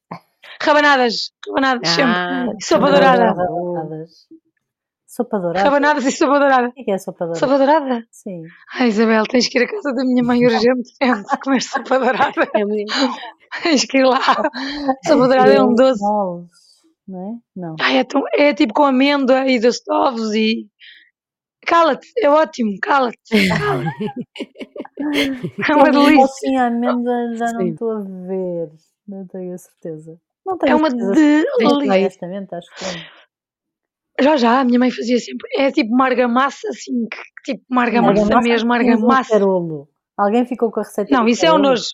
Rabanadas. 0.62 1.32
Rabanadas, 1.44 1.88
sempre. 1.88 2.12
Ah, 2.12 2.46
Sopa 2.62 2.86
Rabanadas, 2.86 3.18
dourada. 3.18 3.52
rabanadas. 3.52 4.28
Sopa 5.16 5.38
dourada? 5.38 5.64
Rabanadas 5.64 6.04
e 6.04 6.12
sopa 6.12 6.38
dourada. 6.38 6.68
O 6.68 6.72
que 6.72 6.80
é 6.82 6.84
que 6.84 6.90
é 6.90 6.98
sopa 6.98 7.24
dourada? 7.26 7.38
Sopa 7.40 7.58
dourada? 7.58 8.04
Sim. 8.10 8.42
Ai, 8.74 8.88
Isabel, 8.88 9.24
tens 9.26 9.48
que 9.48 9.58
ir 9.58 9.64
à 9.64 9.68
casa 9.68 9.94
da 9.94 10.04
minha 10.04 10.22
mãe 10.22 10.44
urgentemente 10.44 10.92
comer 11.42 11.62
sopa 11.62 11.98
dourada. 11.98 12.50
é 12.54 12.64
muito- 12.64 12.92
Tens 13.62 13.84
que 13.86 13.98
ir 13.98 14.04
lá. 14.04 14.20
Sopa 15.06 15.26
dourada 15.28 15.52
é 15.54 15.62
um 15.62 15.74
doce. 15.74 16.02
Não 17.08 17.20
é? 17.20 17.34
Não. 17.60 17.76
Ai, 17.80 17.98
é, 17.98 18.04
tão- 18.04 18.24
é 18.34 18.52
tipo 18.52 18.74
com 18.74 18.84
amêndoa 18.84 19.46
e 19.46 19.58
doce 19.58 19.82
de 19.84 19.92
ovos 19.94 20.34
e. 20.34 20.66
Cala-te, 21.66 22.06
é 22.18 22.28
ótimo, 22.28 22.72
cala-te. 22.82 23.16
É 24.98 25.74
uma 25.74 25.90
delícia. 25.90 26.26
Sim, 26.40 26.56
a 26.56 26.66
amêndoa 26.66 27.34
já 27.36 27.52
não 27.52 27.62
estou 27.66 27.90
a 27.92 28.00
ver. 28.00 28.70
Não 29.06 29.26
tenho 29.26 29.54
a 29.54 29.58
certeza. 29.58 30.18
Não 30.44 30.58
tenho 30.58 30.72
É 30.72 30.74
uma 30.74 30.90
certeza. 30.90 31.14
delícia. 31.14 31.46
Honestamente, 31.66 32.54
acho 32.54 32.68
que 32.76 32.84
é. 32.84 32.88
Já 34.20 34.36
já, 34.36 34.60
a 34.60 34.64
minha 34.64 34.78
mãe 34.78 34.90
fazia 34.90 35.18
sempre. 35.18 35.46
É 35.56 35.70
tipo 35.70 35.92
uma 35.94 36.06
argamassa, 36.06 36.68
assim, 36.68 37.06
que- 37.10 37.52
tipo 37.52 37.64
uma 37.70 37.82
argamassa 37.82 38.22
Argamassa 38.22 38.48
mesmo, 38.48 38.72
temos 38.72 38.88
argamassa. 38.94 39.30
carolo. 39.30 39.88
Alguém 40.16 40.46
ficou 40.46 40.70
com 40.72 40.80
a 40.80 40.82
receita 40.82 41.14
Não, 41.14 41.28
isso 41.28 41.44
é 41.44 41.52
um 41.52 41.58
nojo. 41.58 41.84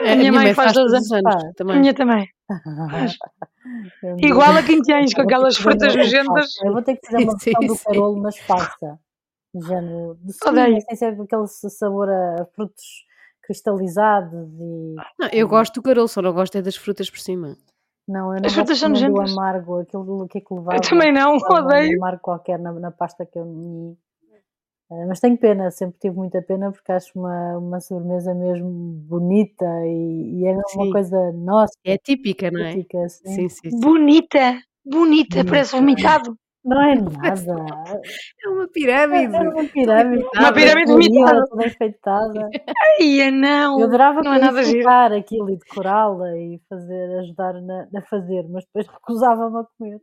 A 0.00 0.16
minha 0.16 0.32
mãe 0.32 0.52
faz 0.52 0.72
todos 0.72 0.90
todos 0.92 1.06
os 1.06 1.12
anos 1.12 1.32
Faz. 1.32 1.44
A 1.44 1.52
também. 1.54 1.80
minha 1.80 1.94
também. 1.94 2.28
Igual 4.18 4.56
a 4.56 4.62
15 4.62 4.92
anos, 4.92 5.14
com 5.14 5.22
aquelas 5.22 5.56
frutas 5.56 5.94
nojentas. 5.94 6.50
Eu 6.64 6.72
vou 6.72 6.82
ter 6.82 6.96
que 6.96 7.06
fazer 7.06 7.24
uma 7.24 7.38
Sim, 7.38 7.52
versão 7.52 7.66
do 7.76 7.78
carolo, 7.84 8.22
mas 8.22 8.38
falsa. 8.38 8.98
Género 9.54 10.18
de 10.22 10.32
sim, 10.34 10.80
sem 10.80 10.96
ser 10.96 11.18
aquele 11.20 11.46
sabor 11.46 12.10
a 12.10 12.44
frutos 12.54 12.84
cristalizados 13.42 14.48
e... 14.60 14.94
Não, 15.18 15.28
eu 15.32 15.48
gosto 15.48 15.74
do 15.76 15.82
carolo, 15.82 16.08
só 16.08 16.20
não 16.20 16.32
gosto 16.34 16.56
é 16.58 16.62
das 16.62 16.76
frutas 16.76 17.08
por 17.08 17.18
cima. 17.20 17.56
Não, 18.06 18.34
eu 18.34 18.40
não 18.40 18.46
As 18.46 18.54
gosto 18.54 18.88
do 18.88 19.20
amargo, 19.20 19.78
aquilo 19.80 20.28
que 20.28 20.38
é 20.38 20.40
que 20.40 20.54
levava. 20.54 20.76
Eu 20.76 20.80
também 20.80 21.12
não, 21.12 21.32
levava 21.34 21.62
um 21.62 21.64
odeio. 21.66 21.96
amargo 21.96 22.22
qualquer 22.22 22.58
na, 22.58 22.72
na 22.72 22.90
pasta 22.90 23.26
que 23.26 23.38
eu 23.38 23.44
comi. 23.44 23.98
Eh, 24.88 25.06
mas 25.06 25.18
tenho 25.18 25.36
pena, 25.36 25.70
sempre 25.72 25.98
tive 25.98 26.14
muita 26.16 26.40
pena 26.40 26.70
porque 26.70 26.92
acho 26.92 27.18
uma, 27.18 27.58
uma 27.58 27.80
sobremesa 27.80 28.32
mesmo 28.32 28.70
bonita 28.70 29.64
e, 29.84 30.40
e 30.40 30.46
é 30.46 30.54
mesmo 30.54 30.62
uma 30.74 30.84
Sim. 30.84 30.92
coisa 30.92 31.32
nossa, 31.32 31.72
É 31.84 31.98
típica, 31.98 32.50
não 32.50 32.60
é? 32.60 32.70
típica, 32.72 33.04
assim. 33.04 33.34
Sim, 33.34 33.48
sim, 33.48 33.70
sim. 33.70 33.80
Bonita, 33.80 34.62
bonita, 34.84 35.44
parece 35.44 35.72
vomitado. 35.72 36.38
Não 36.66 36.82
é 36.82 36.94
nada. 36.96 38.02
É 38.44 38.48
uma 38.48 38.64
É 38.64 38.66
pirâmide. 38.68 39.36
uma 39.36 39.64
pirâmide. 39.68 40.24
Uma 40.36 40.52
pirâmide 40.52 40.86
toda 40.86 41.02
vomitada. 41.04 41.44
Toda 41.48 41.66
enfeitada. 41.66 42.48
Ai, 43.00 43.30
não. 43.30 43.78
Eu 43.80 43.86
adorava 43.86 44.20
não 44.22 44.34
é 44.34 44.38
nada 44.38 44.52
clarificar 44.52 45.12
aquilo 45.12 45.50
e 45.50 45.56
decorá-la 45.58 46.36
e 46.36 46.60
fazer, 46.68 47.18
ajudar 47.20 47.52
na, 47.62 47.86
a 47.96 48.02
fazer, 48.02 48.44
mas 48.50 48.64
depois 48.64 48.86
recusava-me 48.86 49.58
a 49.60 49.64
comer. 49.78 49.98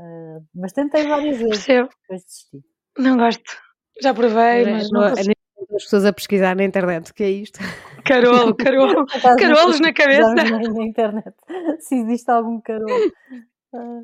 Eh, 0.00 0.38
mas 0.54 0.72
tentei 0.72 1.06
várias 1.06 1.36
vezes, 1.38 1.50
Percebo. 1.66 1.88
depois 2.02 2.22
desisti. 2.24 2.58
Não 2.98 3.16
gosto. 3.16 3.52
Já 4.00 4.14
provei, 4.14 4.62
é- 4.62 4.70
mas 4.72 4.90
não 4.90 5.00
não 5.00 5.08
é- 5.08 5.12
as 5.12 5.82
pessoas 5.84 6.04
a 6.06 6.12
pesquisar 6.12 6.54
na 6.56 6.62
internet. 6.64 7.10
O 7.10 7.14
que 7.14 7.24
é 7.24 7.30
isto? 7.30 7.58
Carolo, 8.04 8.54
carolo. 8.56 9.04
Por 9.06 9.16
acaso, 9.18 9.36
Carolos 9.36 9.80
na 9.80 9.92
cabeça. 9.92 10.34
Na, 10.34 10.44
na 10.44 10.82
internet 10.84 11.34
se 11.80 11.96
existe 11.96 12.30
algum 12.30 12.60
carolo. 12.60 12.88
Ah, 13.74 14.00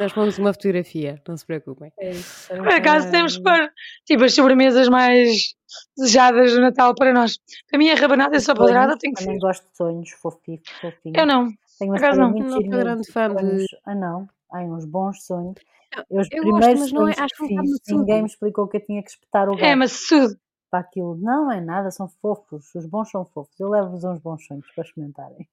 Nós 0.00 0.12
pomos 0.12 0.38
uma 0.38 0.52
fotografia, 0.54 1.20
não 1.28 1.36
se 1.36 1.44
preocupem. 1.44 1.92
é 1.98 2.10
isso. 2.10 2.48
Por 2.48 2.68
acaso 2.72 3.10
temos 3.10 3.36
que 3.36 3.42
pôr 3.42 3.70
tipo 4.06 4.24
as 4.24 4.34
sobremesas 4.34 4.88
mais 4.88 5.54
desejadas 5.96 6.52
do 6.54 6.60
Natal 6.62 6.94
para 6.94 7.12
nós. 7.12 7.38
Para 7.70 7.78
mim 7.78 7.90
a 7.90 7.94
rabanada 7.94 8.36
a 8.36 8.40
sopa 8.40 8.58
sonhos, 8.62 8.72
dourada 8.72 8.96
tem 8.98 9.12
que 9.12 9.20
Também 9.20 9.34
ser. 9.38 9.40
gosto 9.46 9.68
de 9.70 9.76
sonhos 9.76 10.10
fofinhos. 10.12 10.62
fofinhos. 10.80 11.18
Eu 11.18 11.26
não. 11.26 11.48
Tenho 11.78 11.90
uma 11.92 11.98
por 11.98 12.04
acaso 12.04 12.20
não. 12.20 12.30
Não 12.32 12.48
sou 12.50 12.62
grande 12.68 13.12
fã 13.12 13.34
de-. 13.34 13.66
Ah, 13.84 13.94
não. 13.94 14.28
Há 14.50 14.60
uns 14.60 14.84
bons 14.86 15.22
sonhos. 15.24 15.54
Não, 15.94 16.04
Eu, 16.10 16.20
os 16.22 16.28
eu 16.30 16.42
gosto, 16.44 16.56
primeiros 16.58 16.80
mas 16.80 16.92
não 16.92 17.08
é- 17.08 17.12
sonhos 17.14 17.18
acho 17.32 17.34
que 17.42 17.46
fiz, 17.48 17.56
maçudo. 17.56 17.98
ninguém 18.00 18.20
me 18.22 18.26
explicou 18.28 18.66
que 18.68 18.76
eu 18.78 18.84
tinha 18.86 19.02
que 19.02 19.10
espetar 19.10 19.46
o 19.48 19.52
gato 19.56 19.64
É 19.64 19.76
maçudo. 19.76 20.36
para 20.70 20.80
aquilo. 20.80 21.16
Não 21.20 21.52
é 21.52 21.60
nada, 21.60 21.90
são 21.90 22.08
fofos. 22.08 22.74
Os 22.74 22.86
bons 22.86 23.10
são 23.10 23.26
fofos. 23.26 23.60
Eu 23.60 23.68
levo-vos 23.68 24.04
uns 24.04 24.18
bons 24.20 24.46
sonhos 24.46 24.66
para 24.74 24.84
experimentarem. 24.84 25.46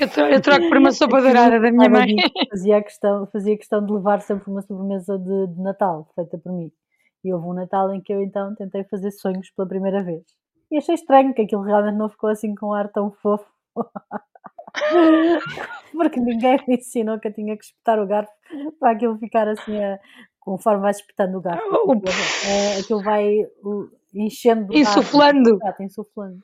Eu, 0.00 0.08
tro- 0.08 0.26
eu 0.26 0.40
troco 0.40 0.68
por 0.68 0.78
uma 0.78 0.90
sopa 0.92 1.20
dourada 1.20 1.60
da 1.60 1.70
minha 1.70 1.88
mãe. 1.88 2.16
Fazia 2.50 2.82
questão, 2.82 3.26
fazia 3.26 3.56
questão 3.56 3.84
de 3.84 3.92
levar 3.92 4.20
sempre 4.22 4.50
uma 4.50 4.62
sobremesa 4.62 5.18
de, 5.18 5.46
de 5.48 5.60
Natal, 5.60 6.08
feita 6.14 6.38
por 6.38 6.52
mim. 6.52 6.70
E 7.24 7.32
houve 7.32 7.46
um 7.46 7.52
Natal 7.52 7.92
em 7.92 8.00
que 8.00 8.12
eu 8.12 8.22
então 8.22 8.54
tentei 8.54 8.84
fazer 8.84 9.10
sonhos 9.10 9.50
pela 9.50 9.68
primeira 9.68 10.02
vez. 10.02 10.22
E 10.70 10.78
achei 10.78 10.94
estranho 10.94 11.34
que 11.34 11.42
aquilo 11.42 11.62
realmente 11.62 11.96
não 11.96 12.08
ficou 12.08 12.30
assim 12.30 12.54
com 12.54 12.68
um 12.68 12.72
ar 12.72 12.88
tão 12.90 13.10
fofo. 13.10 13.44
Porque 15.92 16.20
ninguém 16.20 16.58
me 16.68 16.76
ensinou 16.76 17.18
que 17.18 17.28
eu 17.28 17.32
tinha 17.34 17.56
que 17.56 17.64
espetar 17.64 17.98
o 18.00 18.06
garfo 18.06 18.32
para 18.78 18.90
aquilo 18.92 19.16
ficar 19.18 19.48
assim, 19.48 19.82
a, 19.82 19.98
conforme 20.40 20.82
vais 20.82 20.98
espetando 20.98 21.38
o 21.38 21.40
garfo. 21.40 21.62
O- 21.86 21.92
Aquilo, 21.92 22.02
é, 22.46 22.78
aquilo 22.80 23.02
vai 23.02 23.46
enchendo. 24.14 24.74
Insuflando. 24.76 25.56
Exato, 25.62 25.82
insuflando. 25.82 26.38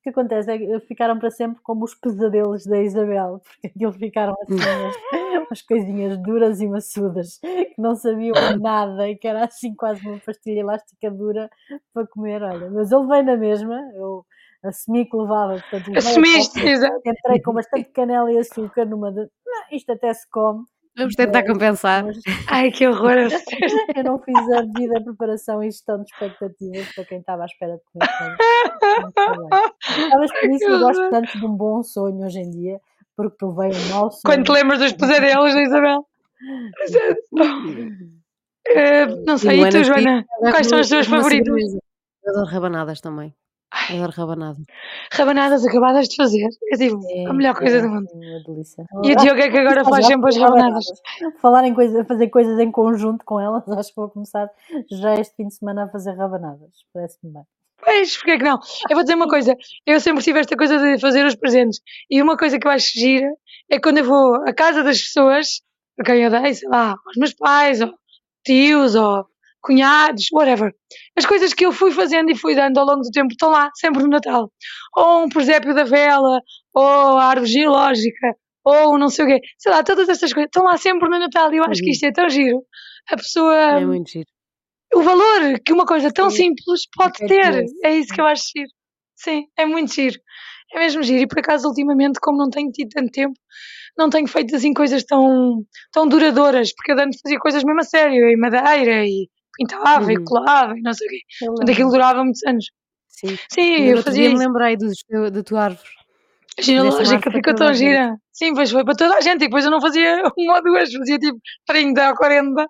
O 0.00 0.02
que 0.02 0.08
acontece 0.08 0.50
é 0.50 0.58
que 0.58 0.80
ficaram 0.86 1.18
para 1.18 1.30
sempre 1.30 1.60
como 1.62 1.84
os 1.84 1.94
pesadelos 1.94 2.64
da 2.64 2.80
Isabel, 2.80 3.38
porque 3.44 3.66
aquilo 3.66 3.92
ficaram 3.92 4.34
assim 4.42 4.54
umas, 4.56 5.46
umas 5.46 5.62
coisinhas 5.62 6.16
duras 6.16 6.60
e 6.62 6.66
maçudas, 6.66 7.38
que 7.38 7.74
não 7.76 7.94
sabiam 7.94 8.34
nada 8.58 9.06
e 9.10 9.16
que 9.16 9.28
era 9.28 9.44
assim 9.44 9.74
quase 9.74 10.06
uma 10.08 10.18
pastilha 10.18 10.60
elástica 10.60 11.10
dura 11.10 11.50
para 11.92 12.06
comer. 12.06 12.42
Olha, 12.42 12.70
mas 12.70 12.90
ele 12.90 13.06
veio 13.06 13.24
na 13.24 13.36
mesma, 13.36 13.78
eu 13.94 14.24
assumi 14.62 15.04
que 15.04 15.14
levava, 15.14 15.60
portanto, 15.60 15.98
Assumiste, 15.98 16.60
entrei 17.04 17.40
com 17.42 17.52
bastante 17.52 17.90
canela 17.90 18.32
e 18.32 18.38
açúcar 18.38 18.86
numa 18.86 19.12
de. 19.12 19.20
Não, 19.20 19.64
isto 19.70 19.92
até 19.92 20.14
se 20.14 20.26
come. 20.30 20.64
Vamos 21.00 21.14
tentar 21.14 21.46
compensar. 21.46 22.04
Mas 22.04 22.18
Ai, 22.46 22.70
que 22.70 22.86
horror. 22.86 23.10
eu 23.96 24.04
não 24.04 24.18
fiz 24.18 24.36
a 24.52 24.60
devida 24.60 25.02
preparação 25.02 25.62
e 25.62 25.70
gestão 25.70 26.02
de 26.02 26.10
expectativas 26.10 26.92
para 26.94 27.04
quem 27.06 27.20
estava 27.20 27.42
à 27.42 27.46
espera 27.46 27.76
de 27.76 27.82
comer. 27.84 28.36
Talvez 30.10 30.30
por 30.40 30.50
isso 30.50 30.64
eu 30.64 30.78
gosto 30.78 31.10
tanto 31.10 31.38
de 31.38 31.46
um 31.46 31.54
bom 31.56 31.82
sonho 31.82 32.26
hoje 32.26 32.40
em 32.40 32.50
dia, 32.50 32.78
porque 33.16 33.34
provei 33.38 33.70
um 33.70 33.88
mau 33.94 34.10
sonho. 34.10 34.22
Quando 34.24 34.44
te 34.44 34.52
lembras 34.52 34.78
dos 34.78 34.92
pesadelos 34.92 35.54
da 35.54 35.62
Isabel. 35.62 36.06
Eh, 38.72 39.06
não 39.26 39.36
sei, 39.36 39.64
e 39.64 39.68
tu, 39.68 39.82
Joana? 39.82 40.24
Quais 40.38 40.66
são 40.68 40.78
as 40.78 40.88
tuas 40.88 41.08
uma 41.08 41.16
favoritas? 41.16 41.48
sobremesa. 41.48 41.80
Eu 42.22 42.32
adoro 42.32 42.46
rabanadas 42.46 43.00
também. 43.00 43.34
Adoro 43.70 44.12
rabanadas. 44.12 44.64
Rabanadas 45.12 45.64
acabadas 45.64 46.08
de 46.08 46.16
fazer. 46.16 46.48
É 46.72 46.76
tipo 46.76 47.00
É, 47.08 47.26
a 47.26 47.32
melhor 47.32 47.54
coisa 47.54 47.78
é 47.78 47.82
do 47.82 47.88
mundo. 47.88 48.08
Uma 48.12 48.42
delícia. 48.44 48.84
E 49.04 49.12
o 49.12 49.16
Diogo 49.16 49.40
é 49.40 49.48
que 49.48 49.58
agora 49.58 49.84
faz 49.84 50.06
sempre 50.06 50.28
as 50.28 50.36
rabanadas. 50.36 50.84
Falar 51.40 51.64
em 51.66 51.74
coisa, 51.74 52.04
fazer 52.04 52.28
coisas 52.28 52.58
em 52.58 52.70
conjunto 52.70 53.24
com 53.24 53.38
elas, 53.38 53.62
acho 53.70 53.90
que 53.90 53.96
vou 53.96 54.10
começar 54.10 54.50
já 54.90 55.14
este 55.14 55.36
fim 55.36 55.46
de 55.46 55.54
semana 55.54 55.84
a 55.84 55.88
fazer 55.88 56.12
rabanadas. 56.12 56.70
Parece-me 56.92 57.32
bem. 57.32 57.42
Pois, 57.82 58.16
porque 58.16 58.32
é 58.32 58.38
que 58.38 58.44
não? 58.44 58.58
Eu 58.90 58.94
vou 58.96 59.02
dizer 59.02 59.14
uma 59.14 59.28
coisa, 59.28 59.56
eu 59.86 60.00
sempre 60.00 60.22
tive 60.22 60.40
esta 60.40 60.56
coisa 60.56 60.78
de 60.78 61.00
fazer 61.00 61.24
os 61.24 61.34
presentes. 61.34 61.80
E 62.10 62.20
uma 62.20 62.36
coisa 62.36 62.58
que 62.58 62.66
eu 62.66 62.70
acho 62.70 62.98
gira 62.98 63.32
é 63.70 63.78
quando 63.78 63.98
eu 63.98 64.04
vou 64.04 64.34
à 64.46 64.52
casa 64.52 64.82
das 64.82 65.00
pessoas, 65.00 65.62
a 65.98 66.04
quem 66.04 66.22
eu 66.22 66.30
dei, 66.30 66.54
sei 66.54 66.68
lá, 66.68 66.90
aos 66.90 67.16
meus 67.16 67.32
pais, 67.32 67.80
ou 67.80 67.94
tios, 68.44 68.94
ou 68.94 69.24
cunhados, 69.60 70.26
whatever. 70.32 70.72
As 71.16 71.26
coisas 71.26 71.52
que 71.54 71.64
eu 71.66 71.72
fui 71.72 71.90
fazendo 71.90 72.30
e 72.30 72.36
fui 72.36 72.54
dando 72.54 72.78
ao 72.78 72.86
longo 72.86 73.02
do 73.02 73.10
tempo 73.10 73.28
estão 73.32 73.50
lá, 73.50 73.70
sempre 73.74 74.02
no 74.02 74.08
Natal. 74.08 74.50
Ou 74.96 75.24
um 75.24 75.28
presépio 75.28 75.74
da 75.74 75.84
vela, 75.84 76.40
ou 76.74 76.84
a 77.18 77.24
árvore 77.26 77.50
geológica, 77.50 78.34
ou 78.64 78.98
não 78.98 79.08
sei 79.08 79.24
o 79.24 79.28
quê. 79.28 79.40
Sei 79.58 79.70
lá, 79.72 79.82
todas 79.82 80.08
estas 80.08 80.32
coisas 80.32 80.48
estão 80.48 80.64
lá 80.64 80.76
sempre 80.76 81.08
no 81.08 81.18
Natal 81.18 81.52
e 81.52 81.58
eu 81.58 81.64
acho 81.64 81.80
que 81.80 81.86
Uhum. 81.88 81.92
isto 81.92 82.04
é 82.06 82.12
tão 82.12 82.28
giro. 82.28 82.62
A 83.10 83.16
pessoa 83.16 83.54
É 83.54 83.84
muito 83.86 84.10
giro. 84.10 84.26
o 84.94 85.02
valor 85.02 85.58
que 85.64 85.72
uma 85.72 85.86
coisa 85.86 86.12
tão 86.12 86.30
Sim, 86.30 86.36
simples 86.54 86.82
pode 86.96 87.22
é 87.22 87.26
ter. 87.26 87.64
É 87.84 87.94
isso 87.96 88.12
que 88.14 88.20
eu 88.20 88.26
acho 88.26 88.44
giro. 88.56 88.68
Sim, 89.16 89.44
é 89.56 89.66
muito 89.66 89.92
giro. 89.92 90.18
É 90.72 90.78
mesmo 90.78 91.02
giro. 91.02 91.22
E 91.22 91.26
por 91.26 91.38
acaso, 91.40 91.68
ultimamente, 91.68 92.18
como 92.20 92.38
não 92.38 92.48
tenho 92.48 92.70
tido 92.70 92.88
tanto 92.90 93.10
tempo, 93.10 93.34
não 93.98 94.08
tenho 94.08 94.26
feito 94.28 94.54
assim 94.54 94.72
coisas 94.72 95.04
tão, 95.04 95.64
tão 95.92 96.06
duradouras, 96.08 96.72
porque 96.74 96.92
eu 96.92 96.98
antes 96.98 97.18
fazia 97.22 97.38
coisas 97.38 97.64
mesmo 97.64 97.80
a 97.80 97.84
sério, 97.84 98.28
em 98.28 98.36
madeira 98.38 99.04
e 99.04 99.28
pintava 99.56 100.04
uhum. 100.04 100.10
e 100.10 100.24
colava 100.24 100.76
e 100.76 100.82
não 100.82 100.92
sei 100.92 101.06
o 101.06 101.10
quê. 101.10 101.20
Portanto, 101.46 101.70
aquilo 101.70 101.90
durava 101.90 102.24
muitos 102.24 102.42
anos. 102.44 102.66
Sim, 103.08 103.36
Sim 103.50 103.84
eu 103.84 104.02
fazia. 104.02 104.26
Eu 104.26 104.32
me 104.32 104.38
lembrei 104.38 104.76
do, 104.76 105.30
da 105.30 105.42
tua 105.42 105.64
árvore. 105.64 105.88
A 106.58 106.62
genealógica 106.62 107.30
ficou 107.30 107.54
tão 107.54 107.72
gira. 107.74 108.16
Sim, 108.32 108.54
pois 108.54 108.70
foi 108.70 108.84
para 108.84 108.94
toda 108.94 109.16
a 109.16 109.20
gente. 109.20 109.36
E 109.36 109.46
depois 109.46 109.64
eu 109.64 109.70
não 109.70 109.80
fazia 109.80 110.22
uma 110.36 110.56
ou 110.56 110.62
duas, 110.62 110.92
fazia 110.92 111.18
tipo 111.18 111.38
30 111.66 112.08
ou 112.10 112.16
40. 112.16 112.66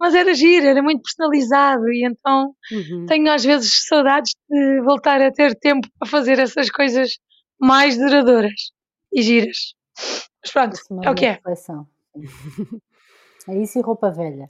Mas 0.00 0.14
era 0.14 0.32
giro, 0.34 0.66
era 0.66 0.82
muito 0.82 1.02
personalizado. 1.02 1.88
E 1.88 2.06
então 2.06 2.54
uhum. 2.72 3.06
tenho 3.06 3.30
às 3.32 3.44
vezes 3.44 3.86
saudades 3.86 4.34
de 4.48 4.80
voltar 4.82 5.20
a 5.20 5.32
ter 5.32 5.54
tempo 5.58 5.88
para 5.98 6.08
fazer 6.08 6.38
essas 6.38 6.70
coisas 6.70 7.18
mais 7.60 7.96
duradouras 7.96 8.72
e 9.12 9.22
giras. 9.22 9.74
Mas 10.42 10.52
pronto, 10.52 10.76
é 11.02 11.10
o 11.10 11.14
que 11.14 11.26
é. 11.26 11.40
É 13.48 13.62
isso 13.62 13.78
e 13.78 13.82
roupa 13.82 14.10
velha. 14.10 14.46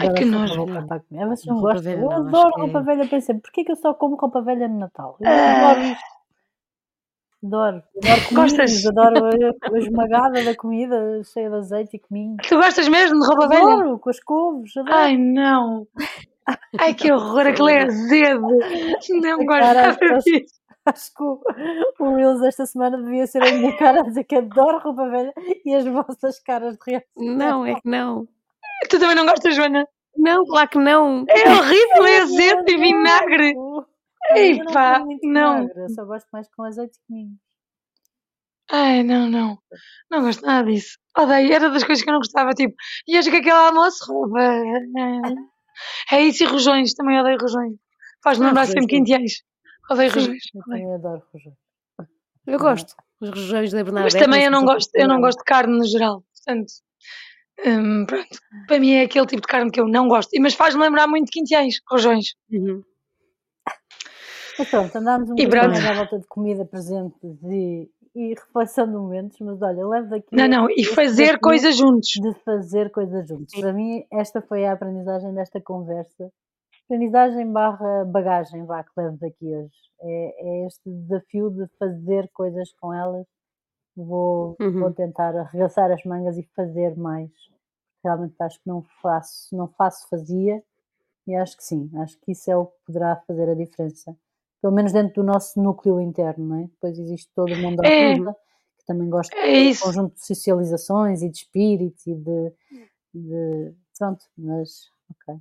Ai, 0.00 0.14
que 0.14 0.24
nojo. 0.24 0.66
É, 1.12 1.26
vocês 1.26 1.46
não 1.46 1.60
gostam? 1.60 1.92
Eu 1.92 2.10
adoro 2.10 2.60
roupa 2.60 2.80
velha. 2.82 3.02
É 3.02 3.06
Pensei, 3.06 3.34
porquê 3.36 3.64
que 3.64 3.72
eu 3.72 3.76
só 3.76 3.94
como 3.94 4.16
roupa 4.16 4.42
velha 4.42 4.68
no 4.68 4.78
Natal? 4.78 5.16
Eu 5.20 5.28
adoro 5.30 5.80
ah. 5.80 5.92
isto. 5.92 6.14
Adoro. 7.44 7.82
Adoro 8.02 8.28
comidas, 8.28 8.86
adoro 8.86 9.26
a, 9.26 9.74
a 9.74 9.78
esmagada 9.78 10.44
da 10.44 10.56
comida 10.56 11.22
cheia 11.24 11.50
de 11.50 11.56
azeite 11.56 11.96
e 11.96 11.98
cominho. 12.00 12.36
Tu 12.48 12.56
gostas 12.56 12.88
mesmo 12.88 13.20
de 13.20 13.26
roupa 13.26 13.48
velha? 13.48 13.62
Adoro, 13.62 13.98
com 13.98 14.10
as 14.10 14.20
couves. 14.20 14.76
Adoro. 14.76 14.96
Ai, 14.96 15.16
não. 15.16 15.86
Ai, 16.78 16.94
que 16.94 17.12
horror, 17.12 17.46
aquilo 17.46 17.68
é 17.68 17.84
azedo. 17.84 18.48
Não 19.20 19.44
gosto 19.44 19.60
nada 19.60 20.18
disso. 20.18 20.64
Acho 20.86 21.14
que 21.14 21.22
o, 21.22 21.40
o 21.98 22.14
Reels 22.14 22.42
esta 22.42 22.66
semana 22.66 22.98
devia 23.02 23.26
ser 23.26 23.42
a 23.42 23.52
minha 23.52 23.74
cara 23.76 24.00
a 24.00 24.02
dizer 24.02 24.24
que 24.24 24.36
adoro 24.36 24.78
roupa 24.80 25.08
velha 25.08 25.32
e 25.64 25.74
as 25.74 25.86
vossas 25.86 26.38
caras 26.40 26.76
de 26.76 26.80
reação. 26.86 27.08
Não, 27.16 27.64
é 27.64 27.74
que 27.74 27.88
não. 27.88 28.28
Tu 28.88 28.98
também 28.98 29.16
não 29.16 29.26
gostas, 29.26 29.54
Joana? 29.54 29.86
Não, 30.16 30.44
claro 30.46 30.68
que 30.68 30.78
não. 30.78 31.24
É 31.28 31.48
horrível, 31.50 32.06
é 32.06 32.18
azedo 32.18 32.68
e 32.68 32.76
vinagre. 32.76 33.54
Ei 34.34 34.62
pá, 34.72 35.04
não. 35.22 35.68
Eu 35.74 35.88
só 35.90 36.04
gosto 36.04 36.26
mais 36.32 36.48
com 36.54 36.62
azeite 36.62 36.98
e. 37.10 37.26
Ai, 38.70 39.02
não, 39.02 39.28
não. 39.28 39.58
Não 40.10 40.22
gosto 40.22 40.46
nada 40.46 40.70
disso. 40.70 40.96
Odeio, 41.18 41.52
era 41.52 41.68
das 41.68 41.84
coisas 41.84 42.02
que 42.02 42.08
eu 42.08 42.14
não 42.14 42.20
gostava, 42.20 42.52
tipo, 42.52 42.74
e 43.06 43.18
hoje 43.18 43.30
que 43.30 43.36
aquele 43.36 43.50
almoço 43.50 44.04
rouba. 44.10 44.40
É 46.10 46.22
isso 46.22 46.44
e 46.44 46.46
rojões, 46.46 46.94
também 46.94 47.20
odeio 47.20 47.38
rojões. 47.38 47.74
Faz-me 48.22 48.46
lembrar 48.46 48.66
sempre 48.66 48.86
quintiães. 48.86 49.42
Odeio 49.90 50.10
rojões. 50.12 50.42
Eu 50.54 50.62
também 50.62 50.94
adoro 50.94 51.22
rojões. 51.32 51.56
Eu 52.46 52.58
gosto. 52.58 52.94
Os 53.20 53.28
rojões 53.28 53.72
da 53.72 53.84
Bernadette. 53.84 54.14
Mas 54.16 54.24
também 54.24 54.44
eu 54.44 54.50
não 54.50 54.64
gosto, 54.64 54.90
eu 54.94 55.08
não 55.08 55.20
gosto 55.20 55.38
de 55.38 55.44
carne 55.44 55.76
no 55.76 55.84
geral. 55.84 56.24
Portanto, 56.32 56.72
hum, 57.66 58.06
pronto. 58.06 58.38
Para 58.66 58.80
mim 58.80 58.92
é 58.92 59.02
aquele 59.02 59.26
tipo 59.26 59.42
de 59.42 59.48
carne 59.48 59.70
que 59.70 59.80
eu 59.80 59.88
não 59.88 60.08
gosto. 60.08 60.30
Mas 60.40 60.54
faz-me 60.54 60.82
lembrar 60.82 61.06
muito 61.06 61.26
de 61.26 61.32
quintiães, 61.32 61.80
rojões. 61.88 62.34
Uhum. 62.50 62.82
Mas 64.58 64.70
pronto, 64.70 64.96
andámos 64.96 65.30
um 65.30 65.34
bocadinho 65.34 65.90
à 65.90 65.94
volta 65.94 66.18
de 66.18 66.26
comida, 66.28 66.64
presentes 66.64 67.42
e, 67.42 67.90
e 68.14 68.34
reflexão 68.34 68.86
de 68.86 68.92
momentos, 68.92 69.36
mas 69.40 69.60
olha, 69.60 69.86
levo 69.86 70.10
daqui. 70.10 70.28
Não, 70.30 70.46
não, 70.46 70.70
e 70.70 70.84
fazer 70.84 71.40
coisas 71.40 71.76
juntos. 71.76 72.10
De 72.10 72.34
fazer 72.44 72.90
coisas 72.90 73.26
juntos. 73.26 73.58
Para 73.60 73.72
mim, 73.72 74.04
esta 74.12 74.40
foi 74.40 74.64
a 74.64 74.72
aprendizagem 74.72 75.34
desta 75.34 75.60
conversa 75.60 76.30
Aprendizagem 76.84 77.50
barra 77.50 78.04
bagagem, 78.04 78.66
vá, 78.66 78.84
que 78.84 78.90
levo 78.98 79.16
daqui 79.16 79.46
hoje. 79.46 79.72
É, 80.02 80.34
é, 80.38 80.66
este 80.66 80.90
desafio 80.90 81.50
de 81.50 81.66
fazer 81.78 82.28
coisas 82.34 82.74
com 82.78 82.92
elas. 82.92 83.26
Vou, 83.96 84.56
uhum. 84.60 84.80
vou 84.80 84.92
tentar 84.92 85.36
arregaçar 85.36 85.90
as 85.90 86.04
mangas 86.04 86.36
e 86.36 86.42
fazer 86.54 86.96
mais. 86.96 87.30
Realmente 88.02 88.34
acho 88.40 88.60
que 88.60 88.68
não 88.68 88.82
faço, 89.00 89.56
não 89.56 89.68
faço, 89.68 90.08
fazia. 90.08 90.62
E 91.26 91.34
acho 91.34 91.56
que 91.56 91.64
sim, 91.64 91.90
acho 91.96 92.18
que 92.20 92.32
isso 92.32 92.50
é 92.50 92.56
o 92.56 92.66
que 92.66 92.76
poderá 92.86 93.16
fazer 93.26 93.48
a 93.48 93.54
diferença. 93.54 94.16
Pelo 94.60 94.74
menos 94.74 94.92
dentro 94.92 95.22
do 95.22 95.22
nosso 95.22 95.60
núcleo 95.60 96.00
interno, 96.00 96.46
não 96.46 96.56
é? 96.56 96.62
Depois 96.64 96.98
existe 96.98 97.30
todo 97.34 97.52
o 97.52 97.56
mundo 97.56 97.80
à 97.80 97.86
é. 97.86 98.16
que 98.16 98.84
também 98.86 99.08
gosta 99.08 99.34
é 99.36 99.70
de 99.70 99.70
um 99.70 99.80
conjunto 99.80 100.14
de 100.14 100.26
socializações 100.26 101.22
e 101.22 101.30
de 101.30 101.38
espíritos 101.38 102.06
e 102.06 102.14
de, 102.14 102.52
de 103.14 103.74
pronto, 103.98 104.24
mas 104.36 104.90
ok. 105.10 105.40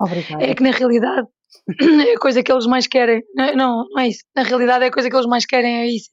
Obrigada. 0.00 0.42
É 0.42 0.54
que 0.54 0.62
na 0.62 0.70
realidade 0.70 1.28
é 2.08 2.14
a 2.14 2.18
coisa 2.18 2.42
que 2.42 2.50
eles 2.50 2.66
mais 2.66 2.86
querem. 2.86 3.22
Não, 3.34 3.54
não, 3.54 3.88
não 3.90 4.00
é 4.00 4.08
isso. 4.08 4.24
Na 4.34 4.42
realidade 4.42 4.84
é 4.84 4.88
a 4.88 4.92
coisa 4.92 5.10
que 5.10 5.16
eles 5.16 5.26
mais 5.26 5.44
querem 5.44 5.82
é 5.82 5.86
isso. 5.86 6.10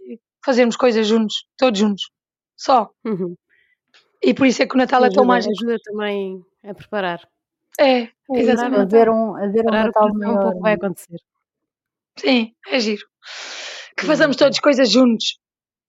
Fazermos 0.47 0.77
coisas 0.77 1.05
juntos, 1.05 1.45
todos 1.57 1.77
juntos. 1.77 2.09
Só. 2.55 2.89
Uhum. 3.03 3.35
E 4.23 4.33
por 4.33 4.47
isso 4.47 4.63
é 4.63 4.65
que 4.65 4.75
o 4.75 4.77
Natal 4.77 5.03
ajuda, 5.03 5.13
é 5.13 5.15
tão 5.15 5.25
mágico. 5.25 5.53
Ajuda 5.59 5.77
também 5.83 6.41
a 6.63 6.73
preparar. 6.73 7.19
É, 7.77 8.07
exatamente. 8.33 8.81
A 8.81 8.85
ver 8.85 9.09
um, 9.09 9.35
a 9.35 9.45
ver 9.47 9.65
um 9.67 9.71
Natal 9.71 10.13
maior. 10.13 10.31
Um 10.31 10.41
pouco 10.41 10.59
vai 10.61 10.75
acontecer. 10.75 11.17
Sim, 12.17 12.53
é 12.69 12.79
giro. 12.79 13.05
Que 13.97 14.05
façamos 14.05 14.37
todas 14.37 14.57
coisas 14.61 14.89
juntos. 14.89 15.37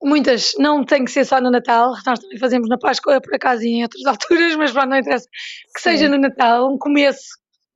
Muitas, 0.03 0.55
não 0.59 0.85
tem 0.85 1.05
que 1.05 1.13
ser 1.13 1.25
só 1.25 1.41
no 1.41 1.53
Natal, 1.53 1.93
nós 2.05 2.19
também 2.19 2.39
fazemos 2.41 2.69
na 2.69 2.79
Páscoa, 2.79 3.21
por 3.21 3.37
acaso, 3.37 3.63
e 3.63 3.69
em 3.69 3.83
outras 3.85 4.03
alturas, 4.07 4.57
mas 4.57 4.73
pronto, 4.73 4.89
não 4.89 4.99
interessa. 4.99 5.29
Que 5.73 5.81
Sim. 5.81 5.91
seja 5.91 6.09
no 6.09 6.19
Natal, 6.19 6.69
um 6.69 6.79
começo 6.79 7.29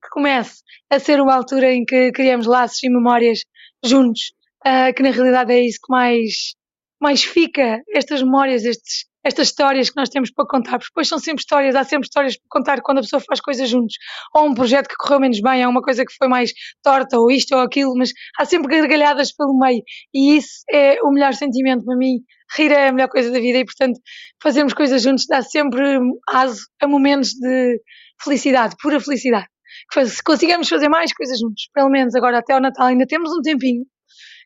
que 0.03 0.09
comece 0.11 0.63
a 0.91 0.99
ser 0.99 1.21
uma 1.21 1.37
altura 1.37 1.73
em 1.73 1.85
que 1.85 2.11
criamos 2.11 2.47
laços 2.49 2.83
e 2.83 2.91
memórias 2.91 3.45
juntos, 3.85 4.33
uh, 4.67 4.93
que 4.93 5.03
na 5.05 5.13
realidade 5.13 5.53
é 5.53 5.61
isso 5.61 5.79
que 5.81 5.93
mais, 5.93 6.55
mais 7.03 7.25
fica, 7.25 7.83
estas 7.93 8.23
memórias, 8.23 8.65
estes, 8.65 9.07
estas 9.25 9.49
histórias 9.49 9.91
que 9.91 9.97
nós 9.97 10.09
temos 10.09 10.31
para 10.31 10.47
contar, 10.47 10.79
porque 10.79 10.91
depois 10.91 11.09
são 11.09 11.19
sempre 11.19 11.41
histórias, 11.41 11.75
há 11.75 11.85
sempre 11.85 12.07
histórias 12.07 12.37
para 12.37 12.47
contar 12.49 12.81
quando 12.81 12.99
a 12.99 13.01
pessoa 13.03 13.21
faz 13.21 13.41
coisas 13.41 13.69
juntos, 13.69 13.97
ou 14.35 14.47
um 14.47 14.55
projeto 14.55 14.89
que 14.89 14.97
correu 14.97 15.21
menos 15.21 15.41
bem, 15.41 15.65
ou 15.65 15.71
uma 15.71 15.83
coisa 15.83 16.05
que 16.05 16.15
foi 16.17 16.29
mais 16.29 16.53
torta, 16.83 17.19
ou 17.19 17.31
isto 17.31 17.55
ou 17.55 17.61
aquilo, 17.61 17.95
mas 17.97 18.13
há 18.39 18.45
sempre 18.45 18.69
gargalhadas 18.69 19.33
pelo 19.35 19.59
meio, 19.59 19.83
e 20.15 20.37
isso 20.37 20.63
é 20.71 21.01
o 21.03 21.11
melhor 21.11 21.35
sentimento 21.35 21.85
para 21.85 21.97
mim, 21.97 22.21
rir 22.57 22.71
é 22.71 22.89
a 22.89 22.93
melhor 22.93 23.09
coisa 23.09 23.31
da 23.31 23.41
vida, 23.41 23.59
e 23.59 23.65
portanto 23.65 24.01
fazermos 24.43 24.73
coisas 24.73 25.03
juntos 25.03 25.27
dá 25.27 25.43
sempre 25.43 25.99
aso 26.29 26.67
a 26.81 26.87
momentos 26.87 27.33
de 27.33 27.81
felicidade, 28.23 28.77
pura 28.81 29.01
felicidade. 29.01 29.47
Que 29.93 30.01
consigamos 30.25 30.69
fazer 30.69 30.89
mais 30.89 31.13
coisas 31.13 31.39
juntos, 31.39 31.69
pelo 31.75 31.89
menos 31.89 32.15
agora 32.15 32.39
até 32.39 32.53
ao 32.53 32.61
Natal 32.61 32.87
ainda 32.87 33.07
temos 33.07 33.31
um 33.33 33.41
tempinho. 33.41 33.85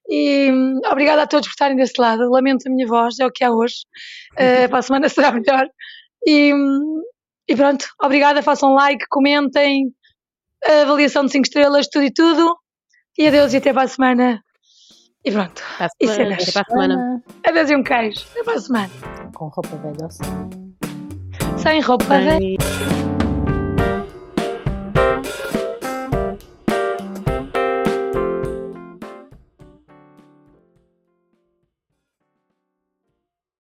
E 0.08 0.50
hum, 0.52 0.80
obrigada 0.90 1.22
a 1.22 1.26
todos 1.26 1.48
por 1.48 1.52
estarem 1.52 1.76
desse 1.76 2.00
lado. 2.00 2.30
Lamento 2.30 2.68
a 2.68 2.70
minha 2.70 2.86
voz, 2.86 3.18
é 3.18 3.26
o 3.26 3.30
que 3.30 3.44
há 3.44 3.50
hoje. 3.50 3.76
Uh, 4.34 4.68
para 4.70 4.78
a 4.78 4.82
semana 4.82 5.08
será 5.08 5.32
melhor. 5.32 5.68
E, 6.26 6.54
hum, 6.54 7.02
e 7.48 7.56
pronto, 7.56 7.86
obrigada. 8.02 8.42
Façam 8.42 8.74
like, 8.74 9.04
comentem, 9.08 9.92
avaliação 10.82 11.24
de 11.24 11.32
5 11.32 11.44
estrelas, 11.44 11.88
tudo 11.88 12.04
e 12.04 12.12
tudo. 12.12 12.56
E 13.18 13.26
adeus 13.26 13.52
e 13.54 13.56
até 13.56 13.72
para 13.72 13.84
a 13.84 13.88
semana. 13.88 14.42
E 15.24 15.32
pronto. 15.32 15.62
Para 15.78 15.86
a 15.86 16.06
semana. 16.06 16.34
Até 16.34 16.52
para 16.52 16.62
a 16.62 16.64
semana. 16.70 17.22
Adeus 17.44 17.70
e 17.70 17.76
um 17.76 17.82
queijo. 17.82 18.26
Até 18.30 18.44
para 18.44 18.54
a 18.54 18.60
semana. 18.60 18.90
Com 19.34 19.48
roupa 19.48 19.76
velha 19.76 20.04
ou 20.04 20.10
sem? 20.10 20.26
Sem 21.58 21.80
roupa 21.80 22.18
velha. 22.18 23.15